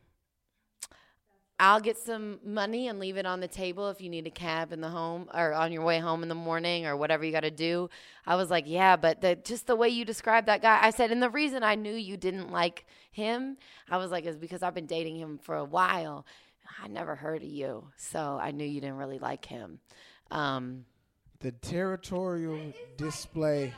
I'll 1.61 1.80
get 1.80 1.98
some 1.98 2.40
money 2.42 2.88
and 2.88 2.98
leave 2.98 3.18
it 3.18 3.26
on 3.26 3.40
the 3.40 3.46
table 3.46 3.90
if 3.90 4.00
you 4.00 4.08
need 4.08 4.26
a 4.26 4.30
cab 4.30 4.72
in 4.72 4.80
the 4.80 4.88
home 4.88 5.28
or 5.34 5.52
on 5.52 5.70
your 5.72 5.84
way 5.84 5.98
home 5.98 6.22
in 6.22 6.30
the 6.30 6.34
morning 6.34 6.86
or 6.86 6.96
whatever 6.96 7.22
you 7.22 7.32
got 7.32 7.40
to 7.40 7.50
do." 7.50 7.90
I 8.26 8.34
was 8.36 8.50
like, 8.50 8.64
"Yeah, 8.66 8.96
but 8.96 9.20
the, 9.20 9.36
just 9.36 9.66
the 9.66 9.76
way 9.76 9.90
you 9.90 10.04
described 10.04 10.48
that 10.48 10.62
guy." 10.62 10.80
I 10.82 10.90
said, 10.90 11.12
"And 11.12 11.22
the 11.22 11.30
reason 11.30 11.62
I 11.62 11.74
knew 11.74 11.94
you 11.94 12.16
didn't 12.16 12.50
like 12.50 12.86
him, 13.12 13.58
I 13.90 13.98
was 13.98 14.11
like, 14.11 14.24
is 14.24 14.38
because 14.38 14.62
I've 14.62 14.74
been 14.74 14.86
dating 14.86 15.16
him 15.16 15.38
for 15.38 15.56
a 15.56 15.64
while. 15.64 16.24
I 16.82 16.88
never 16.88 17.14
heard 17.14 17.42
of 17.42 17.48
you, 17.48 17.88
so 17.96 18.38
I 18.40 18.52
knew 18.52 18.64
you 18.64 18.80
didn't 18.80 18.96
really 18.96 19.18
like 19.18 19.44
him." 19.44 19.80
Um, 20.30 20.86
the 21.40 21.52
territorial 21.52 22.72
display. 22.96 23.74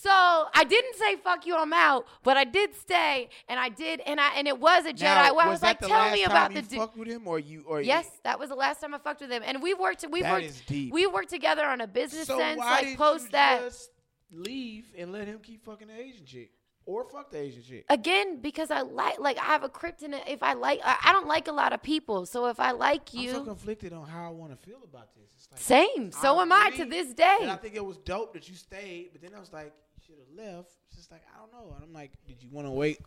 So 0.00 0.10
I 0.10 0.64
didn't 0.68 0.94
say 0.94 1.16
fuck 1.16 1.44
you, 1.44 1.56
I'm 1.56 1.72
out, 1.72 2.06
but 2.22 2.36
I 2.36 2.44
did 2.44 2.74
stay, 2.76 3.30
and 3.48 3.58
I 3.58 3.68
did, 3.68 4.00
and 4.06 4.20
I 4.20 4.34
and 4.36 4.46
it 4.46 4.58
was 4.58 4.86
a 4.86 4.92
Jedi. 4.92 5.02
Now, 5.02 5.34
where 5.34 5.46
I 5.46 5.48
was 5.48 5.56
was 5.56 5.62
like, 5.62 5.80
tell 5.80 6.10
me 6.12 6.22
about 6.22 6.54
the 6.54 6.62
dude. 6.62 6.78
fucked 6.78 6.96
with 6.96 7.08
him, 7.08 7.26
or 7.26 7.38
you, 7.38 7.64
or 7.66 7.80
Yes, 7.80 8.08
that 8.22 8.38
was 8.38 8.50
the 8.50 8.54
last 8.54 8.80
time 8.80 8.94
I 8.94 8.98
fucked 8.98 9.22
with 9.22 9.30
him, 9.30 9.42
and 9.44 9.60
we 9.60 9.74
worked. 9.74 10.04
We 10.10 10.22
That 10.22 10.32
worked. 10.32 10.70
We 10.70 11.06
worked 11.06 11.30
together 11.30 11.64
on 11.64 11.80
a 11.80 11.88
business 11.88 12.28
So 12.28 12.38
sense, 12.38 12.58
like 12.58 12.96
post 12.96 13.24
you 13.26 13.30
that. 13.32 13.62
just 13.64 13.90
leave 14.30 14.86
and 14.96 15.10
let 15.12 15.26
him 15.26 15.40
keep 15.42 15.64
fucking 15.64 15.88
the 15.88 15.98
Asian 15.98 16.24
chick, 16.24 16.52
or 16.86 17.04
fuck 17.04 17.30
the 17.30 17.38
Asian 17.38 17.62
chick? 17.62 17.84
Again, 17.90 18.40
because 18.40 18.70
I 18.70 18.82
like, 18.82 19.18
like 19.18 19.38
I 19.38 19.46
have 19.46 19.64
a 19.64 19.68
kryptonite. 19.68 20.28
If 20.28 20.42
I 20.42 20.52
like, 20.52 20.80
I, 20.84 20.96
I 21.06 21.12
don't 21.12 21.26
like 21.26 21.48
a 21.48 21.52
lot 21.52 21.72
of 21.72 21.82
people. 21.82 22.24
So 22.24 22.46
if 22.46 22.60
I 22.60 22.70
like 22.70 23.12
you, 23.12 23.30
I'm 23.30 23.36
so 23.36 23.44
conflicted 23.44 23.92
on 23.92 24.06
how 24.06 24.26
I 24.26 24.30
want 24.30 24.52
to 24.52 24.56
feel 24.56 24.78
about 24.84 25.14
this. 25.14 25.28
It's 25.36 25.48
like, 25.50 25.60
same. 25.60 26.12
So 26.12 26.40
am 26.40 26.52
I 26.52 26.70
to 26.76 26.84
this 26.84 27.12
day. 27.14 27.38
I 27.42 27.56
think 27.56 27.74
it 27.74 27.84
was 27.84 27.96
dope 27.98 28.32
that 28.34 28.48
you 28.48 28.54
stayed, 28.54 29.10
but 29.12 29.20
then 29.20 29.32
I 29.36 29.40
was 29.40 29.52
like, 29.52 29.66
you 29.66 29.87
should 30.08 30.18
have 30.18 30.46
left. 30.46 30.70
It's 30.88 30.96
just 30.96 31.10
like 31.10 31.22
I 31.34 31.38
don't 31.38 31.52
know. 31.52 31.74
And 31.74 31.84
I'm 31.84 31.92
like, 31.92 32.12
did 32.26 32.42
you 32.42 32.48
want 32.50 32.66
to 32.66 32.70
wait? 32.70 32.98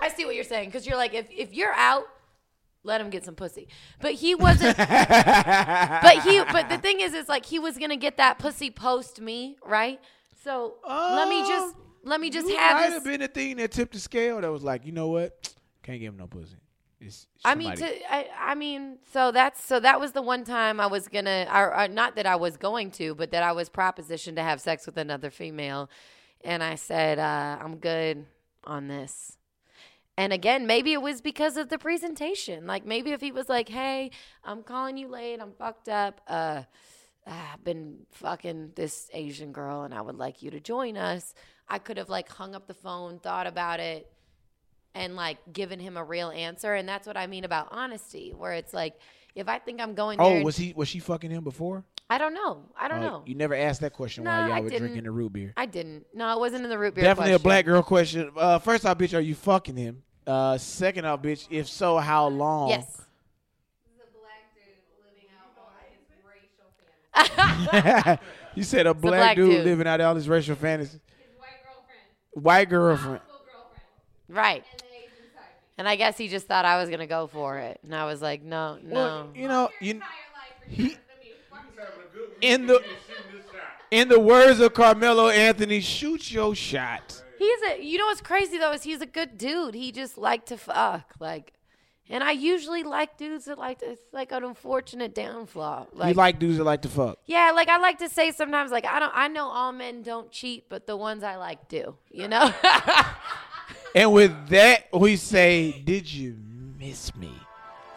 I 0.00 0.08
see 0.08 0.24
what 0.24 0.36
you're 0.36 0.44
saying 0.44 0.68
because 0.68 0.86
you're 0.86 0.96
like, 0.96 1.14
if 1.14 1.26
if 1.30 1.52
you're 1.52 1.72
out, 1.72 2.04
let 2.84 3.00
him 3.00 3.10
get 3.10 3.24
some 3.24 3.34
pussy. 3.34 3.66
But 4.00 4.12
he 4.12 4.36
wasn't. 4.36 4.76
but 4.78 6.22
he. 6.22 6.42
But 6.52 6.68
the 6.68 6.78
thing 6.78 7.00
is, 7.00 7.12
is 7.12 7.28
like 7.28 7.44
he 7.44 7.58
was 7.58 7.76
gonna 7.76 7.96
get 7.96 8.18
that 8.18 8.38
pussy 8.38 8.70
post 8.70 9.20
me, 9.20 9.56
right? 9.64 10.00
So 10.44 10.74
let 10.88 11.28
me 11.28 11.40
just 11.40 11.74
let 12.04 12.20
me 12.20 12.30
just 12.30 12.46
um, 12.46 12.52
you 12.52 12.58
have 12.58 12.76
might 12.76 12.86
this. 12.86 12.94
have 12.94 13.04
been 13.04 13.20
the 13.20 13.28
thing 13.28 13.56
that 13.56 13.72
tipped 13.72 13.94
the 13.94 13.98
scale. 13.98 14.40
That 14.40 14.52
was 14.52 14.62
like, 14.62 14.86
you 14.86 14.92
know 14.92 15.08
what? 15.08 15.52
Can't 15.82 15.98
give 15.98 16.12
him 16.12 16.18
no 16.18 16.28
pussy. 16.28 16.56
It's 17.06 17.26
I 17.44 17.54
mean, 17.54 17.74
to 17.76 18.12
I, 18.12 18.28
I 18.38 18.54
mean, 18.54 18.98
so 19.12 19.32
that's 19.32 19.64
so 19.64 19.80
that 19.80 20.00
was 20.00 20.12
the 20.12 20.22
one 20.22 20.44
time 20.44 20.80
I 20.80 20.86
was 20.86 21.08
gonna, 21.08 21.46
or, 21.52 21.76
or 21.76 21.88
not 21.88 22.16
that 22.16 22.26
I 22.26 22.36
was 22.36 22.56
going 22.56 22.90
to, 22.92 23.14
but 23.14 23.30
that 23.32 23.42
I 23.42 23.52
was 23.52 23.68
propositioned 23.68 24.36
to 24.36 24.42
have 24.42 24.60
sex 24.60 24.86
with 24.86 24.96
another 24.96 25.30
female, 25.30 25.90
and 26.42 26.62
I 26.62 26.76
said 26.76 27.18
uh, 27.18 27.58
I'm 27.60 27.76
good 27.76 28.26
on 28.64 28.88
this. 28.88 29.36
And 30.16 30.32
again, 30.32 30.66
maybe 30.66 30.92
it 30.92 31.00
was 31.00 31.20
because 31.20 31.56
of 31.56 31.68
the 31.70 31.78
presentation. 31.78 32.66
Like 32.66 32.84
maybe 32.84 33.12
if 33.12 33.20
he 33.20 33.32
was 33.32 33.48
like, 33.48 33.68
"Hey, 33.68 34.10
I'm 34.44 34.62
calling 34.62 34.96
you 34.96 35.08
late. 35.08 35.40
I'm 35.40 35.52
fucked 35.52 35.88
up. 35.88 36.20
Uh, 36.28 36.62
I've 37.26 37.64
been 37.64 38.00
fucking 38.10 38.72
this 38.74 39.08
Asian 39.12 39.52
girl, 39.52 39.82
and 39.82 39.94
I 39.94 40.02
would 40.02 40.16
like 40.16 40.42
you 40.42 40.50
to 40.50 40.60
join 40.60 40.96
us." 40.96 41.34
I 41.68 41.78
could 41.78 41.96
have 41.96 42.10
like 42.10 42.28
hung 42.28 42.54
up 42.54 42.66
the 42.66 42.74
phone, 42.74 43.18
thought 43.18 43.46
about 43.46 43.80
it, 43.80 44.10
and 44.94 45.16
like 45.16 45.38
giving 45.52 45.78
him 45.80 45.96
a 45.96 46.04
real 46.04 46.30
answer. 46.30 46.74
And 46.74 46.88
that's 46.88 47.06
what 47.06 47.16
I 47.16 47.26
mean 47.26 47.44
about 47.44 47.68
honesty, 47.70 48.32
where 48.36 48.52
it's 48.52 48.72
like, 48.74 48.94
if 49.34 49.48
I 49.48 49.58
think 49.58 49.80
I'm 49.80 49.94
going 49.94 50.18
there, 50.18 50.26
oh, 50.26 50.34
and- 50.36 50.44
was 50.44 50.56
he 50.56 50.72
was 50.76 50.88
she 50.88 50.98
fucking 50.98 51.30
him 51.30 51.44
before? 51.44 51.84
I 52.10 52.18
don't 52.18 52.34
know. 52.34 52.64
I 52.78 52.88
don't 52.88 52.98
Oh, 52.98 53.06
know. 53.08 53.22
You 53.24 53.34
never 53.34 53.54
asked 53.54 53.80
that 53.80 53.94
question 53.94 54.24
No, 54.24 54.30
while 54.30 54.48
y'all 54.48 54.52
I 54.56 54.60
were 54.60 54.68
didn't. 54.68 54.82
drinking 54.82 55.04
the 55.04 55.10
root 55.10 55.32
beer. 55.32 55.54
I 55.56 55.64
didn't. 55.64 56.04
No, 56.12 56.30
it 56.34 56.38
wasn't 56.40 56.64
in 56.64 56.68
the 56.70 56.78
root 56.78 56.94
beer. 56.94 57.04
Definitely 57.04 57.32
a 57.32 57.38
black 57.38 57.64
girl 57.64 57.82
question. 57.82 58.30
Uh, 58.36 58.58
first 58.58 58.84
off, 58.84 58.98
bitch, 58.98 59.16
are 59.16 59.20
you 59.20 59.34
fucking 59.34 59.76
him? 59.76 60.02
Uh, 60.26 60.58
second 60.58 61.06
off, 61.06 61.22
bitch, 61.22 61.46
if 61.50 61.68
so, 61.68 61.96
how 61.96 62.26
long? 62.28 62.68
Yes. 62.68 62.84
This 62.86 62.98
is 63.94 64.02
a 64.02 64.12
black 64.20 64.52
dude 64.54 64.74
living 65.02 65.30
out 65.40 65.56
all 65.56 65.72
his 65.88 66.20
racial 67.72 67.96
fantasies. 68.12 68.18
you 68.56 68.62
said 68.62 68.86
a 68.86 68.92
black, 68.92 69.18
black 69.20 69.36
dude, 69.36 69.50
dude. 69.50 69.64
living 69.64 69.86
out 69.86 70.00
all 70.02 70.14
his 70.14 70.28
racial 70.28 70.54
fantasies. 70.56 70.92
His 70.92 71.38
white 71.38 71.48
girlfriend, 71.64 72.44
White 72.44 72.68
girlfriend. 72.68 73.20
Full 74.32 74.42
girlfriend, 74.42 74.62
Right. 74.62 74.64
and 74.72 74.80
the 74.80 75.78
And 75.78 75.88
I 75.88 75.96
guess 75.96 76.16
he 76.18 76.28
just 76.28 76.46
thought 76.46 76.64
I 76.64 76.78
was 76.80 76.90
gonna 76.90 77.06
go 77.06 77.26
for 77.26 77.58
it, 77.58 77.80
and 77.82 77.94
I 77.94 78.04
was 78.06 78.20
like, 78.22 78.42
no, 78.42 78.78
no. 78.82 78.94
Well, 78.94 79.28
you 79.34 79.48
know, 79.48 79.68
you, 79.80 79.92
entire 79.92 80.08
life 80.34 80.64
for 80.64 80.70
he- 80.70 80.88
sure. 80.90 80.98
I 80.98 81.24
mean, 81.24 81.32
fuck 81.50 81.64
He's 81.70 81.78
having 81.78 82.00
a 82.00 82.14
good 82.14 82.28
week. 82.28 82.38
In 82.42 82.66
the- 82.66 82.78
He's 82.80 82.90
shooting 83.16 83.38
this 83.38 83.46
shot. 83.52 83.62
in 83.90 84.08
the 84.08 84.20
words 84.20 84.60
of 84.60 84.74
Carmelo 84.74 85.28
Anthony, 85.28 85.80
shoot 85.80 86.30
your 86.30 86.54
shot. 86.54 87.22
He's 87.38 87.60
a. 87.62 87.82
You 87.82 87.98
know 87.98 88.06
what's 88.06 88.20
crazy 88.20 88.56
though 88.58 88.72
is 88.72 88.82
he's 88.84 89.00
a 89.00 89.06
good 89.06 89.36
dude. 89.36 89.74
He 89.74 89.90
just 89.92 90.16
liked 90.18 90.46
to 90.48 90.56
fuck, 90.56 91.14
like. 91.18 91.52
And 92.10 92.22
I 92.22 92.32
usually 92.32 92.82
like 92.82 93.16
dudes 93.16 93.46
that 93.46 93.58
like 93.58 93.78
to, 93.78 93.86
it's 93.92 94.02
like 94.12 94.32
an 94.32 94.44
unfortunate 94.44 95.14
downfall. 95.14 95.88
Like, 95.94 96.08
you 96.14 96.18
like 96.18 96.38
dudes 96.38 96.58
that 96.58 96.64
like 96.64 96.82
to 96.82 96.88
fuck. 96.88 97.18
yeah, 97.26 97.52
like 97.54 97.68
I 97.68 97.78
like 97.78 97.98
to 98.00 98.08
say 98.08 98.32
sometimes, 98.32 98.70
like 98.70 98.84
I 98.84 98.98
don't, 99.00 99.12
I 99.14 99.28
know 99.28 99.46
all 99.48 99.72
men 99.72 100.02
don't 100.02 100.30
cheat, 100.30 100.68
but 100.68 100.86
the 100.86 100.96
ones 100.96 101.22
I 101.24 101.36
like 101.36 101.68
do. 101.68 101.96
You 102.10 102.28
know. 102.28 102.52
And 103.94 104.12
with 104.12 104.48
that, 104.48 104.86
we 104.92 105.16
say, 105.16 105.82
did 105.84 106.10
you 106.10 106.36
miss 106.78 107.14
me? 107.14 107.30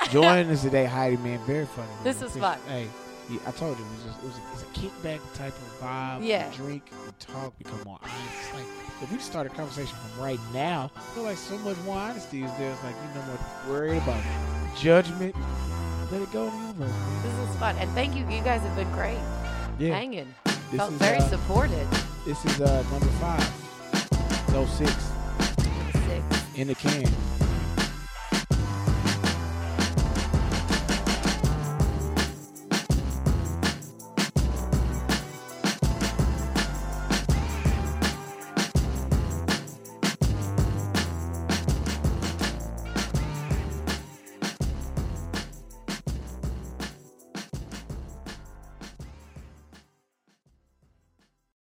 Joining 0.09 0.51
us 0.51 0.63
today, 0.63 0.85
Heidi, 0.85 1.17
man, 1.17 1.39
very 1.45 1.65
funny. 1.65 1.87
man. 1.87 2.03
This 2.03 2.21
is 2.21 2.35
fun. 2.35 2.59
Hey, 2.67 2.87
yeah, 3.29 3.39
I 3.47 3.51
told 3.51 3.77
you, 3.79 3.85
it 3.85 3.91
was, 3.91 4.03
just, 4.03 4.19
it 4.19 4.25
was 4.25 4.37
a, 4.37 4.41
it's 4.53 4.61
a 4.63 4.79
kickback 4.79 5.19
type 5.35 5.53
of 5.53 5.79
vibe. 5.81 6.27
Yeah. 6.27 6.49
We 6.49 6.55
drink, 6.57 6.91
we 7.05 7.11
talk, 7.17 7.57
become 7.57 7.79
more 7.85 7.97
honest. 8.01 8.19
It's 8.41 8.53
like, 8.53 8.65
if 9.03 9.11
we 9.11 9.19
start 9.19 9.47
a 9.47 9.49
conversation 9.49 9.95
from 9.95 10.23
right 10.23 10.39
now, 10.53 10.91
I 10.95 10.99
feel 10.99 11.23
like 11.23 11.37
so 11.37 11.57
much 11.59 11.77
more 11.85 11.97
honesty 11.97 12.43
is 12.43 12.51
there. 12.57 12.71
It's 12.71 12.83
like, 12.83 12.95
you 12.95 13.19
no 13.21 13.25
more 13.27 13.39
worried 13.69 14.03
about 14.03 14.21
judgment. 14.77 15.33
Let 16.11 16.21
it 16.21 16.31
go 16.33 16.47
in 16.47 16.51
the 16.51 16.85
universe, 16.85 16.93
this 17.23 17.49
is 17.49 17.55
fun, 17.55 17.75
and 17.77 17.89
thank 17.91 18.15
you. 18.15 18.21
You 18.29 18.43
guys 18.43 18.61
have 18.61 18.75
been 18.75 18.91
great. 18.91 19.17
Yeah. 19.79 19.95
Hanging. 19.95 20.33
This 20.43 20.77
Felt 20.77 20.91
is, 20.91 20.97
very 20.99 21.17
uh, 21.17 21.29
supported. 21.29 21.87
This 22.25 22.43
is 22.45 22.61
uh, 22.61 22.83
number 22.91 23.07
five. 23.07 24.51
No 24.51 24.65
Six 24.65 25.14
in 26.57 26.67
the 26.67 26.75
can. 26.75 27.44